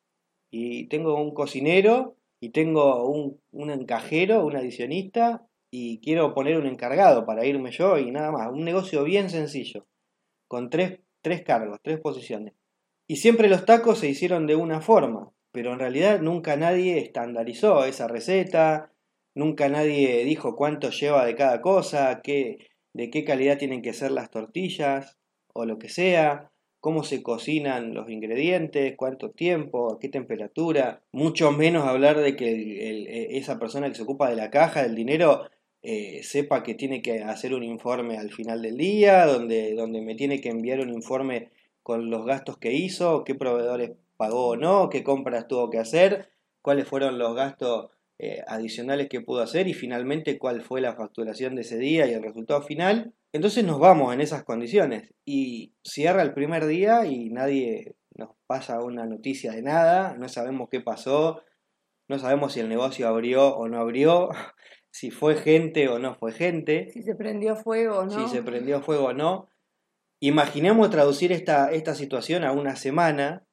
y 0.51 0.87
tengo 0.87 1.15
un 1.15 1.33
cocinero 1.33 2.17
y 2.45 2.49
tengo 2.49 3.09
un, 3.09 3.71
encajero, 3.71 4.45
un 4.45 4.55
adicionista 4.55 5.47
y 5.71 5.99
quiero 6.01 6.35
poner 6.35 6.59
un 6.59 6.67
encargado 6.67 7.25
para 7.25 7.43
irme 7.43 7.71
yo 7.71 7.97
y 7.97 8.11
nada 8.11 8.31
más. 8.31 8.51
Un 8.51 8.63
negocio 8.63 9.03
bien 9.03 9.31
sencillo, 9.31 9.87
con 10.47 10.69
tres, 10.69 10.99
tres 11.23 11.41
cargos, 11.41 11.79
tres 11.81 11.99
posiciones. 11.99 12.53
Y 13.07 13.15
siempre 13.15 13.49
los 13.49 13.65
tacos 13.65 13.97
se 13.97 14.09
hicieron 14.09 14.45
de 14.45 14.55
una 14.55 14.79
forma, 14.79 15.31
pero 15.51 15.73
en 15.73 15.79
realidad 15.79 16.21
nunca 16.21 16.55
nadie 16.55 16.99
estandarizó 16.99 17.83
esa 17.83 18.07
receta, 18.07 18.93
nunca 19.33 19.67
nadie 19.67 20.23
dijo 20.23 20.55
cuánto 20.55 20.91
lleva 20.91 21.25
de 21.25 21.33
cada 21.33 21.61
cosa, 21.61 22.21
qué, 22.23 22.67
de 22.93 23.09
qué 23.09 23.23
calidad 23.23 23.57
tienen 23.57 23.81
que 23.81 23.93
ser 23.93 24.11
las 24.11 24.29
tortillas 24.29 25.17
o 25.51 25.65
lo 25.65 25.79
que 25.79 25.89
sea 25.89 26.51
cómo 26.85 27.01
se 27.01 27.23
cocinan 27.23 27.95
los 27.95 28.11
ingredientes, 28.11 28.93
cuánto 28.95 29.31
tiempo, 29.31 29.91
a 29.91 29.99
qué 29.99 30.07
temperatura, 30.07 31.01
mucho 31.11 31.51
menos 31.51 31.87
hablar 31.87 32.19
de 32.19 32.35
que 32.35 32.51
e, 32.51 33.39
esa 33.39 33.57
persona 33.57 33.89
que 33.89 33.95
se 33.95 34.03
ocupa 34.03 34.29
de 34.29 34.35
la 34.35 34.51
caja, 34.51 34.83
del 34.83 34.93
dinero, 34.93 35.49
eh, 35.81 36.21
sepa 36.21 36.61
que 36.61 36.75
tiene 36.75 37.01
que 37.01 37.23
hacer 37.23 37.55
un 37.55 37.63
informe 37.63 38.19
al 38.19 38.31
final 38.31 38.61
del 38.61 38.77
día, 38.77 39.25
donde, 39.25 39.73
donde 39.73 40.01
me 40.01 40.13
tiene 40.13 40.41
que 40.41 40.49
enviar 40.49 40.79
un 40.79 40.91
informe 40.93 41.49
con 41.81 42.11
los 42.11 42.23
gastos 42.23 42.59
que 42.59 42.73
hizo, 42.73 43.23
qué 43.23 43.33
proveedores 43.33 43.93
pagó 44.15 44.49
o 44.49 44.55
no, 44.55 44.89
qué 44.91 45.03
compras 45.03 45.47
tuvo 45.47 45.71
que 45.71 45.79
hacer, 45.79 46.29
cuáles 46.61 46.87
fueron 46.87 47.17
los 47.17 47.35
gastos 47.35 47.89
eh, 48.17 48.41
adicionales 48.47 49.09
que 49.09 49.19
pudo 49.19 49.41
hacer 49.41 49.67
y 49.67 49.73
finalmente 49.73 50.37
cuál 50.37 50.61
fue 50.61 50.79
la 50.79 50.95
facturación 50.95 51.55
de 51.55 51.63
ese 51.63 51.77
día 51.77 52.07
y 52.07 52.13
el 52.13 52.23
resultado 52.23 52.61
final. 52.61 53.13
Entonces 53.33 53.65
nos 53.65 53.77
vamos 53.77 54.13
en 54.13 54.21
esas 54.21 54.45
condiciones 54.45 55.13
y 55.25 55.73
cierra 55.83 56.21
el 56.21 56.33
primer 56.33 56.65
día 56.65 57.05
y 57.05 57.29
nadie 57.29 57.95
nos 58.15 58.29
pasa 58.47 58.79
una 58.81 59.05
noticia 59.05 59.51
de 59.51 59.61
nada, 59.61 60.15
no 60.17 60.29
sabemos 60.29 60.69
qué 60.71 60.79
pasó, 60.79 61.41
no 62.07 62.17
sabemos 62.17 62.53
si 62.53 62.61
el 62.61 62.69
negocio 62.69 63.07
abrió 63.09 63.53
o 63.53 63.67
no 63.67 63.81
abrió, 63.81 64.29
si 64.91 65.11
fue 65.11 65.35
gente 65.35 65.89
o 65.89 65.99
no 65.99 66.15
fue 66.15 66.31
gente. 66.31 66.89
Si 66.91 67.03
se 67.03 67.15
prendió 67.15 67.57
fuego 67.57 67.97
o 67.97 68.05
no. 68.05 68.11
Si 68.11 68.33
se 68.33 68.41
prendió 68.43 68.81
fuego 68.81 69.07
o 69.07 69.13
no. 69.13 69.49
Imaginemos 70.21 70.89
traducir 70.89 71.33
esta, 71.33 71.69
esta 71.73 71.95
situación 71.95 72.45
a 72.45 72.53
una 72.53 72.77
semana 72.77 73.45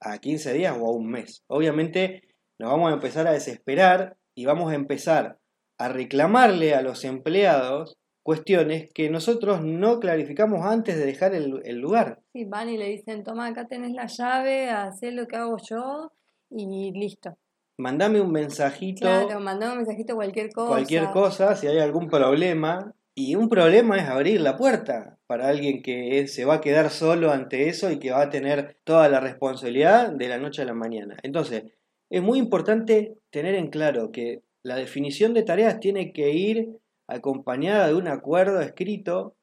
a 0.00 0.18
15 0.18 0.52
días 0.52 0.76
o 0.78 0.86
a 0.86 0.92
un 0.92 1.10
mes. 1.10 1.42
Obviamente 1.48 2.25
nos 2.58 2.70
vamos 2.70 2.90
a 2.90 2.94
empezar 2.94 3.26
a 3.26 3.32
desesperar 3.32 4.16
y 4.34 4.46
vamos 4.46 4.72
a 4.72 4.74
empezar 4.74 5.38
a 5.78 5.88
reclamarle 5.88 6.74
a 6.74 6.82
los 6.82 7.04
empleados 7.04 7.98
cuestiones 8.22 8.88
que 8.92 9.08
nosotros 9.08 9.62
no 9.62 10.00
clarificamos 10.00 10.66
antes 10.66 10.96
de 10.96 11.06
dejar 11.06 11.32
el, 11.34 11.78
lugar. 11.78 12.20
Sí, 12.32 12.44
van 12.44 12.68
y 12.68 12.76
le 12.76 12.88
dicen, 12.88 13.22
toma, 13.22 13.46
acá 13.46 13.68
tenés 13.68 13.92
la 13.92 14.06
llave, 14.06 14.68
haz 14.68 15.00
lo 15.02 15.26
que 15.28 15.36
hago 15.36 15.56
yo 15.58 16.10
y 16.50 16.90
listo. 16.92 17.36
Mandame 17.78 18.20
un 18.20 18.32
mensajito. 18.32 19.02
Claro, 19.02 19.38
mandame 19.38 19.72
un 19.72 19.78
mensajito, 19.78 20.16
cualquier 20.16 20.50
cosa. 20.50 20.68
Cualquier 20.68 21.10
cosa, 21.10 21.54
si 21.54 21.68
hay 21.68 21.78
algún 21.78 22.08
problema. 22.08 22.92
Y 23.14 23.34
un 23.34 23.48
problema 23.48 23.96
es 23.96 24.08
abrir 24.08 24.40
la 24.40 24.56
puerta 24.56 25.16
para 25.26 25.48
alguien 25.48 25.82
que 25.82 26.26
se 26.26 26.44
va 26.44 26.54
a 26.54 26.60
quedar 26.60 26.90
solo 26.90 27.30
ante 27.30 27.68
eso 27.68 27.90
y 27.90 27.98
que 27.98 28.10
va 28.10 28.22
a 28.22 28.28
tener 28.28 28.76
toda 28.84 29.08
la 29.08 29.20
responsabilidad 29.20 30.10
de 30.10 30.28
la 30.28 30.38
noche 30.38 30.62
a 30.62 30.66
la 30.66 30.74
mañana. 30.74 31.16
Entonces, 31.22 31.64
es 32.10 32.22
muy 32.22 32.38
importante 32.38 33.18
tener 33.30 33.54
en 33.54 33.68
claro 33.68 34.12
que 34.12 34.42
la 34.62 34.76
definición 34.76 35.34
de 35.34 35.42
tareas 35.42 35.80
tiene 35.80 36.12
que 36.12 36.30
ir 36.30 36.78
acompañada 37.06 37.88
de 37.88 37.94
un 37.94 38.08
acuerdo 38.08 38.60
escrito 38.60 39.36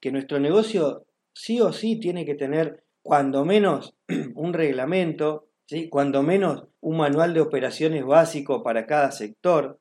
que 0.00 0.12
nuestro 0.12 0.38
negocio 0.38 1.06
sí 1.34 1.60
o 1.60 1.72
sí 1.72 1.98
tiene 1.98 2.24
que 2.24 2.34
tener 2.34 2.84
cuando 3.02 3.44
menos 3.44 3.94
un 4.34 4.52
reglamento, 4.52 5.48
¿sí? 5.66 5.88
cuando 5.88 6.22
menos 6.22 6.64
un 6.80 6.98
manual 6.98 7.34
de 7.34 7.40
operaciones 7.40 8.04
básico 8.04 8.62
para 8.62 8.86
cada 8.86 9.10
sector. 9.12 9.78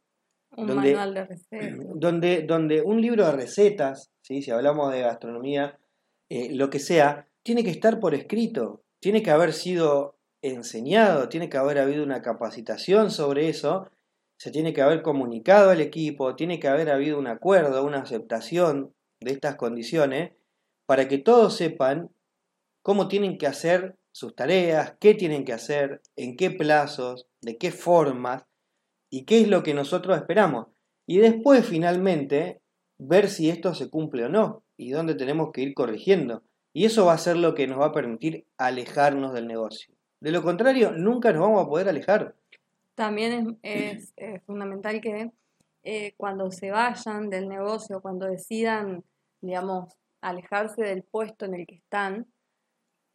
Un 0.56 0.76
manual 0.76 1.14
de 1.14 1.26
recetas. 1.26 1.78
Donde, 1.96 2.42
donde 2.44 2.82
un 2.82 3.02
libro 3.02 3.26
de 3.26 3.32
recetas, 3.32 4.12
¿sí? 4.22 4.42
si 4.42 4.52
hablamos 4.52 4.92
de 4.94 5.02
gastronomía, 5.02 5.78
eh, 6.30 6.54
lo 6.54 6.70
que 6.70 6.80
sea, 6.80 7.28
tiene 7.44 7.64
que 7.64 7.70
estar 7.70 8.00
por 8.00 8.16
escrito, 8.16 8.84
tiene 9.00 9.22
que 9.22 9.32
haber 9.32 9.54
sido 9.54 10.15
enseñado, 10.54 11.30
tiene 11.30 11.50
que 11.50 11.58
haber 11.58 11.80
habido 11.80 12.04
una 12.04 12.22
capacitación 12.22 13.12
sobre 13.12 13.50
eso, 13.50 13.90
se 14.38 14.52
tiene 14.52 14.74
que 14.74 14.82
haber 14.82 15.02
comunicado 15.02 15.70
al 15.70 15.82
equipo, 15.82 16.36
tiene 16.36 16.60
que 16.60 16.68
haber 16.68 16.90
habido 16.90 17.18
un 17.18 17.28
acuerdo, 17.28 17.86
una 17.86 18.00
aceptación 18.00 18.94
de 19.22 19.32
estas 19.32 19.56
condiciones 19.56 20.34
para 20.86 21.08
que 21.08 21.18
todos 21.18 21.56
sepan 21.56 22.12
cómo 22.82 23.08
tienen 23.08 23.38
que 23.38 23.48
hacer 23.48 23.96
sus 24.12 24.36
tareas, 24.36 24.96
qué 25.00 25.14
tienen 25.14 25.46
que 25.46 25.54
hacer, 25.54 26.02
en 26.16 26.38
qué 26.38 26.52
plazos, 26.52 27.28
de 27.42 27.58
qué 27.58 27.72
formas 27.72 28.46
y 29.10 29.26
qué 29.26 29.42
es 29.42 29.48
lo 29.48 29.64
que 29.64 29.74
nosotros 29.74 30.18
esperamos. 30.18 30.68
Y 31.08 31.18
después 31.18 31.66
finalmente 31.66 32.62
ver 32.98 33.30
si 33.30 33.50
esto 33.50 33.74
se 33.74 33.90
cumple 33.90 34.26
o 34.26 34.30
no 34.30 34.64
y 34.78 34.92
dónde 34.92 35.16
tenemos 35.16 35.52
que 35.52 35.62
ir 35.62 35.74
corrigiendo. 35.74 36.44
Y 36.74 36.86
eso 36.86 37.06
va 37.06 37.14
a 37.14 37.18
ser 37.18 37.38
lo 37.38 37.56
que 37.56 37.68
nos 37.68 37.80
va 37.80 37.88
a 37.88 37.94
permitir 37.94 38.46
alejarnos 38.58 39.34
del 39.34 39.48
negocio. 39.48 39.95
De 40.20 40.32
lo 40.32 40.42
contrario, 40.42 40.92
nunca 40.92 41.32
nos 41.32 41.42
vamos 41.42 41.66
a 41.66 41.70
poder 41.70 41.90
alejar. 41.90 42.36
También 42.96 43.60
es, 43.62 44.14
fundamental 44.46 45.02
que 45.02 45.32
eh, 45.84 46.14
cuando 46.18 46.50
se 46.52 46.72
vayan 46.72 47.30
del 47.30 47.50
negocio, 47.50 48.02
cuando 48.02 48.26
decidan, 48.26 49.04
digamos, 49.42 49.94
alejarse 50.22 50.84
del 50.84 51.04
puesto 51.04 51.46
en 51.46 51.56
el 51.56 51.68
que 51.68 51.76
están 51.76 52.26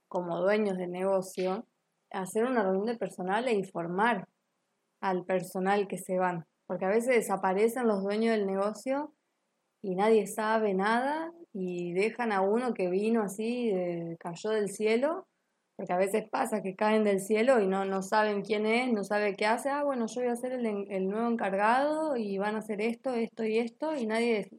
como 0.09 0.41
dueños 0.41 0.77
del 0.77 0.91
negocio, 0.91 1.67
hacer 2.11 2.45
una 2.45 2.63
reunión 2.63 2.87
de 2.87 2.97
personal 2.97 3.49
e 3.49 3.55
informar 3.55 4.29
al 5.01 5.25
personal 5.25 5.89
que 5.89 5.99
se 5.99 6.19
van. 6.19 6.47
Porque 6.67 6.85
a 6.85 6.91
veces 6.91 7.17
desaparecen 7.17 7.89
los 7.89 8.03
dueños 8.03 8.37
del 8.37 8.47
negocio 8.47 9.15
y 9.83 9.95
nadie 9.95 10.27
sabe 10.27 10.75
nada 10.75 11.33
y 11.53 11.93
dejan 11.95 12.33
a 12.33 12.43
uno 12.43 12.75
que 12.75 12.89
vino 12.89 13.23
así, 13.23 13.73
cayó 14.19 14.51
del 14.51 14.69
cielo 14.69 15.27
porque 15.81 15.95
a 15.95 15.97
veces 15.97 16.29
pasa 16.29 16.61
que 16.61 16.77
caen 16.77 17.05
del 17.05 17.21
cielo 17.21 17.59
y 17.59 17.67
no, 17.67 17.87
no 17.87 18.03
saben 18.03 18.43
quién 18.43 18.67
es, 18.67 18.93
no 18.93 19.03
sabe 19.03 19.35
qué 19.35 19.47
hace, 19.47 19.71
ah, 19.71 19.83
bueno, 19.83 20.05
yo 20.09 20.21
voy 20.21 20.31
a 20.31 20.37
ser 20.37 20.53
el, 20.53 20.67
el 20.67 21.09
nuevo 21.09 21.27
encargado 21.27 22.19
y 22.19 22.37
van 22.37 22.55
a 22.55 22.59
hacer 22.59 22.83
esto, 22.83 23.15
esto 23.15 23.45
y 23.45 23.57
esto, 23.57 23.97
y 23.97 24.07
nadie... 24.07 24.51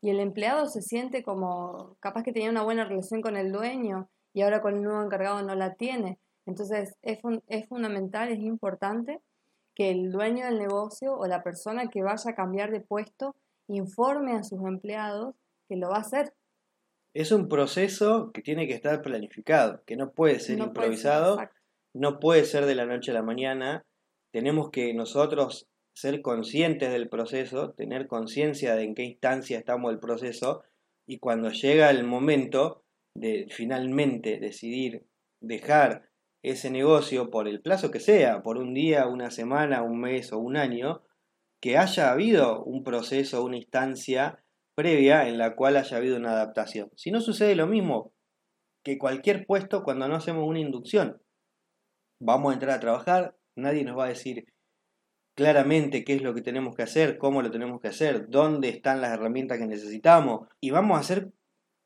Y 0.00 0.08
el 0.08 0.20
empleado 0.20 0.64
se 0.64 0.80
siente 0.80 1.22
como, 1.22 1.98
capaz 2.00 2.22
que 2.22 2.32
tenía 2.32 2.48
una 2.48 2.62
buena 2.62 2.86
relación 2.86 3.20
con 3.20 3.36
el 3.36 3.52
dueño 3.52 4.08
y 4.32 4.40
ahora 4.40 4.62
con 4.62 4.74
el 4.74 4.82
nuevo 4.82 5.02
encargado 5.02 5.42
no 5.42 5.54
la 5.54 5.74
tiene. 5.74 6.18
Entonces 6.46 6.96
es, 7.02 7.18
es 7.46 7.68
fundamental, 7.68 8.30
es 8.30 8.38
importante 8.38 9.20
que 9.74 9.90
el 9.90 10.10
dueño 10.10 10.46
del 10.46 10.58
negocio 10.58 11.14
o 11.14 11.26
la 11.26 11.42
persona 11.42 11.88
que 11.88 12.02
vaya 12.02 12.30
a 12.30 12.34
cambiar 12.34 12.70
de 12.70 12.80
puesto 12.80 13.36
informe 13.66 14.32
a 14.32 14.44
sus 14.44 14.66
empleados 14.66 15.34
que 15.68 15.76
lo 15.76 15.90
va 15.90 15.98
a 15.98 16.00
hacer, 16.00 16.32
es 17.14 17.32
un 17.32 17.48
proceso 17.48 18.30
que 18.32 18.42
tiene 18.42 18.66
que 18.66 18.74
estar 18.74 19.02
planificado, 19.02 19.82
que 19.86 19.96
no 19.96 20.12
puede 20.12 20.40
ser 20.40 20.58
improvisado, 20.58 21.38
no 21.94 22.20
puede 22.20 22.44
ser 22.44 22.66
de 22.66 22.74
la 22.74 22.86
noche 22.86 23.10
a 23.10 23.14
la 23.14 23.22
mañana. 23.22 23.84
Tenemos 24.32 24.70
que 24.70 24.92
nosotros 24.94 25.68
ser 25.94 26.22
conscientes 26.22 26.92
del 26.92 27.08
proceso, 27.08 27.72
tener 27.72 28.06
conciencia 28.06 28.76
de 28.76 28.84
en 28.84 28.94
qué 28.94 29.02
instancia 29.02 29.58
estamos 29.58 29.90
del 29.90 29.98
proceso 29.98 30.62
y 31.06 31.18
cuando 31.18 31.50
llega 31.50 31.90
el 31.90 32.04
momento 32.04 32.84
de 33.14 33.46
finalmente 33.50 34.38
decidir 34.38 35.06
dejar 35.40 36.08
ese 36.42 36.70
negocio 36.70 37.30
por 37.30 37.48
el 37.48 37.60
plazo 37.60 37.90
que 37.90 37.98
sea, 37.98 38.42
por 38.42 38.58
un 38.58 38.74
día, 38.74 39.06
una 39.06 39.30
semana, 39.30 39.82
un 39.82 40.00
mes 40.00 40.32
o 40.32 40.38
un 40.38 40.56
año, 40.56 41.02
que 41.60 41.76
haya 41.76 42.12
habido 42.12 42.62
un 42.62 42.84
proceso, 42.84 43.42
una 43.44 43.56
instancia 43.56 44.44
previa 44.78 45.26
en 45.26 45.38
la 45.38 45.56
cual 45.56 45.76
haya 45.76 45.96
habido 45.96 46.16
una 46.16 46.30
adaptación. 46.30 46.92
Si 46.94 47.10
no 47.10 47.20
sucede 47.20 47.56
lo 47.56 47.66
mismo 47.66 48.12
que 48.84 48.96
cualquier 48.96 49.44
puesto 49.44 49.82
cuando 49.82 50.06
no 50.06 50.14
hacemos 50.14 50.46
una 50.46 50.60
inducción. 50.60 51.20
Vamos 52.20 52.50
a 52.50 52.54
entrar 52.54 52.76
a 52.76 52.80
trabajar, 52.80 53.36
nadie 53.56 53.82
nos 53.82 53.98
va 53.98 54.04
a 54.04 54.10
decir 54.10 54.44
claramente 55.34 56.04
qué 56.04 56.14
es 56.14 56.22
lo 56.22 56.32
que 56.32 56.42
tenemos 56.42 56.76
que 56.76 56.84
hacer, 56.84 57.18
cómo 57.18 57.42
lo 57.42 57.50
tenemos 57.50 57.80
que 57.80 57.88
hacer, 57.88 58.28
dónde 58.28 58.68
están 58.68 59.00
las 59.00 59.10
herramientas 59.10 59.58
que 59.58 59.66
necesitamos 59.66 60.46
y 60.60 60.70
vamos 60.70 60.96
a 60.96 61.00
hacer 61.00 61.32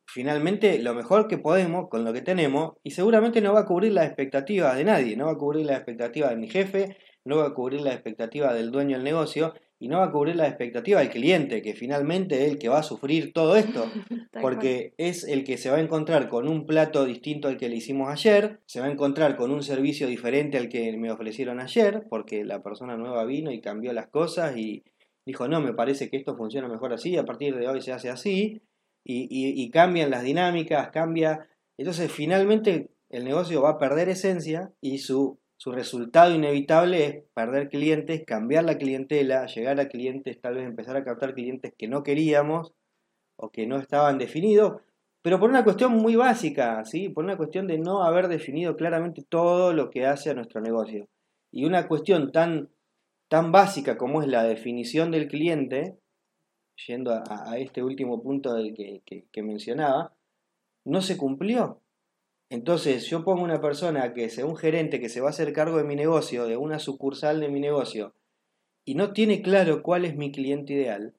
finalmente 0.07 0.79
lo 0.79 0.93
mejor 0.93 1.29
que 1.29 1.39
podemos 1.39 1.89
con 1.89 2.05
lo 2.05 2.13
que 2.13 2.21
tenemos 2.21 2.75
y 2.83 2.91
seguramente 2.91 3.41
no 3.41 3.55
va 3.55 3.61
a 3.61 3.67
cubrir 3.67 3.93
las 3.93 4.05
expectativas 4.05 4.77
de 4.77 4.85
nadie, 4.85 5.17
no 5.17 5.25
va 5.25 5.33
a 5.33 5.39
cubrir 5.39 5.65
las 5.65 5.79
expectativas 5.79 6.29
de 6.29 6.37
mi 6.37 6.51
jefe, 6.51 6.99
no 7.25 7.39
va 7.39 7.47
a 7.47 7.55
cubrir 7.55 7.81
las 7.81 7.95
expectativas 7.95 8.53
del 8.53 8.71
dueño 8.71 8.97
del 8.97 9.05
negocio 9.05 9.55
y 9.83 9.89
no 9.89 9.99
va 9.99 10.05
a 10.05 10.13
cubrir 10.13 10.37
la 10.37 10.47
expectativa 10.47 11.01
del 11.01 11.11
cliente, 11.11 11.61
que 11.61 11.75
finalmente 11.75 12.45
es 12.45 12.53
el 12.53 12.59
que 12.61 12.69
va 12.69 12.79
a 12.79 12.85
sufrir 12.85 13.33
todo 13.33 13.57
esto, 13.57 13.85
porque 14.41 14.95
es 14.97 15.25
el 15.25 15.43
que 15.43 15.57
se 15.57 15.71
va 15.71 15.79
a 15.79 15.81
encontrar 15.81 16.29
con 16.29 16.47
un 16.47 16.67
plato 16.67 17.05
distinto 17.05 17.49
al 17.49 17.57
que 17.57 17.69
le 17.69 17.75
hicimos 17.75 18.09
ayer, 18.09 18.61
se 18.65 18.79
va 18.79 18.87
a 18.87 18.93
encontrar 18.93 19.35
con 19.37 19.51
un 19.51 19.65
servicio 19.65 20.07
diferente 20.07 20.57
al 20.57 20.69
que 20.69 20.97
me 20.97 21.11
ofrecieron 21.11 21.59
ayer, 21.59 22.07
porque 22.09 22.45
la 22.45 22.63
persona 22.63 22.97
nueva 22.97 23.25
vino 23.25 23.51
y 23.51 23.61
cambió 23.61 23.93
las 23.93 24.07
cosas 24.07 24.57
y 24.57 24.85
dijo, 25.27 25.49
no, 25.49 25.61
me 25.61 25.75
parece 25.75 26.09
que 26.09 26.17
esto 26.17 26.37
funciona 26.37 26.69
mejor 26.69 26.93
así, 26.93 27.17
a 27.17 27.25
partir 27.25 27.57
de 27.57 27.67
hoy 27.67 27.83
se 27.83 27.91
hace 27.91 28.09
así, 28.09 28.63
y, 29.03 29.27
y 29.29 29.71
cambian 29.71 30.13
las 30.13 30.23
dinámicas, 30.23 30.91
cambia. 30.91 31.49
Entonces, 31.77 32.13
finalmente, 32.13 32.91
el 33.11 33.25
negocio 33.25 33.63
va 33.63 33.71
a 33.71 33.79
perder 33.81 34.09
esencia 34.11 34.71
y 34.81 34.99
su 34.99 35.41
su 35.63 35.71
resultado 35.71 36.35
inevitable 36.35 37.07
es 37.07 37.25
perder 37.35 37.69
clientes, 37.69 38.25
cambiar 38.27 38.65
la 38.65 38.79
clientela, 38.79 39.47
llegar 39.47 39.79
a 39.79 39.87
clientes, 39.87 40.41
tal 40.41 40.57
vez 40.57 40.67
empezar 40.67 40.97
a 40.97 41.05
captar 41.05 41.35
clientes 41.35 41.73
que 41.79 41.87
no 41.87 42.03
queríamos 42.03 42.73
o 43.37 43.51
que 43.51 43.69
no 43.69 43.77
estaban 43.77 44.19
definidos, 44.19 44.83
pero 45.23 45.39
por 45.39 45.51
una 45.51 45.63
cuestión 45.63 45.93
muy 45.93 46.17
básica, 46.17 46.85
¿sí? 46.85 47.11
por 47.11 47.23
una 47.23 47.37
cuestión 47.37 47.69
de 47.69 47.79
no 47.79 48.03
haber 48.03 48.27
definido 48.27 48.77
claramente 48.77 49.23
todo 49.23 49.73
lo 49.73 49.91
que 49.91 50.05
hace 50.05 50.31
a 50.31 50.35
nuestro 50.35 50.61
negocio. 50.61 51.07
Y 51.53 51.65
una 51.65 51.87
cuestión 51.87 52.33
tan, 52.33 52.71
tan 53.29 53.53
básica 53.53 53.97
como 53.97 54.21
es 54.21 54.27
la 54.27 54.43
definición 54.43 55.13
del 55.13 55.29
cliente, 55.29 55.97
yendo 56.89 57.13
a, 57.13 57.57
este 57.57 57.85
último 57.85 58.21
punto 58.21 58.55
del 58.55 58.75
que 58.75 59.43
mencionaba, 59.45 60.13
no 60.85 61.03
se 61.03 61.17
cumplió. 61.17 61.82
Entonces 62.53 63.07
yo 63.07 63.25
pongo 63.25 63.43
una 63.43 63.63
persona 63.63 64.13
que 64.13 64.29
sea 64.29 64.45
un 64.45 64.59
gerente 64.59 65.01
que 65.01 65.09
se 65.09 65.23
va 65.23 65.29
a 65.29 65.31
hacer 65.31 65.55
cargo 65.55 65.79
de 65.79 65.85
mi 65.85 65.97
negocio, 65.97 66.45
de 66.45 66.59
una 66.59 66.79
sucursal 66.79 67.41
de 67.41 67.49
mi 67.49 67.61
negocio, 67.61 68.15
y 68.85 68.95
no 68.95 69.15
tiene 69.15 69.41
claro 69.41 69.83
cuál 69.83 70.05
es 70.05 70.17
mi 70.17 70.33
cliente 70.33 70.75
ideal, 70.75 71.15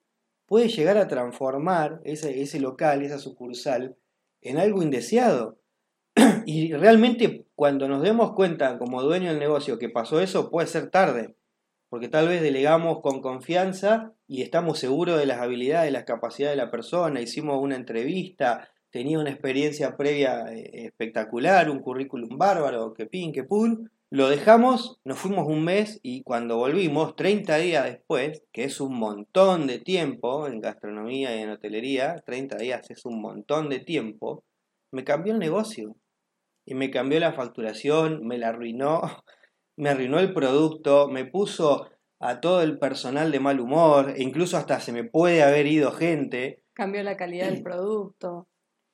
puede 0.46 0.68
llegar 0.68 0.96
a 0.96 1.08
transformar 1.08 2.00
ese, 2.04 2.40
ese 2.40 2.60
local, 2.60 3.02
esa 3.02 3.18
sucursal, 3.18 3.96
en 4.42 4.58
algo 4.58 4.80
indeseado. 4.80 5.58
y 6.46 6.72
realmente 6.72 7.46
cuando 7.56 7.88
nos 7.88 8.02
demos 8.04 8.34
cuenta 8.34 8.78
como 8.78 9.02
dueño 9.02 9.30
del 9.30 9.40
negocio 9.40 9.76
que 9.80 9.88
pasó 9.88 10.20
eso, 10.20 10.52
puede 10.52 10.68
ser 10.68 10.88
tarde, 10.90 11.34
porque 11.88 12.08
tal 12.08 12.28
vez 12.28 12.42
delegamos 12.42 13.00
con 13.00 13.20
confianza 13.20 14.12
y 14.28 14.42
estamos 14.42 14.78
seguros 14.78 15.18
de 15.18 15.26
las 15.26 15.40
habilidades, 15.40 15.86
de 15.86 15.98
las 15.98 16.04
capacidades 16.04 16.56
de 16.56 16.64
la 16.64 16.70
persona, 16.70 17.20
hicimos 17.20 17.60
una 17.60 17.74
entrevista, 17.74 18.68
tenía 18.94 19.18
una 19.18 19.30
experiencia 19.30 19.96
previa 19.96 20.44
eh, 20.52 20.86
espectacular, 20.86 21.68
un 21.68 21.80
currículum 21.80 22.38
bárbaro, 22.38 22.94
que 22.94 23.06
pin, 23.06 23.32
que 23.32 23.42
pul. 23.42 23.90
Lo 24.08 24.28
dejamos, 24.28 25.00
nos 25.02 25.18
fuimos 25.18 25.48
un 25.48 25.64
mes 25.64 25.98
y 26.04 26.22
cuando 26.22 26.58
volvimos, 26.58 27.16
30 27.16 27.56
días 27.56 27.84
después, 27.86 28.44
que 28.52 28.62
es 28.62 28.80
un 28.80 28.96
montón 28.96 29.66
de 29.66 29.80
tiempo 29.80 30.46
en 30.46 30.60
gastronomía 30.60 31.34
y 31.34 31.40
en 31.42 31.50
hotelería, 31.50 32.22
30 32.24 32.56
días 32.58 32.88
es 32.88 33.04
un 33.04 33.20
montón 33.20 33.68
de 33.68 33.80
tiempo, 33.80 34.44
me 34.92 35.02
cambió 35.02 35.32
el 35.32 35.40
negocio. 35.40 35.96
y 36.64 36.74
me 36.74 36.92
cambió 36.92 37.18
la 37.18 37.32
facturación, 37.32 38.24
me 38.24 38.38
la 38.38 38.50
arruinó, 38.50 39.00
me 39.76 39.88
arruinó 39.88 40.20
el 40.20 40.32
producto, 40.32 41.08
me 41.08 41.24
puso 41.24 41.90
a 42.20 42.40
todo 42.40 42.62
el 42.62 42.78
personal 42.78 43.32
de 43.32 43.40
mal 43.40 43.58
humor, 43.58 44.14
incluso 44.18 44.56
hasta 44.56 44.78
se 44.78 44.92
me 44.92 45.02
puede 45.02 45.42
haber 45.42 45.66
ido 45.66 45.90
gente. 45.90 46.62
Cambió 46.74 47.02
la 47.02 47.16
calidad 47.16 47.50
del 47.50 47.64
producto. 47.64 48.46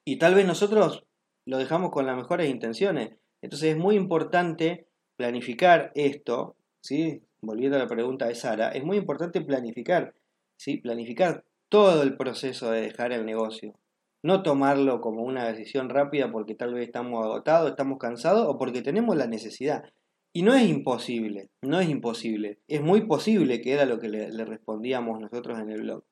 Y 0.05 0.19
tal 0.19 0.35
vez 0.35 0.47
nosotros 0.47 1.05
lo 1.47 1.59
dejamos 1.59 1.91
con 1.91 2.07
las 2.07 2.17
mejores 2.17 2.49
intenciones. 2.49 3.17
Entonces 3.43 3.71
es 3.71 3.77
muy 3.77 3.97
importante 3.97 4.87
planificar 5.17 5.93
esto, 5.95 6.57
¿sí? 6.81 7.23
Volviendo 7.41 7.77
a 7.77 7.81
la 7.81 7.89
pregunta 7.89 8.27
de 8.27 8.35
Sara, 8.35 8.71
es 8.71 8.85
muy 8.85 8.97
importante 8.97 9.41
planificar, 9.41 10.15
¿sí? 10.57 10.79
Planificar 10.79 11.45
todo 11.69 12.03
el 12.03 12.17
proceso 12.17 12.71
de 12.71 12.83
dejar 12.83 13.13
el 13.13 13.25
negocio. 13.25 13.75
No 14.23 14.43
tomarlo 14.43 15.01
como 15.01 15.23
una 15.23 15.47
decisión 15.47 15.89
rápida 15.89 16.31
porque 16.31 16.55
tal 16.55 16.75
vez 16.75 16.85
estamos 16.85 17.25
agotados, 17.25 17.71
estamos 17.71 17.99
cansados 17.99 18.47
o 18.47 18.59
porque 18.59 18.83
tenemos 18.83 19.17
la 19.17 19.27
necesidad. 19.27 19.85
Y 20.33 20.43
no 20.43 20.55
es 20.55 20.69
imposible, 20.69 21.49
no 21.63 21.81
es 21.81 21.89
imposible. 21.89 22.59
Es 22.69 22.83
muy 22.83 23.07
posible, 23.07 23.61
que 23.61 23.73
era 23.73 23.85
lo 23.87 23.99
que 23.99 24.09
le, 24.09 24.31
le 24.31 24.45
respondíamos 24.45 25.19
nosotros 25.21 25.59
en 25.59 25.71
el 25.71 25.83
blog. 25.83 26.05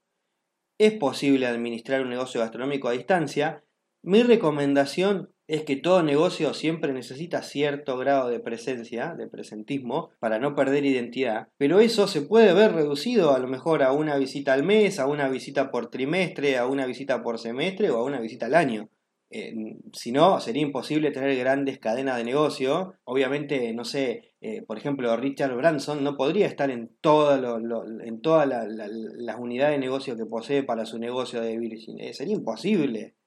Es 0.79 0.95
posible 0.95 1.47
administrar 1.47 2.03
un 2.03 2.11
negocio 2.11 2.41
gastronómico 2.41 2.89
a 2.89 2.93
distancia. 2.93 3.63
Mi 4.09 4.23
recomendación 4.23 5.35
es 5.49 5.65
que 5.65 5.77
todo 5.77 6.03
negocio 6.03 6.55
siempre 6.55 6.95
necesita 6.95 7.43
cierto 7.43 7.99
grado 7.99 8.31
de 8.31 8.41
presencia, 8.41 9.15
de 9.15 9.27
presentismo, 9.27 10.09
para 10.19 10.39
no 10.39 10.55
perder 10.55 10.87
identidad, 10.87 11.49
pero 11.59 11.79
eso 11.79 12.09
se 12.09 12.23
puede 12.23 12.55
ver 12.55 12.73
reducido 12.73 13.35
a 13.35 13.39
lo 13.39 13.49
mejor 13.49 13.83
a 13.83 13.93
una 13.93 14.17
visita 14.17 14.55
al 14.55 14.63
mes, 14.63 14.99
a 14.99 15.07
una 15.07 15.29
visita 15.29 15.71
por 15.71 15.91
trimestre, 15.91 16.57
a 16.57 16.67
una 16.67 16.87
visita 16.87 17.23
por 17.23 17.39
semestre 17.39 17.91
o 17.91 17.99
a 17.99 18.03
una 18.03 18.19
visita 18.19 18.47
al 18.47 18.55
año. 18.55 18.89
Eh, 19.29 19.53
si 19.93 20.11
no, 20.11 20.41
sería 20.41 20.63
imposible 20.63 21.11
tener 21.11 21.37
grandes 21.37 21.79
cadenas 21.79 22.17
de 22.17 22.25
negocio. 22.25 22.95
Obviamente, 23.05 23.75
no 23.75 23.85
sé, 23.85 24.33
eh, 24.41 24.63
por 24.63 24.79
ejemplo, 24.79 25.15
Richard 25.19 25.55
Branson 25.55 26.03
no 26.03 26.17
podría 26.17 26.47
estar 26.47 26.71
en, 26.71 26.81
en 26.81 28.21
todas 28.23 28.67
las 28.71 29.39
unidades 29.39 29.75
de 29.75 29.85
negocio 29.85 30.17
que 30.17 30.25
posee 30.25 30.63
para 30.63 30.87
su 30.87 30.99
negocio 30.99 31.43
de 31.43 31.59
Virgin. 31.59 32.01
Eh, 32.01 32.15
sería 32.15 32.37
imposible. 32.37 33.18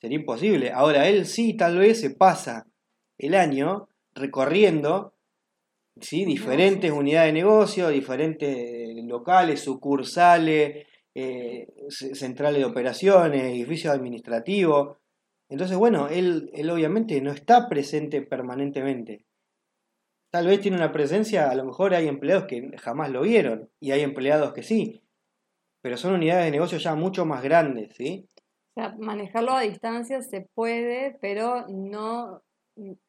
Sería 0.00 0.18
imposible. 0.18 0.72
Ahora, 0.72 1.08
él 1.08 1.26
sí 1.26 1.54
tal 1.54 1.78
vez 1.78 2.00
se 2.00 2.10
pasa 2.10 2.66
el 3.18 3.34
año 3.34 3.88
recorriendo 4.14 5.14
¿sí? 6.00 6.24
diferentes 6.24 6.90
unidades 6.90 7.28
de 7.28 7.40
negocio, 7.40 7.88
diferentes 7.88 9.04
locales, 9.04 9.60
sucursales, 9.60 10.86
eh, 11.14 11.66
centrales 11.88 12.60
de 12.60 12.64
operaciones, 12.64 13.42
edificios 13.42 13.92
administrativos. 13.92 14.96
Entonces, 15.50 15.76
bueno, 15.76 16.08
él, 16.08 16.50
él 16.54 16.70
obviamente 16.70 17.20
no 17.20 17.32
está 17.32 17.68
presente 17.68 18.22
permanentemente. 18.22 19.26
Tal 20.30 20.46
vez 20.46 20.60
tiene 20.60 20.76
una 20.76 20.92
presencia, 20.92 21.50
a 21.50 21.54
lo 21.56 21.64
mejor 21.64 21.92
hay 21.92 22.06
empleados 22.06 22.44
que 22.44 22.70
jamás 22.78 23.10
lo 23.10 23.22
vieron 23.22 23.68
y 23.80 23.90
hay 23.90 24.02
empleados 24.02 24.52
que 24.52 24.62
sí, 24.62 25.02
pero 25.82 25.96
son 25.96 26.14
unidades 26.14 26.44
de 26.44 26.52
negocio 26.52 26.78
ya 26.78 26.94
mucho 26.94 27.26
más 27.26 27.42
grandes, 27.42 27.96
¿sí? 27.96 28.28
O 28.70 28.72
sea, 28.74 28.94
manejarlo 28.98 29.52
a 29.52 29.62
distancia 29.62 30.22
se 30.22 30.42
puede, 30.54 31.18
pero 31.20 31.66
no, 31.68 32.42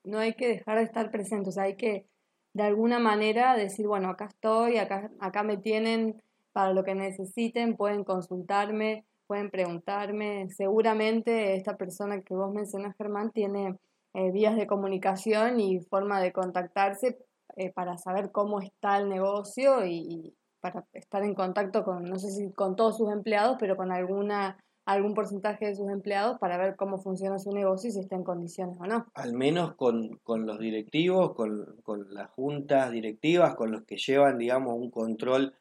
no 0.03 0.17
hay 0.17 0.33
que 0.33 0.47
dejar 0.47 0.79
de 0.79 0.85
estar 0.85 1.11
presente. 1.11 1.49
O 1.49 1.51
sea, 1.51 1.63
hay 1.63 1.75
que 1.75 2.07
de 2.53 2.63
alguna 2.63 2.99
manera 2.99 3.55
decir, 3.55 3.87
bueno, 3.87 4.09
acá 4.09 4.25
estoy, 4.25 4.77
acá, 4.77 5.11
acá 5.19 5.43
me 5.43 5.57
tienen 5.57 6.21
para 6.51 6.73
lo 6.73 6.83
que 6.83 6.95
necesiten, 6.95 7.77
pueden 7.77 8.03
consultarme, 8.03 9.05
pueden 9.27 9.49
preguntarme. 9.49 10.49
Seguramente 10.49 11.55
esta 11.55 11.77
persona 11.77 12.21
que 12.21 12.33
vos 12.33 12.53
mencionas, 12.53 12.95
Germán, 12.97 13.31
tiene 13.31 13.77
eh, 14.13 14.31
vías 14.31 14.57
de 14.57 14.67
comunicación 14.67 15.59
y 15.59 15.79
forma 15.79 16.19
de 16.19 16.33
contactarse 16.33 17.17
eh, 17.55 17.71
para 17.71 17.97
saber 17.97 18.31
cómo 18.31 18.59
está 18.59 18.97
el 18.97 19.07
negocio 19.09 19.85
y, 19.85 19.95
y, 19.95 20.35
para 20.59 20.85
estar 20.93 21.23
en 21.23 21.33
contacto 21.33 21.83
con, 21.83 22.03
no 22.03 22.19
sé 22.19 22.29
si 22.29 22.51
con 22.51 22.75
todos 22.75 22.97
sus 22.97 23.11
empleados, 23.11 23.57
pero 23.59 23.75
con 23.75 23.91
alguna 23.91 24.57
algún 24.93 25.13
porcentaje 25.13 25.65
de 25.65 25.75
sus 25.75 25.89
empleados 25.89 26.37
para 26.39 26.57
ver 26.57 26.75
cómo 26.75 26.97
funciona 26.99 27.39
su 27.39 27.51
negocio 27.51 27.89
y 27.89 27.93
si 27.93 27.99
está 27.99 28.15
en 28.15 28.23
condiciones 28.23 28.77
o 28.79 28.85
no. 28.85 29.07
Al 29.13 29.33
menos 29.33 29.75
con, 29.75 30.19
los 30.25 30.59
directivos, 30.59 31.33
con, 31.33 32.13
las 32.13 32.29
juntas 32.31 32.91
directivas, 32.91 33.55
con 33.55 33.71
los 33.71 33.83
que 33.83 33.97
llevan, 33.97 34.37
digamos, 34.37 34.75
un 34.75 34.89
control 34.89 35.53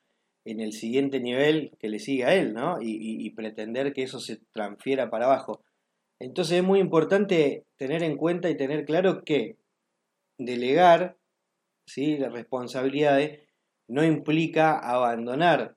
en 0.45 0.61
el 0.61 0.73
siguiente 0.73 1.21
nivel 1.21 1.73
que 1.79 1.89
le 1.89 1.99
sigue 1.99 2.25
a 2.25 2.35
él, 2.35 2.55
¿no? 2.55 2.79
Y, 2.81 3.31
pretender 3.31 3.93
que 3.93 4.03
eso 4.03 4.21
se 4.21 4.37
transfiera 4.53 5.11
para 5.11 5.27
abajo. 5.27 5.63
Entonces 6.19 6.59
es 6.59 6.65
muy 6.65 6.81
importante 6.81 7.65
tener 7.77 8.03
en 8.03 8.17
cuenta 8.17 8.51
y 8.51 8.57
tener 8.57 8.85
claro 8.85 9.25
que 9.25 9.57
delegar 10.37 11.17
¿sí? 11.87 12.19
las 12.19 12.33
responsabilidades 12.33 13.41
no 13.89 14.05
implica 14.05 14.79
abandonar 14.79 15.77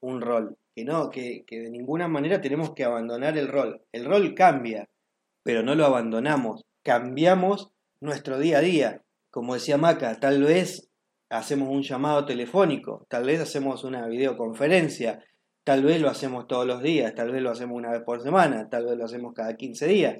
un 0.00 0.20
rol 0.20 0.56
que 0.74 0.84
no, 0.84 1.10
que, 1.10 1.44
de 1.48 1.70
ninguna 1.70 2.08
manera 2.08 2.40
tenemos 2.40 2.74
que 2.74 2.84
abandonar 2.84 3.36
el 3.36 3.48
rol. 3.48 3.82
El 3.92 4.04
rol 4.04 4.34
cambia, 4.34 4.88
pero 5.42 5.62
no 5.62 5.74
lo 5.74 5.84
abandonamos. 5.84 6.64
Cambiamos 6.82 7.70
nuestro 8.00 8.38
día 8.38 8.58
a 8.58 8.62
día. 8.62 9.02
Como 9.30 9.54
decía 9.54 9.78
Maca, 9.78 10.18
tal 10.20 10.42
vez 10.42 10.90
hacemos 11.30 11.68
un 11.68 11.82
llamado 11.82 12.26
telefónico, 12.26 13.06
tal 13.08 13.24
vez 13.24 13.40
hacemos 13.40 13.84
una 13.84 14.06
videoconferencia, 14.06 15.24
tal 15.64 15.82
vez 15.82 16.00
lo 16.00 16.10
hacemos 16.10 16.46
todos 16.46 16.66
los 16.66 16.82
días, 16.82 17.14
tal 17.14 17.32
vez 17.32 17.42
lo 17.42 17.50
hacemos 17.50 17.76
una 17.76 17.92
vez 17.92 18.02
por 18.02 18.22
semana, 18.22 18.68
tal 18.68 18.86
vez 18.86 18.96
lo 18.96 19.04
hacemos 19.04 19.32
cada 19.32 19.56
15 19.56 19.86
días. 19.86 20.18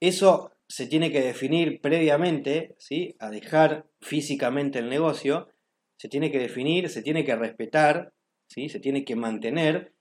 Eso 0.00 0.52
se 0.68 0.86
tiene 0.86 1.10
que 1.12 1.20
definir 1.20 1.80
previamente, 1.80 2.74
¿sí? 2.78 3.14
a 3.18 3.30
dejar 3.30 3.86
físicamente 4.00 4.78
el 4.78 4.88
negocio, 4.88 5.48
se 5.96 6.08
tiene 6.08 6.30
que 6.30 6.38
definir, 6.38 6.88
se 6.88 7.02
tiene 7.02 7.24
que 7.24 7.36
respetar 7.36 8.12
se 8.68 8.80
tiene 8.80 9.04
que 9.04 9.16
mantener, 9.16 9.92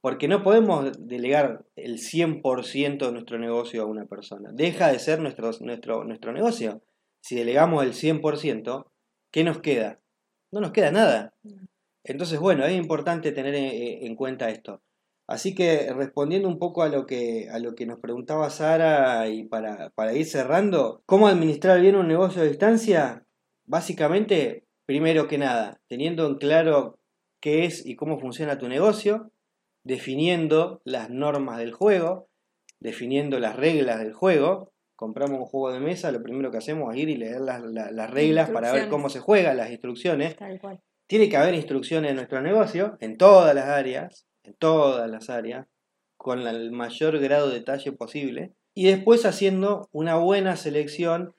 porque 0.00 0.28
no 0.28 0.42
podemos 0.42 0.92
delegar 1.06 1.66
el 1.76 1.98
100% 1.98 3.06
de 3.06 3.12
nuestro 3.12 3.38
negocio 3.38 3.82
a 3.82 3.86
una 3.86 4.06
persona. 4.06 4.50
Deja 4.52 4.90
de 4.92 4.98
ser 4.98 5.20
nuestro, 5.20 5.50
nuestro, 5.60 6.04
nuestro 6.04 6.32
negocio. 6.32 6.82
Si 7.22 7.36
delegamos 7.36 7.84
el 7.84 7.92
100%, 7.92 8.86
¿qué 9.30 9.44
nos 9.44 9.60
queda? 9.60 10.00
No 10.52 10.60
nos 10.60 10.72
queda 10.72 10.90
nada. 10.90 11.34
Entonces, 12.04 12.38
bueno, 12.40 12.64
es 12.64 12.74
importante 12.76 13.32
tener 13.32 13.54
en 13.54 14.16
cuenta 14.16 14.48
esto. 14.48 14.82
Así 15.30 15.54
que 15.54 15.92
respondiendo 15.92 16.48
un 16.48 16.58
poco 16.58 16.82
a 16.82 16.88
lo 16.88 17.06
que, 17.06 17.48
a 17.52 17.60
lo 17.60 17.76
que 17.76 17.86
nos 17.86 18.00
preguntaba 18.00 18.50
Sara 18.50 19.28
y 19.28 19.44
para, 19.44 19.90
para 19.90 20.12
ir 20.12 20.26
cerrando, 20.26 21.02
¿cómo 21.06 21.28
administrar 21.28 21.80
bien 21.80 21.94
un 21.94 22.08
negocio 22.08 22.42
a 22.42 22.46
distancia? 22.46 23.24
Básicamente, 23.64 24.64
primero 24.86 25.28
que 25.28 25.38
nada, 25.38 25.80
teniendo 25.86 26.26
en 26.26 26.34
claro 26.34 26.99
qué 27.40 27.64
es 27.64 27.84
y 27.84 27.96
cómo 27.96 28.18
funciona 28.18 28.58
tu 28.58 28.68
negocio, 28.68 29.32
definiendo 29.84 30.80
las 30.84 31.10
normas 31.10 31.58
del 31.58 31.72
juego, 31.72 32.28
definiendo 32.78 33.38
las 33.38 33.56
reglas 33.56 33.98
del 33.98 34.12
juego. 34.12 34.72
Compramos 34.96 35.40
un 35.40 35.46
juego 35.46 35.72
de 35.72 35.80
mesa, 35.80 36.12
lo 36.12 36.22
primero 36.22 36.50
que 36.50 36.58
hacemos 36.58 36.94
es 36.94 37.00
ir 37.00 37.08
y 37.08 37.16
leer 37.16 37.40
las, 37.40 38.10
reglas 38.10 38.50
para 38.50 38.72
ver 38.72 38.88
cómo 38.88 39.08
se 39.08 39.20
juega, 39.20 39.54
las 39.54 39.70
instrucciones. 39.70 40.36
Tiene 41.06 41.28
que 41.28 41.36
haber 41.38 41.54
instrucciones 41.54 42.10
en 42.10 42.16
nuestro 42.16 42.42
negocio, 42.42 42.98
en 43.00 43.16
todas 43.16 43.54
las 43.54 43.66
áreas, 43.66 44.26
en 44.44 44.54
todas 44.54 45.10
las 45.10 45.30
áreas, 45.30 45.66
con 46.18 46.46
el 46.46 46.70
mayor 46.70 47.18
grado 47.18 47.48
de 47.48 47.54
detalle 47.54 47.92
posible. 47.92 48.52
Y 48.74 48.84
después 48.84 49.24
haciendo 49.24 49.88
una 49.90 50.16
buena 50.16 50.56
selección 50.56 51.34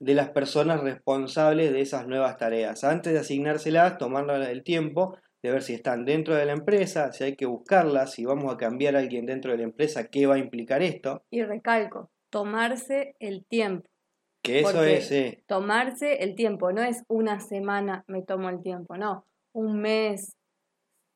de 0.00 0.14
las 0.14 0.30
personas 0.30 0.82
responsables 0.82 1.72
de 1.72 1.80
esas 1.80 2.06
nuevas 2.06 2.36
tareas. 2.36 2.84
Antes 2.84 3.14
de 3.14 3.18
asignárselas, 3.18 3.98
tomarlo 3.98 4.36
el 4.36 4.62
tiempo 4.62 5.16
de 5.42 5.50
ver 5.52 5.62
si 5.62 5.74
están 5.74 6.04
dentro 6.04 6.34
de 6.34 6.46
la 6.46 6.52
empresa, 6.52 7.12
si 7.12 7.24
hay 7.24 7.36
que 7.36 7.46
buscarlas, 7.46 8.12
si 8.12 8.24
vamos 8.24 8.52
a 8.52 8.56
cambiar 8.56 8.96
a 8.96 8.98
alguien 8.98 9.26
dentro 9.26 9.52
de 9.52 9.58
la 9.58 9.64
empresa, 9.64 10.08
qué 10.08 10.26
va 10.26 10.34
a 10.34 10.38
implicar 10.38 10.82
esto. 10.82 11.22
Y 11.30 11.42
recalco, 11.42 12.10
tomarse 12.30 13.14
el 13.20 13.44
tiempo. 13.44 13.88
Que 14.42 14.60
eso 14.60 14.84
es... 14.84 15.10
Eh, 15.12 15.44
tomarse 15.46 16.22
el 16.22 16.34
tiempo, 16.34 16.72
no 16.72 16.82
es 16.82 17.02
una 17.08 17.40
semana 17.40 18.04
me 18.06 18.22
tomo 18.22 18.48
el 18.48 18.62
tiempo, 18.62 18.96
no, 18.96 19.26
un 19.52 19.80
mes, 19.80 20.36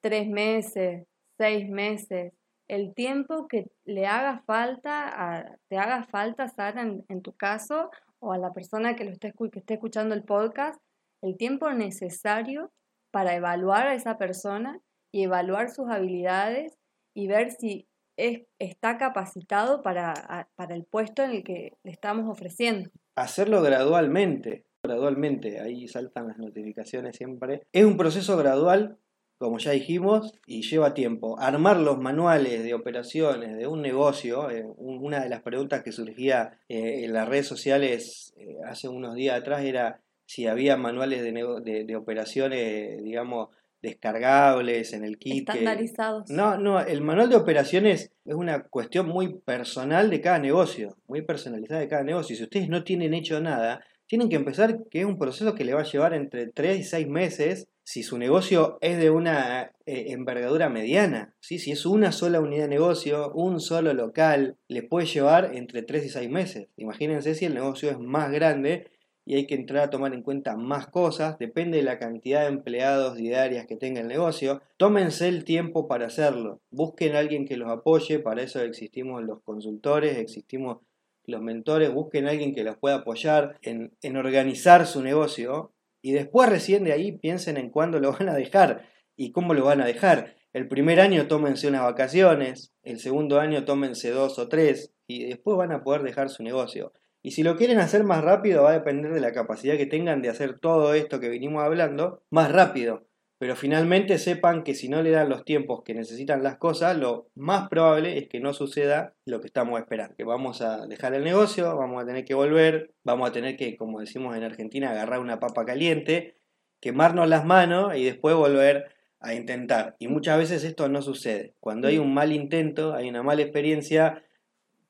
tres 0.00 0.28
meses, 0.28 1.06
seis 1.38 1.68
meses, 1.68 2.32
el 2.68 2.94
tiempo 2.94 3.48
que 3.48 3.70
le 3.84 4.06
haga 4.06 4.42
falta, 4.46 5.08
a, 5.08 5.56
te 5.68 5.78
haga 5.78 6.04
falta, 6.04 6.48
Sara, 6.48 6.82
en, 6.82 7.22
tu 7.22 7.32
caso, 7.32 7.90
o 8.18 8.32
a 8.32 8.38
la 8.38 8.52
persona 8.52 8.96
que, 8.96 9.04
lo 9.04 9.10
esté, 9.10 9.32
que 9.32 9.58
esté 9.58 9.74
escuchando 9.74 10.14
el 10.14 10.24
podcast, 10.24 10.80
el 11.22 11.36
tiempo 11.36 11.70
necesario 11.72 12.72
para 13.12 13.36
evaluar 13.36 13.86
a 13.86 13.94
esa 13.94 14.18
persona 14.18 14.80
y 15.12 15.22
evaluar 15.22 15.70
sus 15.70 15.88
habilidades 15.88 16.78
y 17.14 17.28
ver 17.28 17.52
si 17.52 17.86
es, 18.16 18.42
está 18.58 18.98
capacitado 18.98 19.82
para, 19.82 20.48
para 20.56 20.74
el 20.74 20.84
puesto 20.84 21.22
en 21.22 21.30
el 21.30 21.44
que 21.44 21.74
le 21.84 21.92
estamos 21.92 22.28
ofreciendo. 22.28 22.90
Hacerlo 23.14 23.62
gradualmente, 23.62 24.64
gradualmente, 24.82 25.60
ahí 25.60 25.86
saltan 25.86 26.28
las 26.28 26.38
notificaciones 26.38 27.16
siempre. 27.16 27.62
Es 27.72 27.84
un 27.84 27.96
proceso 27.96 28.36
gradual, 28.36 28.98
como 29.38 29.58
ya 29.58 29.72
dijimos, 29.72 30.32
y 30.46 30.62
lleva 30.62 30.94
tiempo. 30.94 31.38
Armar 31.38 31.78
los 31.78 31.98
manuales 31.98 32.64
de 32.64 32.74
operaciones 32.74 33.56
de 33.56 33.66
un 33.66 33.82
negocio, 33.82 34.50
eh, 34.50 34.64
una 34.76 35.22
de 35.22 35.28
las 35.28 35.42
preguntas 35.42 35.82
que 35.82 35.92
surgía 35.92 36.58
eh, 36.68 37.04
en 37.04 37.12
las 37.12 37.28
redes 37.28 37.46
sociales 37.46 38.32
eh, 38.36 38.56
hace 38.66 38.88
unos 38.88 39.14
días 39.14 39.38
atrás 39.38 39.62
era 39.62 40.00
si 40.26 40.46
había 40.46 40.76
manuales 40.76 41.22
de, 41.22 41.84
de, 41.84 41.96
operaciones, 41.96 43.02
digamos, 43.02 43.48
descargables 43.82 44.92
en 44.92 45.04
el 45.04 45.18
kit. 45.18 45.48
Estandarizados. 45.48 46.30
No, 46.30 46.56
no, 46.56 46.80
el 46.80 47.02
manual 47.02 47.28
de 47.28 47.36
operaciones 47.36 48.12
es 48.24 48.34
una 48.34 48.62
cuestión 48.64 49.08
muy 49.08 49.40
personal 49.40 50.08
de 50.10 50.20
cada 50.20 50.38
negocio, 50.38 50.96
muy 51.08 51.22
personalizada 51.22 51.80
de 51.80 51.88
cada 51.88 52.04
negocio. 52.04 52.36
Si 52.36 52.42
ustedes 52.44 52.68
no 52.68 52.84
tienen 52.84 53.14
hecho 53.14 53.40
nada, 53.40 53.84
tienen 54.06 54.28
que 54.28 54.36
empezar, 54.36 54.78
que 54.90 55.00
es 55.00 55.06
un 55.06 55.18
proceso 55.18 55.54
que 55.54 55.64
le 55.64 55.74
va 55.74 55.80
a 55.80 55.90
llevar 55.90 56.14
entre 56.14 56.46
3 56.46 56.80
y 56.80 56.84
6 56.84 57.08
meses 57.08 57.68
si 57.84 58.02
su 58.02 58.18
negocio 58.18 58.78
es 58.80 58.98
de 58.98 59.10
una 59.10 59.72
eh, 59.86 60.06
envergadura 60.08 60.68
mediana. 60.68 61.34
¿sí? 61.40 61.58
Si 61.58 61.72
es 61.72 61.86
una 61.86 62.12
sola 62.12 62.40
unidad 62.40 62.64
de 62.64 62.68
negocio, 62.68 63.32
un 63.32 63.58
solo 63.58 63.92
local, 63.94 64.56
le 64.68 64.82
puede 64.82 65.06
llevar 65.06 65.52
entre 65.54 65.82
3 65.82 66.04
y 66.04 66.08
6 66.10 66.30
meses. 66.30 66.68
Imagínense 66.76 67.34
si 67.34 67.46
el 67.46 67.54
negocio 67.54 67.90
es 67.90 67.98
más 67.98 68.30
grande 68.30 68.91
y 69.24 69.36
hay 69.36 69.46
que 69.46 69.54
entrar 69.54 69.84
a 69.84 69.90
tomar 69.90 70.14
en 70.14 70.22
cuenta 70.22 70.56
más 70.56 70.88
cosas, 70.88 71.38
depende 71.38 71.78
de 71.78 71.84
la 71.84 71.98
cantidad 71.98 72.42
de 72.42 72.48
empleados 72.48 73.16
diarias 73.16 73.66
que 73.66 73.76
tenga 73.76 74.00
el 74.00 74.08
negocio. 74.08 74.62
Tómense 74.76 75.28
el 75.28 75.44
tiempo 75.44 75.86
para 75.86 76.06
hacerlo. 76.06 76.60
Busquen 76.70 77.14
a 77.14 77.20
alguien 77.20 77.46
que 77.46 77.56
los 77.56 77.70
apoye, 77.70 78.18
para 78.18 78.42
eso 78.42 78.60
existimos 78.60 79.22
los 79.22 79.42
consultores, 79.42 80.18
existimos 80.18 80.78
los 81.24 81.40
mentores, 81.40 81.92
busquen 81.92 82.26
a 82.26 82.30
alguien 82.30 82.54
que 82.54 82.64
los 82.64 82.76
pueda 82.76 82.96
apoyar 82.96 83.58
en, 83.62 83.92
en 84.02 84.16
organizar 84.16 84.86
su 84.86 85.02
negocio 85.02 85.72
y 86.00 86.12
después 86.12 86.48
recién 86.48 86.82
de 86.82 86.92
ahí 86.92 87.12
piensen 87.12 87.56
en 87.56 87.70
cuándo 87.70 88.00
lo 88.00 88.12
van 88.12 88.28
a 88.28 88.34
dejar 88.34 88.88
y 89.16 89.30
cómo 89.30 89.54
lo 89.54 89.64
van 89.64 89.80
a 89.80 89.86
dejar. 89.86 90.34
El 90.52 90.68
primer 90.68 91.00
año 91.00 91.28
tómense 91.28 91.68
unas 91.68 91.82
vacaciones, 91.82 92.72
el 92.82 92.98
segundo 92.98 93.40
año 93.40 93.64
tómense 93.64 94.10
dos 94.10 94.38
o 94.38 94.48
tres 94.48 94.92
y 95.06 95.24
después 95.24 95.56
van 95.56 95.72
a 95.72 95.82
poder 95.82 96.02
dejar 96.02 96.28
su 96.28 96.42
negocio. 96.42 96.92
Y 97.22 97.30
si 97.30 97.42
lo 97.44 97.56
quieren 97.56 97.78
hacer 97.78 98.02
más 98.02 98.22
rápido 98.22 98.64
va 98.64 98.70
a 98.70 98.74
depender 98.74 99.12
de 99.12 99.20
la 99.20 99.32
capacidad 99.32 99.76
que 99.76 99.86
tengan 99.86 100.22
de 100.22 100.28
hacer 100.28 100.58
todo 100.58 100.94
esto 100.94 101.20
que 101.20 101.28
vinimos 101.28 101.62
hablando 101.62 102.22
más 102.30 102.50
rápido. 102.50 103.06
Pero 103.38 103.56
finalmente 103.56 104.18
sepan 104.18 104.62
que 104.62 104.74
si 104.74 104.88
no 104.88 105.02
le 105.02 105.10
dan 105.10 105.28
los 105.28 105.44
tiempos 105.44 105.82
que 105.82 105.94
necesitan 105.94 106.44
las 106.44 106.58
cosas, 106.58 106.96
lo 106.96 107.28
más 107.34 107.68
probable 107.68 108.18
es 108.18 108.28
que 108.28 108.38
no 108.38 108.52
suceda 108.52 109.14
lo 109.24 109.40
que 109.40 109.48
estamos 109.48 109.80
esperando. 109.80 110.14
Que 110.14 110.24
vamos 110.24 110.62
a 110.62 110.86
dejar 110.86 111.14
el 111.14 111.24
negocio, 111.24 111.76
vamos 111.76 112.02
a 112.02 112.06
tener 112.06 112.24
que 112.24 112.34
volver, 112.34 112.92
vamos 113.02 113.28
a 113.28 113.32
tener 113.32 113.56
que, 113.56 113.76
como 113.76 113.98
decimos 113.98 114.36
en 114.36 114.44
Argentina, 114.44 114.90
agarrar 114.90 115.18
una 115.18 115.40
papa 115.40 115.64
caliente, 115.64 116.36
quemarnos 116.80 117.28
las 117.28 117.44
manos 117.44 117.96
y 117.96 118.04
después 118.04 118.36
volver 118.36 118.94
a 119.18 119.34
intentar. 119.34 119.96
Y 119.98 120.08
muchas 120.08 120.38
veces 120.38 120.62
esto 120.62 120.88
no 120.88 121.02
sucede. 121.02 121.54
Cuando 121.58 121.88
hay 121.88 121.98
un 121.98 122.14
mal 122.14 122.32
intento, 122.32 122.94
hay 122.94 123.08
una 123.08 123.24
mala 123.24 123.42
experiencia, 123.42 124.22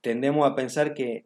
tendemos 0.03 0.51
a 0.51 0.55
pensar 0.55 0.93
que 0.93 1.25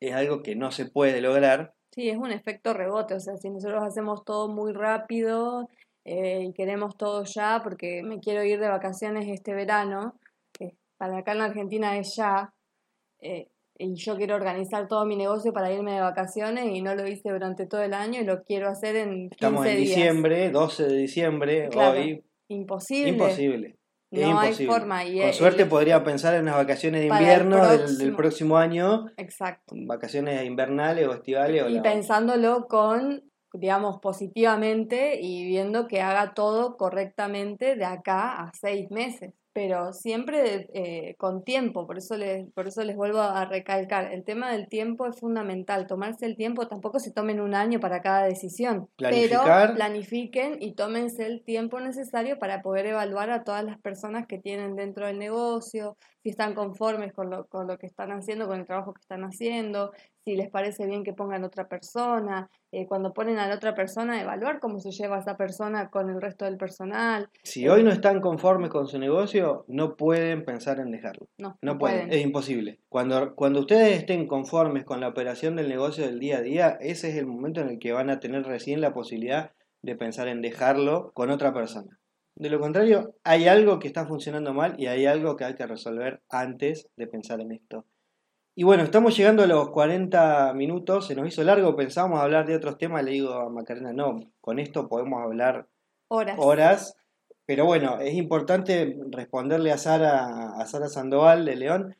es 0.00 0.14
algo 0.14 0.42
que 0.42 0.56
no 0.56 0.70
se 0.70 0.86
puede 0.86 1.20
lograr. 1.20 1.74
Sí, 1.92 2.08
es 2.08 2.16
un 2.16 2.30
efecto 2.30 2.74
rebote, 2.74 3.14
o 3.14 3.20
sea, 3.20 3.36
si 3.36 3.50
nosotros 3.50 3.82
hacemos 3.82 4.24
todo 4.24 4.48
muy 4.48 4.72
rápido 4.72 5.68
eh, 6.04 6.44
y 6.48 6.52
queremos 6.52 6.96
todo 6.96 7.24
ya 7.24 7.60
porque 7.62 8.02
me 8.02 8.20
quiero 8.20 8.44
ir 8.44 8.60
de 8.60 8.68
vacaciones 8.68 9.26
este 9.28 9.54
verano, 9.54 10.14
que 10.52 10.74
para 10.96 11.18
acá 11.18 11.32
en 11.32 11.38
la 11.38 11.44
Argentina 11.46 11.98
es 11.98 12.14
ya, 12.16 12.52
eh, 13.20 13.48
y 13.78 13.94
yo 13.94 14.16
quiero 14.16 14.34
organizar 14.34 14.88
todo 14.88 15.06
mi 15.06 15.16
negocio 15.16 15.52
para 15.52 15.72
irme 15.72 15.94
de 15.94 16.00
vacaciones 16.00 16.66
y 16.66 16.82
no 16.82 16.94
lo 16.94 17.06
hice 17.06 17.30
durante 17.30 17.66
todo 17.66 17.82
el 17.82 17.94
año 17.94 18.20
y 18.20 18.24
lo 18.24 18.42
quiero 18.42 18.68
hacer 18.68 18.96
en 18.96 19.28
15 19.30 19.34
Estamos 19.34 19.66
en 19.66 19.76
diciembre, 19.76 20.50
12 20.50 20.86
de 20.86 20.96
diciembre, 20.96 21.68
hoy. 21.76 22.24
Imposible. 22.48 23.10
Imposible. 23.10 23.77
No 24.10 24.38
hay 24.38 24.54
forma. 24.66 25.04
Y 25.04 25.20
Con 25.20 25.32
suerte 25.32 25.66
podría 25.66 26.02
pensar 26.04 26.34
en 26.34 26.46
las 26.46 26.54
vacaciones 26.54 27.00
de 27.02 27.06
invierno 27.08 27.66
del, 27.66 28.14
próximo 28.14 28.56
año. 28.56 29.06
Exacto. 29.16 29.74
Vacaciones 29.76 30.44
invernales 30.44 31.06
o 31.06 31.14
estivales. 31.14 31.64
Y, 31.70 31.80
pensándolo 31.80 32.66
con 32.68 33.22
digamos, 33.54 33.98
positivamente 34.00 35.18
y 35.20 35.46
viendo 35.46 35.88
que 35.88 36.02
haga 36.02 36.34
todo 36.34 36.76
correctamente 36.76 37.76
de 37.76 37.84
acá 37.84 38.42
a 38.42 38.52
seis 38.52 38.90
meses 38.90 39.32
pero 39.58 39.92
siempre 39.92 40.70
eh, 40.72 41.16
con 41.16 41.42
tiempo, 41.42 41.84
por 41.84 41.98
eso, 41.98 42.16
les, 42.16 42.48
por 42.52 42.68
eso 42.68 42.84
les 42.84 42.94
vuelvo 42.94 43.18
a 43.18 43.44
recalcar, 43.44 44.12
el 44.12 44.22
tema 44.22 44.52
del 44.52 44.68
tiempo 44.68 45.04
es 45.08 45.18
fundamental, 45.18 45.88
tomarse 45.88 46.26
el 46.26 46.36
tiempo, 46.36 46.68
tampoco 46.68 47.00
se 47.00 47.10
tomen 47.10 47.40
un 47.40 47.56
año 47.56 47.80
para 47.80 48.00
cada 48.00 48.22
decisión, 48.22 48.88
pero 48.96 49.42
planifiquen 49.74 50.58
y 50.62 50.74
tómense 50.76 51.26
el 51.26 51.42
tiempo 51.42 51.80
necesario 51.80 52.38
para 52.38 52.62
poder 52.62 52.86
evaluar 52.86 53.30
a 53.30 53.42
todas 53.42 53.64
las 53.64 53.80
personas 53.80 54.28
que 54.28 54.38
tienen 54.38 54.76
dentro 54.76 55.08
del 55.08 55.18
negocio, 55.18 55.96
si 56.22 56.28
están 56.28 56.54
conformes 56.54 57.12
con 57.12 57.28
lo, 57.28 57.48
con 57.48 57.66
lo 57.66 57.78
que 57.78 57.86
están 57.86 58.12
haciendo, 58.12 58.46
con 58.46 58.60
el 58.60 58.66
trabajo 58.66 58.94
que 58.94 59.00
están 59.00 59.24
haciendo, 59.24 59.90
si 60.28 60.36
les 60.36 60.50
parece 60.50 60.84
bien 60.84 61.04
que 61.04 61.14
pongan 61.14 61.42
otra 61.42 61.68
persona, 61.68 62.50
eh, 62.70 62.86
cuando 62.86 63.14
ponen 63.14 63.38
a 63.38 63.48
la 63.48 63.54
otra 63.54 63.74
persona, 63.74 64.20
evaluar 64.20 64.60
cómo 64.60 64.78
se 64.78 64.90
lleva 64.90 65.18
esa 65.18 65.38
persona 65.38 65.88
con 65.88 66.10
el 66.10 66.20
resto 66.20 66.44
del 66.44 66.58
personal. 66.58 67.30
Si 67.44 67.66
hoy 67.66 67.82
no 67.82 67.90
están 67.90 68.20
conformes 68.20 68.68
con 68.68 68.86
su 68.86 68.98
negocio, 68.98 69.64
no 69.68 69.96
pueden 69.96 70.44
pensar 70.44 70.80
en 70.80 70.90
dejarlo. 70.90 71.28
No, 71.38 71.56
no, 71.62 71.78
pueden. 71.78 72.12
es 72.12 72.22
imposible. 72.22 72.78
Cuando, 72.90 73.34
cuando 73.36 73.60
ustedes 73.60 74.00
estén 74.00 74.26
conformes 74.26 74.84
con 74.84 75.00
la 75.00 75.08
operación 75.08 75.56
del 75.56 75.70
negocio 75.70 76.04
del 76.04 76.18
día 76.18 76.38
a 76.38 76.42
día, 76.42 76.78
ese 76.78 77.08
es 77.08 77.16
el 77.16 77.26
momento 77.26 77.62
en 77.62 77.70
el 77.70 77.78
que 77.78 77.92
van 77.92 78.10
a 78.10 78.20
tener 78.20 78.42
recién 78.42 78.82
la 78.82 78.92
posibilidad 78.92 79.52
de 79.80 79.96
pensar 79.96 80.28
en 80.28 80.42
dejarlo 80.42 81.10
con 81.14 81.30
otra 81.30 81.54
persona. 81.54 81.98
De 82.36 82.50
lo 82.50 82.60
contrario, 82.60 83.14
hay 83.24 83.48
algo 83.48 83.78
que 83.78 83.88
está 83.88 84.06
funcionando 84.06 84.52
mal 84.52 84.74
y 84.78 84.88
hay 84.88 85.06
algo 85.06 85.36
que 85.36 85.44
hay 85.44 85.54
que 85.54 85.66
resolver 85.66 86.20
antes 86.28 86.86
de 86.96 87.06
pensar 87.06 87.40
en 87.40 87.52
esto. 87.52 87.86
Y 88.58 88.64
bueno, 88.64 88.82
estamos 88.82 89.16
llegando 89.16 89.44
a 89.44 89.46
los 89.46 89.70
40 89.70 90.52
minutos, 90.54 91.06
se 91.06 91.14
nos 91.14 91.28
hizo 91.28 91.44
largo, 91.44 91.76
pensábamos 91.76 92.18
hablar 92.18 92.44
de 92.44 92.56
otros 92.56 92.76
temas, 92.76 93.04
le 93.04 93.12
digo 93.12 93.32
a 93.32 93.48
Macarena, 93.48 93.92
no, 93.92 94.18
con 94.40 94.58
esto 94.58 94.88
podemos 94.88 95.22
hablar 95.22 95.68
horas. 96.08 96.36
horas. 96.40 96.96
Pero 97.46 97.66
bueno, 97.66 98.00
es 98.00 98.14
importante 98.14 98.98
responderle 99.12 99.70
a 99.70 99.78
Sara, 99.78 100.56
a 100.58 100.66
Sara 100.66 100.88
Sandoval 100.88 101.44
de 101.44 101.54
León 101.54 101.96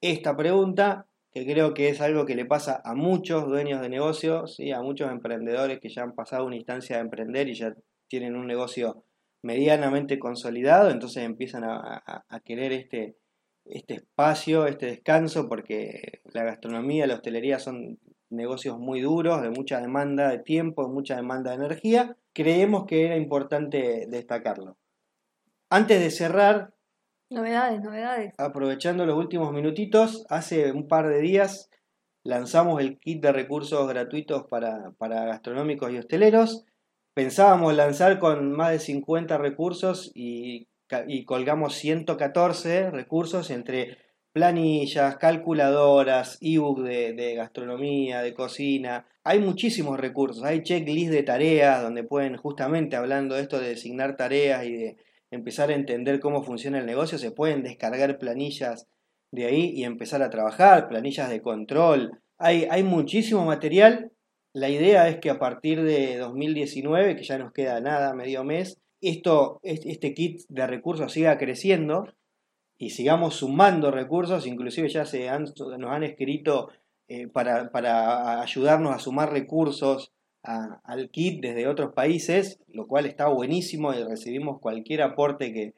esta 0.00 0.36
pregunta, 0.36 1.06
que 1.30 1.46
creo 1.46 1.74
que 1.74 1.90
es 1.90 2.00
algo 2.00 2.26
que 2.26 2.34
le 2.34 2.44
pasa 2.44 2.82
a 2.84 2.96
muchos 2.96 3.46
dueños 3.46 3.80
de 3.80 3.88
negocios, 3.88 4.56
¿sí? 4.56 4.72
a 4.72 4.82
muchos 4.82 5.12
emprendedores 5.12 5.78
que 5.78 5.90
ya 5.90 6.02
han 6.02 6.16
pasado 6.16 6.44
una 6.44 6.56
instancia 6.56 6.96
de 6.96 7.02
emprender 7.02 7.48
y 7.48 7.54
ya 7.54 7.72
tienen 8.08 8.34
un 8.34 8.48
negocio 8.48 9.04
medianamente 9.42 10.18
consolidado, 10.18 10.90
entonces 10.90 11.22
empiezan 11.22 11.62
a 11.62 12.40
querer 12.44 12.72
este, 12.72 13.14
este 13.70 13.94
espacio, 13.94 14.66
este 14.66 14.86
descanso, 14.86 15.48
porque 15.48 16.20
la 16.32 16.44
gastronomía, 16.44 17.06
la 17.06 17.14
hostelería 17.14 17.58
son 17.58 17.98
negocios 18.30 18.78
muy 18.78 19.00
duros, 19.00 19.42
de 19.42 19.50
mucha 19.50 19.80
demanda 19.80 20.28
de 20.28 20.38
tiempo, 20.38 20.86
de 20.86 20.92
mucha 20.92 21.16
demanda 21.16 21.50
de 21.50 21.56
energía, 21.56 22.16
creemos 22.32 22.86
que 22.86 23.06
era 23.06 23.16
importante 23.16 24.06
destacarlo. 24.08 24.76
Antes 25.68 26.00
de 26.00 26.10
cerrar... 26.10 26.74
Novedades, 27.28 27.80
novedades. 27.82 28.34
Aprovechando 28.38 29.06
los 29.06 29.16
últimos 29.16 29.52
minutitos, 29.52 30.24
hace 30.28 30.72
un 30.72 30.88
par 30.88 31.08
de 31.08 31.20
días 31.20 31.70
lanzamos 32.24 32.80
el 32.80 32.98
kit 32.98 33.22
de 33.22 33.32
recursos 33.32 33.88
gratuitos 33.88 34.46
para, 34.48 34.92
para 34.98 35.24
gastronómicos 35.24 35.92
y 35.92 35.98
hosteleros. 35.98 36.64
Pensábamos 37.14 37.74
lanzar 37.74 38.18
con 38.18 38.52
más 38.52 38.70
de 38.70 38.78
50 38.80 39.38
recursos 39.38 40.10
y 40.14 40.68
y 41.06 41.24
colgamos 41.24 41.74
114 41.76 42.90
recursos 42.90 43.50
entre 43.50 43.98
planillas, 44.32 45.16
calculadoras, 45.16 46.38
ebook 46.40 46.82
de, 46.82 47.12
de, 47.14 47.34
gastronomía, 47.34 48.22
de 48.22 48.34
cocina. 48.34 49.06
Hay 49.24 49.40
muchísimos 49.40 49.98
recursos, 49.98 50.44
hay 50.44 50.62
checklist 50.62 51.10
de 51.10 51.22
tareas 51.22 51.82
donde 51.82 52.04
pueden 52.04 52.36
justamente 52.36 52.96
hablando 52.96 53.34
de 53.34 53.42
esto 53.42 53.58
de 53.58 53.70
designar 53.70 54.16
tareas 54.16 54.64
y 54.64 54.72
de 54.72 54.96
empezar 55.30 55.70
a 55.70 55.74
entender 55.74 56.20
cómo 56.20 56.42
funciona 56.42 56.78
el 56.78 56.86
negocio, 56.86 57.18
se 57.18 57.30
pueden 57.30 57.62
descargar 57.62 58.18
planillas 58.18 58.86
de 59.32 59.46
ahí 59.46 59.70
y 59.74 59.84
empezar 59.84 60.22
a 60.22 60.30
trabajar, 60.30 60.88
planillas 60.88 61.30
de 61.30 61.40
control. 61.40 62.20
Hay, 62.38 62.66
hay 62.70 62.82
muchísimo 62.82 63.44
material. 63.44 64.12
La 64.52 64.68
idea 64.68 65.08
es 65.08 65.18
que 65.18 65.30
a 65.30 65.38
partir 65.38 65.82
de 65.82 66.16
2019, 66.16 67.16
que 67.16 67.22
ya 67.22 67.38
nos 67.38 67.52
queda 67.52 67.80
nada, 67.80 68.14
medio 68.14 68.42
mes, 68.42 68.80
esto, 69.00 69.60
este 69.62 70.14
kit 70.14 70.42
de 70.48 70.66
recursos 70.66 71.12
siga 71.12 71.38
creciendo 71.38 72.08
y 72.76 72.90
sigamos 72.90 73.36
sumando 73.36 73.90
recursos, 73.90 74.46
inclusive 74.46 74.88
ya 74.88 75.04
se 75.04 75.28
nos 75.28 75.90
han 75.90 76.02
escrito 76.02 76.70
eh, 77.08 77.28
para, 77.28 78.40
ayudarnos 78.40 78.94
a 78.94 78.98
sumar 78.98 79.32
recursos 79.32 80.12
al 80.42 81.10
kit 81.10 81.42
desde 81.42 81.68
otros 81.68 81.92
países, 81.92 82.60
lo 82.68 82.86
cual 82.86 83.04
está 83.04 83.28
buenísimo 83.28 83.92
y 83.92 84.02
recibimos 84.02 84.58
cualquier 84.60 85.02
aporte 85.02 85.52
que, 85.52 85.74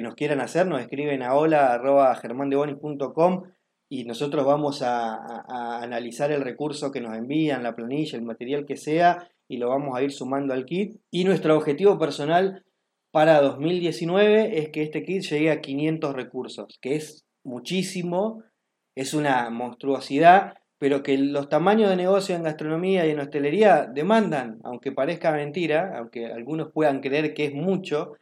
nos 0.00 0.14
quieran 0.14 0.40
hacer, 0.40 0.66
nos 0.66 0.80
escriben 0.80 1.22
a 1.22 1.34
hola.germandebonis.com 1.34 3.42
y 3.90 4.04
nosotros 4.04 4.46
vamos 4.46 4.80
a, 4.82 5.14
a, 5.14 5.82
analizar 5.82 6.32
el 6.32 6.40
recurso 6.40 6.90
que 6.90 7.02
nos 7.02 7.14
envían, 7.16 7.62
la 7.62 7.76
planilla, 7.76 8.16
el 8.16 8.24
material 8.24 8.64
que 8.64 8.78
sea, 8.78 9.28
y 9.48 9.58
lo 9.58 9.68
vamos 9.68 9.96
a 9.96 10.02
ir 10.02 10.12
sumando 10.12 10.54
al 10.54 10.64
kit. 10.64 11.00
Y 11.10 11.24
nuestro 11.24 11.56
objetivo 11.56 11.98
personal 11.98 12.64
para 13.10 13.40
2019 13.40 14.58
es 14.58 14.70
que 14.70 14.82
este 14.82 15.04
kit 15.04 15.22
llegue 15.22 15.50
a 15.50 15.60
500 15.60 16.14
recursos, 16.14 16.78
que 16.80 16.96
es 16.96 17.26
muchísimo, 17.44 18.42
es 18.94 19.14
una 19.14 19.50
monstruosidad, 19.50 20.54
pero 20.78 21.02
que 21.02 21.16
los 21.16 21.48
tamaños 21.48 21.90
de 21.90 21.96
negocio 21.96 22.34
en 22.34 22.42
gastronomía 22.42 23.06
y 23.06 23.10
en 23.10 23.20
hostelería 23.20 23.86
demandan, 23.86 24.58
aunque 24.64 24.90
parezca 24.90 25.30
mentira, 25.30 25.96
aunque 25.96 26.26
algunos 26.26 26.72
puedan 26.72 27.00
creer 27.00 27.34
que 27.34 27.44
es 27.44 27.54
mucho, 27.54 28.14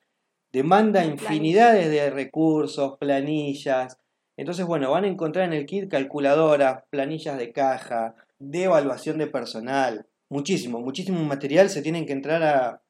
demanda 0.53 1.05
infinidades 1.05 1.91
de 1.91 2.11
recursos, 2.11 2.99
planillas. 2.99 3.99
Entonces, 4.37 4.67
bueno, 4.67 4.91
van 4.91 5.05
a 5.05 5.09
encontrar 5.09 5.47
en 5.47 5.55
el 5.55 5.67
kit 5.67 5.89
calculadoras, 5.89 6.85
planillas 6.91 7.39
de 7.39 7.53
caja, 7.53 8.15
de 8.39 8.65
evaluación 8.65 9.19
de 9.19 9.27
personal, 9.27 10.07
muchísimo, 10.31 10.81
muchísimo 10.81 11.23
material. 11.25 11.69
Se 11.69 11.83
tienen 11.83 12.07
que 12.07 12.15
entrar 12.15 12.43
a, 12.43 12.83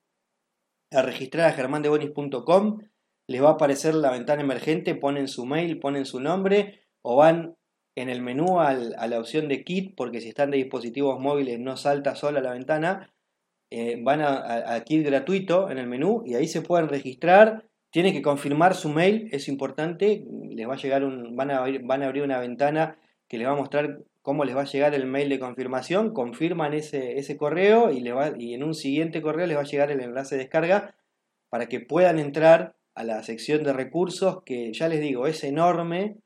a 0.92 1.02
registrar 1.02 1.48
a 1.48 1.52
germandebonis.com. 1.52 2.78
Les 3.26 3.42
va 3.42 3.48
a 3.48 3.52
aparecer 3.52 3.94
la 3.94 4.10
ventana 4.10 4.42
emergente, 4.42 4.94
ponen 4.94 5.26
su 5.26 5.46
mail, 5.46 5.80
ponen 5.80 6.04
su 6.04 6.20
nombre 6.20 6.80
o 7.02 7.16
van 7.16 7.56
en 7.96 8.08
el 8.08 8.22
menú 8.22 8.60
a 8.60 8.72
la 8.74 9.18
opción 9.18 9.48
de 9.48 9.64
kit, 9.64 9.94
porque 9.96 10.20
si 10.20 10.28
están 10.28 10.50
de 10.50 10.58
dispositivos 10.58 11.20
móviles 11.20 11.58
no 11.58 11.76
salta 11.76 12.14
sola 12.14 12.40
la 12.40 12.52
ventana. 12.52 13.12
Eh, 13.72 14.00
van 14.02 14.20
a, 14.20 14.82
kit 14.84 15.04
gratuito 15.06 15.70
en 15.70 15.78
el 15.78 15.86
menú 15.86 16.22
y 16.26 16.34
ahí 16.34 16.48
se 16.48 16.62
pueden 16.62 16.88
registrar. 16.88 17.68
Tienen 17.90 18.12
que 18.12 18.22
confirmar 18.22 18.74
su 18.74 18.88
mail, 18.88 19.28
es 19.32 19.48
importante. 19.48 20.24
Les 20.50 20.68
va 20.68 20.74
a 20.74 20.78
llegar 20.78 21.04
un, 21.04 21.36
van, 21.36 21.50
a 21.50 21.64
van 21.82 22.02
a 22.02 22.06
abrir 22.06 22.22
una 22.22 22.38
ventana 22.38 22.98
que 23.28 23.38
les 23.38 23.46
va 23.46 23.52
a 23.52 23.56
mostrar 23.56 24.00
cómo 24.22 24.44
les 24.44 24.56
va 24.56 24.62
a 24.62 24.66
llegar 24.66 24.94
el 24.94 25.06
mail 25.06 25.28
de 25.28 25.38
confirmación. 25.38 26.12
Confirman 26.12 26.74
ese, 26.74 27.18
ese 27.18 27.36
correo 27.36 27.90
y, 27.90 28.00
le 28.00 28.12
va, 28.12 28.32
y 28.38 28.54
en 28.54 28.62
un 28.62 28.74
siguiente 28.74 29.22
correo 29.22 29.46
les 29.46 29.56
va 29.56 29.62
a 29.62 29.64
llegar 29.64 29.90
el 29.90 30.00
enlace 30.00 30.36
de 30.36 30.42
descarga 30.42 30.94
para 31.48 31.66
que 31.66 31.80
puedan 31.80 32.18
entrar 32.18 32.74
a 32.94 33.04
la 33.04 33.22
sección 33.22 33.62
de 33.62 33.72
recursos 33.72 34.42
que 34.44 34.72
ya 34.72 34.88
les 34.88 35.00
digo 35.00 35.26
es 35.26 35.42
enorme 35.44 36.16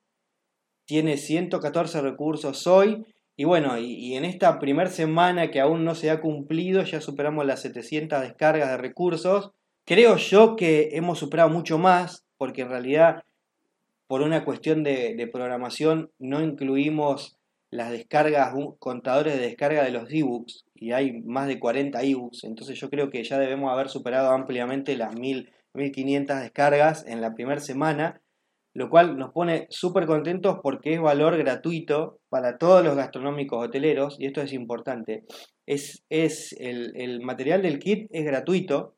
tiene 0.86 1.16
114 1.16 2.00
recursos 2.00 2.66
hoy. 2.66 3.04
Y 3.36 3.44
bueno, 3.44 3.78
y, 3.78 4.14
en 4.14 4.24
esta 4.24 4.58
primera 4.58 4.90
semana 4.90 5.50
que 5.50 5.60
aún 5.60 5.84
no 5.84 5.94
se 5.94 6.10
ha 6.10 6.20
cumplido, 6.20 6.82
ya 6.84 7.00
superamos 7.00 7.44
las 7.44 7.62
700 7.62 8.20
descargas 8.20 8.70
de 8.70 8.76
recursos. 8.76 9.50
Creo 9.84 10.16
yo 10.16 10.56
que 10.56 10.90
hemos 10.92 11.18
superado 11.18 11.50
mucho 11.50 11.78
más, 11.78 12.24
porque 12.36 12.62
en 12.62 12.68
realidad, 12.68 13.24
por 14.06 14.22
una 14.22 14.44
cuestión 14.44 14.84
de, 14.84 15.28
programación, 15.32 16.10
no 16.18 16.42
incluimos 16.42 17.36
las 17.74 17.90
descargas, 17.90 18.54
contadores 18.78 19.34
de 19.34 19.40
descarga 19.40 19.84
de 19.84 19.90
los 19.90 20.10
ebooks, 20.10 20.64
y 20.74 20.92
hay 20.92 21.22
más 21.22 21.48
de 21.48 21.58
40 21.58 22.02
ebooks, 22.02 22.44
entonces 22.44 22.78
yo 22.78 22.90
creo 22.90 23.10
que 23.10 23.24
ya 23.24 23.38
debemos 23.38 23.72
haber 23.72 23.88
superado 23.88 24.30
ampliamente 24.30 24.96
las 24.96 25.14
1000, 25.14 25.50
1500 25.74 26.40
descargas 26.40 27.04
en 27.06 27.20
la 27.20 27.34
primera 27.34 27.60
semana 27.60 28.20
lo 28.74 28.90
cual 28.90 29.16
nos 29.16 29.32
pone 29.32 29.66
súper 29.70 30.04
contentos 30.04 30.58
porque 30.62 30.94
es 30.94 31.00
valor 31.00 31.36
gratuito 31.38 32.18
para 32.28 32.58
todos 32.58 32.84
los 32.84 32.96
gastronómicos 32.96 33.64
hoteleros, 33.64 34.16
y 34.18 34.26
esto 34.26 34.42
es 34.42 34.52
importante. 34.52 35.24
Es, 35.64 36.04
es 36.10 36.54
el, 36.58 37.20
material 37.22 37.62
del 37.62 37.78
kit 37.78 38.08
es 38.10 38.24
gratuito. 38.24 38.96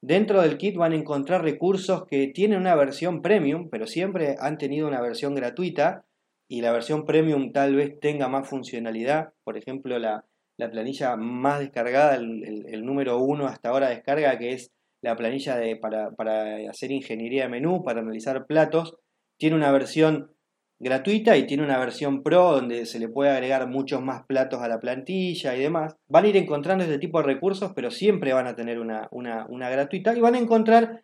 Dentro 0.00 0.40
del 0.40 0.56
kit 0.56 0.76
van 0.76 0.92
a 0.92 0.96
encontrar 0.96 1.42
recursos 1.42 2.06
que 2.06 2.28
tienen 2.28 2.58
una 2.58 2.74
versión 2.74 3.20
premium, 3.20 3.68
pero 3.68 3.86
siempre 3.86 4.36
han 4.40 4.56
tenido 4.56 4.88
una 4.88 5.02
versión 5.02 5.34
gratuita, 5.34 6.04
y 6.48 6.62
la 6.62 6.72
versión 6.72 7.04
premium 7.04 7.52
tal 7.52 7.76
vez 7.76 8.00
tenga 8.00 8.28
más 8.28 8.48
funcionalidad. 8.48 9.32
Por 9.44 9.56
ejemplo, 9.56 9.98
la, 9.98 10.24
planilla 10.56 11.16
más 11.16 11.60
descargada, 11.60 12.16
el, 12.16 12.84
número 12.84 13.18
uno 13.18 13.46
hasta 13.46 13.68
ahora 13.68 13.90
descarga, 13.90 14.38
que 14.38 14.52
es 14.52 14.72
la 15.02 15.14
planilla 15.14 15.56
de, 15.56 15.76
para, 15.76 16.10
para 16.10 16.56
hacer 16.68 16.90
ingeniería 16.90 17.44
de 17.44 17.50
menú, 17.50 17.84
para 17.84 18.00
analizar 18.00 18.46
platos 18.46 18.96
tiene 19.38 19.56
una 19.56 19.70
versión 19.70 20.32
gratuita 20.80 21.36
y 21.36 21.46
tiene 21.46 21.64
una 21.64 21.78
versión 21.78 22.22
pro 22.22 22.52
donde 22.52 22.86
se 22.86 22.98
le 22.98 23.08
puede 23.08 23.30
agregar 23.30 23.68
muchos 23.68 24.02
más 24.02 24.24
platos 24.26 24.60
a 24.60 24.68
la 24.68 24.80
plantilla 24.80 25.56
y 25.56 25.60
demás. 25.60 25.96
Van 26.08 26.24
a 26.24 26.28
ir 26.28 26.36
encontrando 26.36 26.84
este 26.84 26.98
tipo 26.98 27.18
de 27.18 27.26
recursos, 27.26 27.72
pero 27.74 27.90
siempre 27.90 28.32
van 28.32 28.46
a 28.46 28.54
tener 28.54 28.78
una, 28.78 29.08
una, 29.10 29.70
gratuita 29.70 30.14
y 30.16 30.20
van 30.20 30.34
a 30.34 30.38
encontrar 30.38 31.02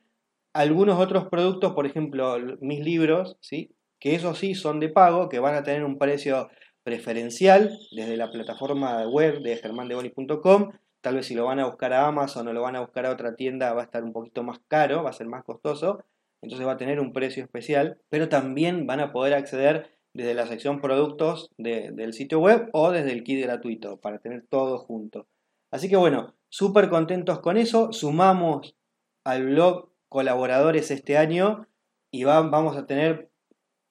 algunos 0.53 1.01
otros 1.01 1.29
productos, 1.29 1.73
por 1.73 1.87
ejemplo, 1.87 2.37
mis 2.61 2.81
libros, 2.81 3.37
¿sí? 3.41 3.71
Que 4.05 4.15
esos 4.15 4.39
sí 4.39 4.55
son 4.55 4.79
de 4.79 4.91
pago, 4.91 5.29
que 5.29 5.39
van 5.39 5.55
a 5.55 5.63
tener 5.63 5.83
un 5.83 5.99
precio 5.99 6.49
preferencial 6.83 7.77
desde 7.91 8.17
la 8.17 8.31
plataforma 8.31 9.09
web 9.09 9.41
de 9.41 9.57
germandebonis.com. 9.57 10.73
Tal 11.01 11.15
vez 11.17 11.27
si 11.27 11.35
lo 11.35 11.47
van 11.47 11.59
a 11.59 11.67
buscar 11.67 11.93
a 11.93 12.07
Amazon 12.07 12.47
o 12.49 12.53
lo 12.53 12.63
van 12.63 12.77
a 12.77 12.81
buscar 12.81 13.07
a 13.07 13.11
otra 13.11 13.35
tienda 13.35 13.73
va 13.73 13.81
a 13.81 13.85
estar 13.85 14.05
un 14.05 14.13
poquito 14.13 14.43
más 14.43 14.61
caro, 14.69 15.03
va 15.03 15.11
a 15.11 15.15
ser 15.15 15.27
más 15.27 15.43
costoso 15.43 16.05
entonces 16.45 16.67
va 16.67 16.73
a 16.73 16.77
tener 16.77 17.01
un 17.01 17.13
precio 17.13 17.43
especial, 17.43 17.99
pero 18.11 18.29
también 18.29 18.87
van 18.87 19.01
a 19.01 19.13
poder 19.13 19.33
acceder 19.33 19.91
desde 20.13 20.35
la 20.35 20.47
sección 20.47 20.81
productos 20.81 21.51
del 21.57 22.13
sitio 22.13 22.39
web 22.39 22.69
o 22.73 22.91
desde 22.93 23.13
el 23.13 23.25
kit 23.25 23.43
gratuito 23.43 23.97
para 23.97 24.19
tener 24.19 24.47
todo 24.49 24.79
junto. 24.79 25.27
Así 25.71 25.89
que 25.89 25.97
bueno, 25.97 26.35
súper 26.51 26.91
contentos 26.91 27.41
con 27.41 27.57
eso, 27.57 27.93
sumamos 27.93 28.77
al 29.25 29.47
blog 29.47 29.89
colaboradores 30.09 30.91
este 30.91 31.17
año 31.17 31.67
y 32.13 32.25
vamos 32.25 32.77
a 32.77 32.87
tener 32.87 33.31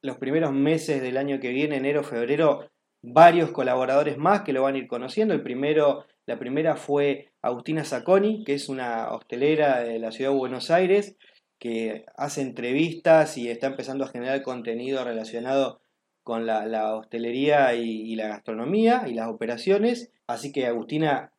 los 0.03 0.17
primeros 0.17 0.51
meses 0.51 1.01
del 1.01 1.17
año 1.17 1.39
que 1.39 1.49
viene, 1.49 1.77
enero, 1.77 2.03
febrero, 2.03 2.69
varios 3.01 3.51
colaboradores 3.51 4.17
más 4.17 4.41
que 4.41 4.53
lo 4.53 4.61
van 4.61 4.75
a 4.75 4.77
ir 4.77 4.87
conociendo. 4.87 5.33
El 5.33 5.41
primero, 5.41 6.05
la 6.25 6.37
primera 6.37 6.75
fue 6.75 7.31
Agustina 7.41 7.83
Sacconi, 7.85 8.43
que 8.43 8.53
es 8.53 8.69
una 8.69 9.11
hostelera 9.11 9.79
de 9.79 9.99
la 9.99 10.11
ciudad 10.11 10.31
de 10.31 10.37
Buenos 10.37 10.69
Aires, 10.69 11.15
que 11.57 12.05
hace 12.17 12.41
entrevistas 12.41 13.37
y 13.37 13.49
está 13.49 13.67
empezando 13.67 14.03
a 14.03 14.09
generar 14.09 14.41
contenido 14.41 15.03
relacionado 15.05 15.81
con 16.23 16.45
la, 16.45 16.95
hostelería 16.95 17.73
y, 17.75 18.15
la 18.15 18.27
gastronomía 18.27 19.05
y 19.07 19.13
las 19.13 19.27
operaciones. 19.27 20.11
Así 20.27 20.51
que 20.51 20.67
Agustina, 20.67 21.31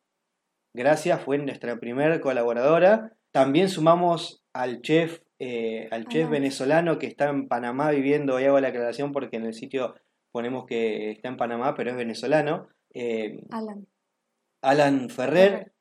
gracias, 0.73 1.21
fue 1.21 1.37
nuestra 1.37 1.79
primera 1.79 2.19
colaboradora. 2.21 3.13
También 3.31 3.69
sumamos 3.69 4.43
al 4.53 4.81
chef, 4.81 5.21
eh, 5.39 5.87
al 5.91 6.07
chef 6.07 6.29
venezolano 6.29 6.97
que 6.97 7.07
está 7.07 7.29
en 7.29 7.47
Panamá 7.47 7.91
viviendo, 7.91 8.39
y 8.39 8.45
hago 8.45 8.59
la 8.59 8.69
aclaración 8.69 9.11
porque 9.11 9.37
en 9.37 9.45
el 9.45 9.53
sitio 9.53 9.95
ponemos 10.31 10.65
que 10.65 11.11
está 11.11 11.29
en 11.29 11.37
Panamá, 11.37 11.75
pero 11.75 11.91
es 11.91 11.97
venezolano. 11.97 12.67
Eh, 12.93 13.39
Alan. 13.51 13.87
Alan 14.61 15.09
Ferrer, 15.09 15.73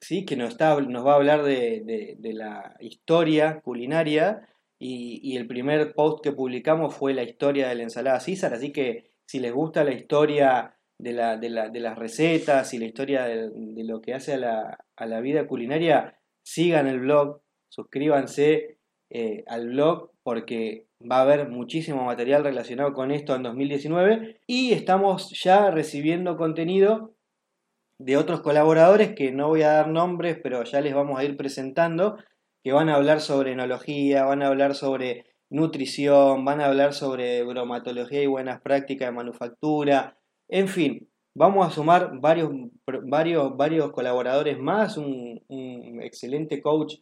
¿sí? 0.00 0.24
que 0.24 0.36
nos, 0.36 0.50
está, 0.50 0.78
nos 0.80 1.06
va 1.06 1.12
a 1.12 1.16
hablar 1.16 1.42
de, 1.42 2.16
la 2.20 2.76
historia 2.80 3.60
culinaria 3.60 4.48
y, 4.78 5.36
el 5.36 5.46
primer 5.46 5.94
post 5.94 6.22
que 6.22 6.32
publicamos 6.32 6.94
fue 6.94 7.14
la 7.14 7.22
historia 7.22 7.68
de 7.68 7.76
la 7.76 7.84
ensalada 7.84 8.20
César, 8.20 8.52
así 8.52 8.72
que 8.72 9.10
si 9.26 9.38
les 9.38 9.52
gusta 9.52 9.84
la 9.84 9.92
historia 9.92 10.76
de, 10.98 11.12
la, 11.12 11.36
de, 11.36 11.48
las 11.48 11.98
recetas 11.98 12.74
y 12.74 12.78
la 12.78 12.86
historia 12.86 13.24
de, 13.24 13.84
lo 13.84 14.00
que 14.00 14.14
hace 14.14 14.34
a 14.34 15.06
la, 15.06 15.20
vida 15.20 15.46
culinaria, 15.46 16.18
sigan 16.42 16.86
el 16.86 17.00
blog, 17.00 17.40
suscríbanse 17.68 18.73
eh, 19.14 19.44
al 19.46 19.68
blog 19.68 20.10
porque 20.24 20.88
va 21.00 21.18
a 21.18 21.22
haber 21.22 21.48
muchísimo 21.48 22.04
material 22.04 22.42
relacionado 22.42 22.92
con 22.94 23.12
esto 23.12 23.36
en 23.36 23.44
2019 23.44 24.40
y 24.48 24.72
estamos 24.72 25.30
ya 25.40 25.70
recibiendo 25.70 26.36
contenido 26.36 27.14
de 28.00 28.16
otros 28.16 28.40
colaboradores 28.40 29.14
que 29.14 29.30
no 29.30 29.46
voy 29.46 29.62
a 29.62 29.74
dar 29.74 29.88
nombres, 29.88 30.40
pero 30.42 30.64
ya 30.64 30.80
les 30.80 30.94
vamos 30.94 31.16
a 31.16 31.22
ir 31.22 31.36
presentando, 31.36 32.18
que 32.64 32.72
van 32.72 32.88
a 32.88 32.96
hablar 32.96 33.20
sobre 33.20 33.52
enología, 33.52 34.24
van 34.24 34.42
a 34.42 34.48
hablar 34.48 34.74
sobre 34.74 35.26
nutrición, 35.48 36.44
van 36.44 36.60
a 36.60 36.66
hablar 36.66 36.92
sobre 36.92 37.44
bromatología 37.44 38.20
y 38.20 38.26
buenas 38.26 38.60
prácticas 38.62 39.10
de 39.10 39.14
manufactura, 39.14 40.18
en 40.48 40.66
fin, 40.66 41.08
vamos 41.36 41.68
a 41.68 41.70
sumar 41.70 42.18
varios, 42.20 42.50
varios, 43.04 43.56
varios 43.56 43.92
colaboradores 43.92 44.58
más, 44.58 44.96
un, 44.96 45.40
un 45.46 46.02
excelente 46.02 46.60
coach 46.60 46.96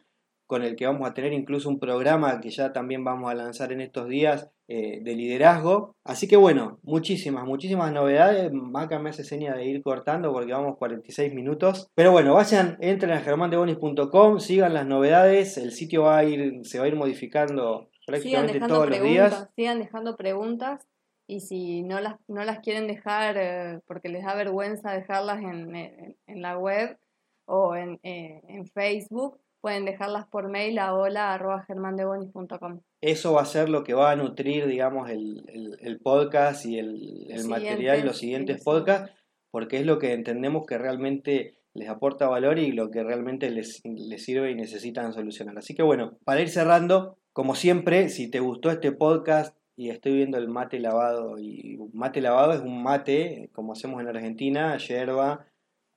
con 0.47 0.63
el 0.63 0.75
que 0.75 0.85
vamos 0.85 1.09
a 1.09 1.13
tener 1.13 1.33
incluso 1.33 1.69
un 1.69 1.79
programa 1.79 2.39
que 2.41 2.49
ya 2.49 2.73
también 2.73 3.03
vamos 3.03 3.31
a 3.31 3.35
lanzar 3.35 3.71
en 3.71 3.81
estos 3.81 4.07
días 4.07 4.49
eh, 4.67 5.01
de 5.01 5.15
liderazgo. 5.15 5.95
Así 6.03 6.27
que 6.27 6.37
bueno, 6.37 6.79
muchísimas, 6.83 7.45
muchísimas 7.45 7.91
novedades. 7.91 8.51
Maca 8.51 8.99
me 8.99 9.09
hace 9.09 9.23
seña 9.23 9.55
de 9.55 9.65
ir 9.65 9.81
cortando 9.81 10.31
porque 10.31 10.53
vamos 10.53 10.77
46 10.77 11.33
minutos. 11.33 11.89
Pero 11.95 12.11
bueno, 12.11 12.33
vayan, 12.33 12.77
entren 12.79 13.11
a 13.11 13.21
germandebonis.com, 13.21 14.39
sigan 14.39 14.73
las 14.73 14.85
novedades. 14.85 15.57
El 15.57 15.71
sitio 15.71 16.03
va 16.03 16.17
a 16.17 16.23
ir, 16.23 16.65
se 16.65 16.79
va 16.79 16.85
a 16.85 16.87
ir 16.87 16.95
modificando 16.95 17.89
prácticamente 18.05 18.59
todos 18.59 18.89
los 18.89 19.01
días. 19.01 19.49
Sigan 19.55 19.79
dejando 19.79 20.15
preguntas 20.15 20.87
y 21.27 21.41
si 21.41 21.83
no 21.83 21.99
las, 21.99 22.15
no 22.27 22.43
las 22.43 22.59
quieren 22.59 22.87
dejar 22.87 23.37
eh, 23.37 23.79
porque 23.87 24.09
les 24.09 24.23
da 24.23 24.35
vergüenza 24.35 24.91
dejarlas 24.91 25.41
en, 25.41 26.15
la 26.41 26.57
web 26.57 26.97
o 27.45 27.75
en, 27.75 27.99
eh, 28.03 28.41
en 28.47 28.67
Facebook, 28.67 29.39
pueden 29.63 29.85
dejarlas 29.85 30.27
por 30.27 30.49
mail 30.49 30.77
a 30.77 30.93
hola.germandebonis.com. 30.93 32.81
Eso 32.99 33.31
va 33.31 33.43
a 33.43 33.45
ser 33.45 33.69
lo 33.69 33.85
que 33.85 33.93
va 33.93 34.11
a 34.11 34.15
nutrir, 34.17 34.67
digamos, 34.67 35.09
el, 35.09 36.01
podcast 36.03 36.65
y 36.65 36.79
el, 36.79 37.45
material 37.47 37.99
y 37.99 38.03
los 38.03 38.17
siguientes 38.17 38.61
podcasts, 38.61 39.15
porque 39.51 39.77
es 39.77 39.85
lo 39.85 39.99
que 39.99 40.11
entendemos 40.11 40.65
que 40.65 40.77
realmente 40.77 41.55
les 41.73 41.87
aporta 41.87 42.27
valor 42.27 42.59
y 42.59 42.73
lo 42.73 42.91
que 42.91 43.05
realmente 43.05 43.49
les, 43.51 43.81
les 43.85 44.25
sirve 44.25 44.51
y 44.51 44.55
necesitan 44.55 45.13
solucionar. 45.13 45.57
Así 45.57 45.73
que 45.73 45.81
bueno, 45.81 46.17
para 46.25 46.41
ir 46.41 46.49
cerrando, 46.49 47.17
como 47.31 47.55
siempre, 47.55 48.09
si 48.09 48.29
te 48.29 48.41
gustó 48.41 48.69
este 48.69 48.91
podcast 48.91 49.55
y 49.77 49.91
estoy 49.91 50.11
viendo 50.11 50.37
el 50.37 50.49
mate 50.49 50.77
lavado, 50.81 51.39
y 51.39 51.79
mate 51.93 52.19
lavado 52.19 52.51
es 52.51 52.59
un 52.59 52.83
mate, 52.83 53.49
como 53.53 53.71
hacemos 53.71 54.01
en 54.01 54.09
Argentina, 54.09 54.77
yerba, 54.77 55.45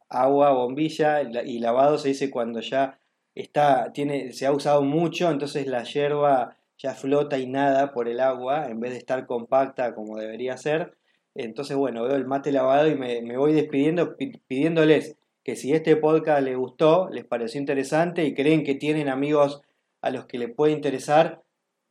agua, 0.09 0.53
bombilla, 0.53 1.23
y 1.23 1.59
lavado 1.59 1.99
se 1.99 2.11
dice 2.11 2.31
cuando 2.31 2.61
ya 2.61 3.01
está, 3.37 3.93
tiene, 3.93 4.33
se 4.33 4.47
ha 4.47 4.53
usado 4.53 4.83
mucho, 4.83 5.31
entonces 5.31 5.67
la 5.69 5.85
yerba 5.85 6.57
ya 6.79 6.95
flota 6.95 7.39
y 7.39 7.47
nada 7.47 7.93
por 7.93 8.09
el 8.09 8.21
agua, 8.21 8.67
en 8.69 8.81
vez 8.81 8.93
de 8.93 8.99
estar 8.99 9.27
compacta 9.27 9.95
como 9.95 10.19
debería 10.19 10.57
ser. 10.57 10.97
Entonces, 11.35 11.77
bueno, 11.77 12.03
veo 12.03 12.17
el 12.17 12.27
mate 12.27 12.51
lavado 12.51 12.89
y 12.89 12.97
me, 12.97 13.23
me 13.23 13.37
voy 13.37 13.53
despidiendo 13.53 14.17
pidiéndoles 14.49 15.17
que 15.45 15.55
si 15.55 15.73
este 15.73 15.97
podcast 15.97 16.43
les 16.43 16.57
gustó, 16.57 17.09
les 17.11 17.25
pareció 17.25 17.61
interesante 17.61 18.25
y 18.25 18.35
creen 18.35 18.65
que 18.65 18.75
tienen 18.75 19.09
amigos 19.09 19.63
a 20.01 20.11
los 20.11 20.27
que 20.27 20.39
les 20.39 20.53
puede 20.53 20.73
interesar, 20.73 21.43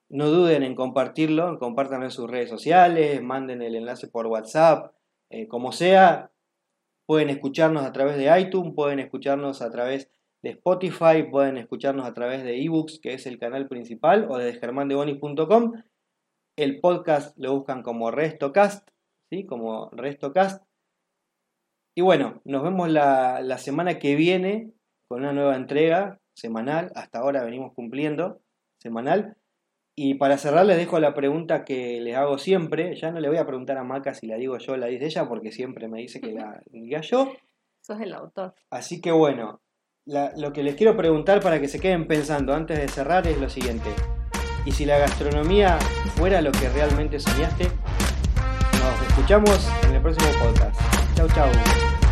no 0.10 0.30
duden 0.30 0.64
en 0.64 0.76
compartirlo, 0.76 1.58
compártanlo 1.60 2.06
en 2.06 2.12
sus 2.12 2.30
redes 2.30 2.50
sociales, 2.50 3.22
manden 3.22 3.62
el 3.62 3.76
enlace 3.76 4.08
por 4.08 4.28
WhatsApp, 4.28 4.94
eh, 5.30 5.48
como 5.48 5.72
sea, 5.72 6.32
pueden 7.06 7.30
escucharnos 7.30 7.86
a 7.86 7.92
través 7.92 8.18
de 8.18 8.40
iTunes, 8.40 8.74
pueden 8.76 9.00
escucharnos 9.00 9.62
a 9.62 9.72
través 9.72 10.10
de 10.46 10.52
Spotify, 10.52 11.24
pueden 11.24 11.58
escucharnos 11.58 12.06
a 12.06 12.14
través 12.14 12.44
de 12.44 12.64
eBooks, 12.64 13.00
que 13.00 13.16
es 13.16 13.26
el 13.26 13.40
canal 13.40 13.68
principal, 13.68 14.28
o 14.30 14.38
de 14.38 14.54
germandebonis.com. 14.54 15.74
El 16.56 16.80
podcast 16.82 17.36
lo 17.40 17.56
buscan 17.56 17.82
como 17.82 18.12
RestoCast, 18.12 18.88
¿sí? 19.32 19.48
como 19.48 19.90
RestoCast. 19.90 20.64
Y 21.98 22.02
bueno, 22.02 22.44
nos 22.46 22.62
vemos 22.62 22.90
la, 22.92 23.42
la 23.42 23.58
semana 23.58 23.98
que 23.98 24.16
viene 24.16 24.72
con 25.10 25.22
una 25.22 25.34
nueva 25.34 25.56
entrega 25.56 26.22
semanal. 26.36 26.92
Hasta 26.94 27.20
ahora 27.20 27.44
venimos 27.44 27.74
cumpliendo 27.74 28.40
semanal. 28.80 29.38
Y 29.98 30.14
para 30.16 30.38
cerrar 30.38 30.68
les 30.68 30.78
dejo 30.78 31.00
la 31.00 31.16
pregunta 31.16 31.66
que 31.66 32.00
les 32.02 32.16
hago 32.16 32.38
siempre. 32.38 32.96
Ya 32.96 33.10
no 33.10 33.20
le 33.20 33.30
voy 33.30 33.38
a 33.38 33.48
preguntar 33.48 33.80
a 33.80 33.84
Maca 33.84 34.14
si 34.14 34.28
la 34.28 34.36
digo 34.36 34.60
yo 34.60 34.74
o 34.74 34.78
la 34.78 34.86
dice 34.86 35.06
ella, 35.06 35.28
porque 35.28 35.52
siempre 35.52 35.88
me 35.88 36.02
dice 36.02 36.22
que 36.22 36.34
la 36.34 36.62
diga 36.68 37.02
yo. 37.02 37.34
Sos 37.82 38.00
el 38.00 38.14
autor. 38.14 38.54
Así 38.70 39.02
que 39.02 39.12
bueno, 39.12 39.62
lo 40.06 40.54
que 40.54 40.62
les 40.62 40.76
quiero 40.76 40.96
preguntar 40.96 41.40
para 41.40 41.60
que 41.60 41.68
se 41.68 41.80
queden 41.80 42.08
pensando 42.08 42.54
antes 42.54 42.78
de 42.78 42.88
cerrar 42.88 43.26
es 43.28 43.40
lo 43.40 43.50
siguiente. 43.50 43.90
¿Y 44.66 44.72
si 44.72 44.86
la 44.86 44.98
gastronomía 45.00 45.80
fuera 46.16 46.42
lo 46.42 46.52
que 46.52 46.70
realmente 46.70 47.20
soñaste? 47.20 47.66
Nos 47.66 49.10
escuchamos 49.10 49.68
en 49.88 49.96
el 49.96 50.02
próximo 50.02 50.30
podcast. 50.40 50.80
Chau, 51.16 51.28
chau. 51.30 52.05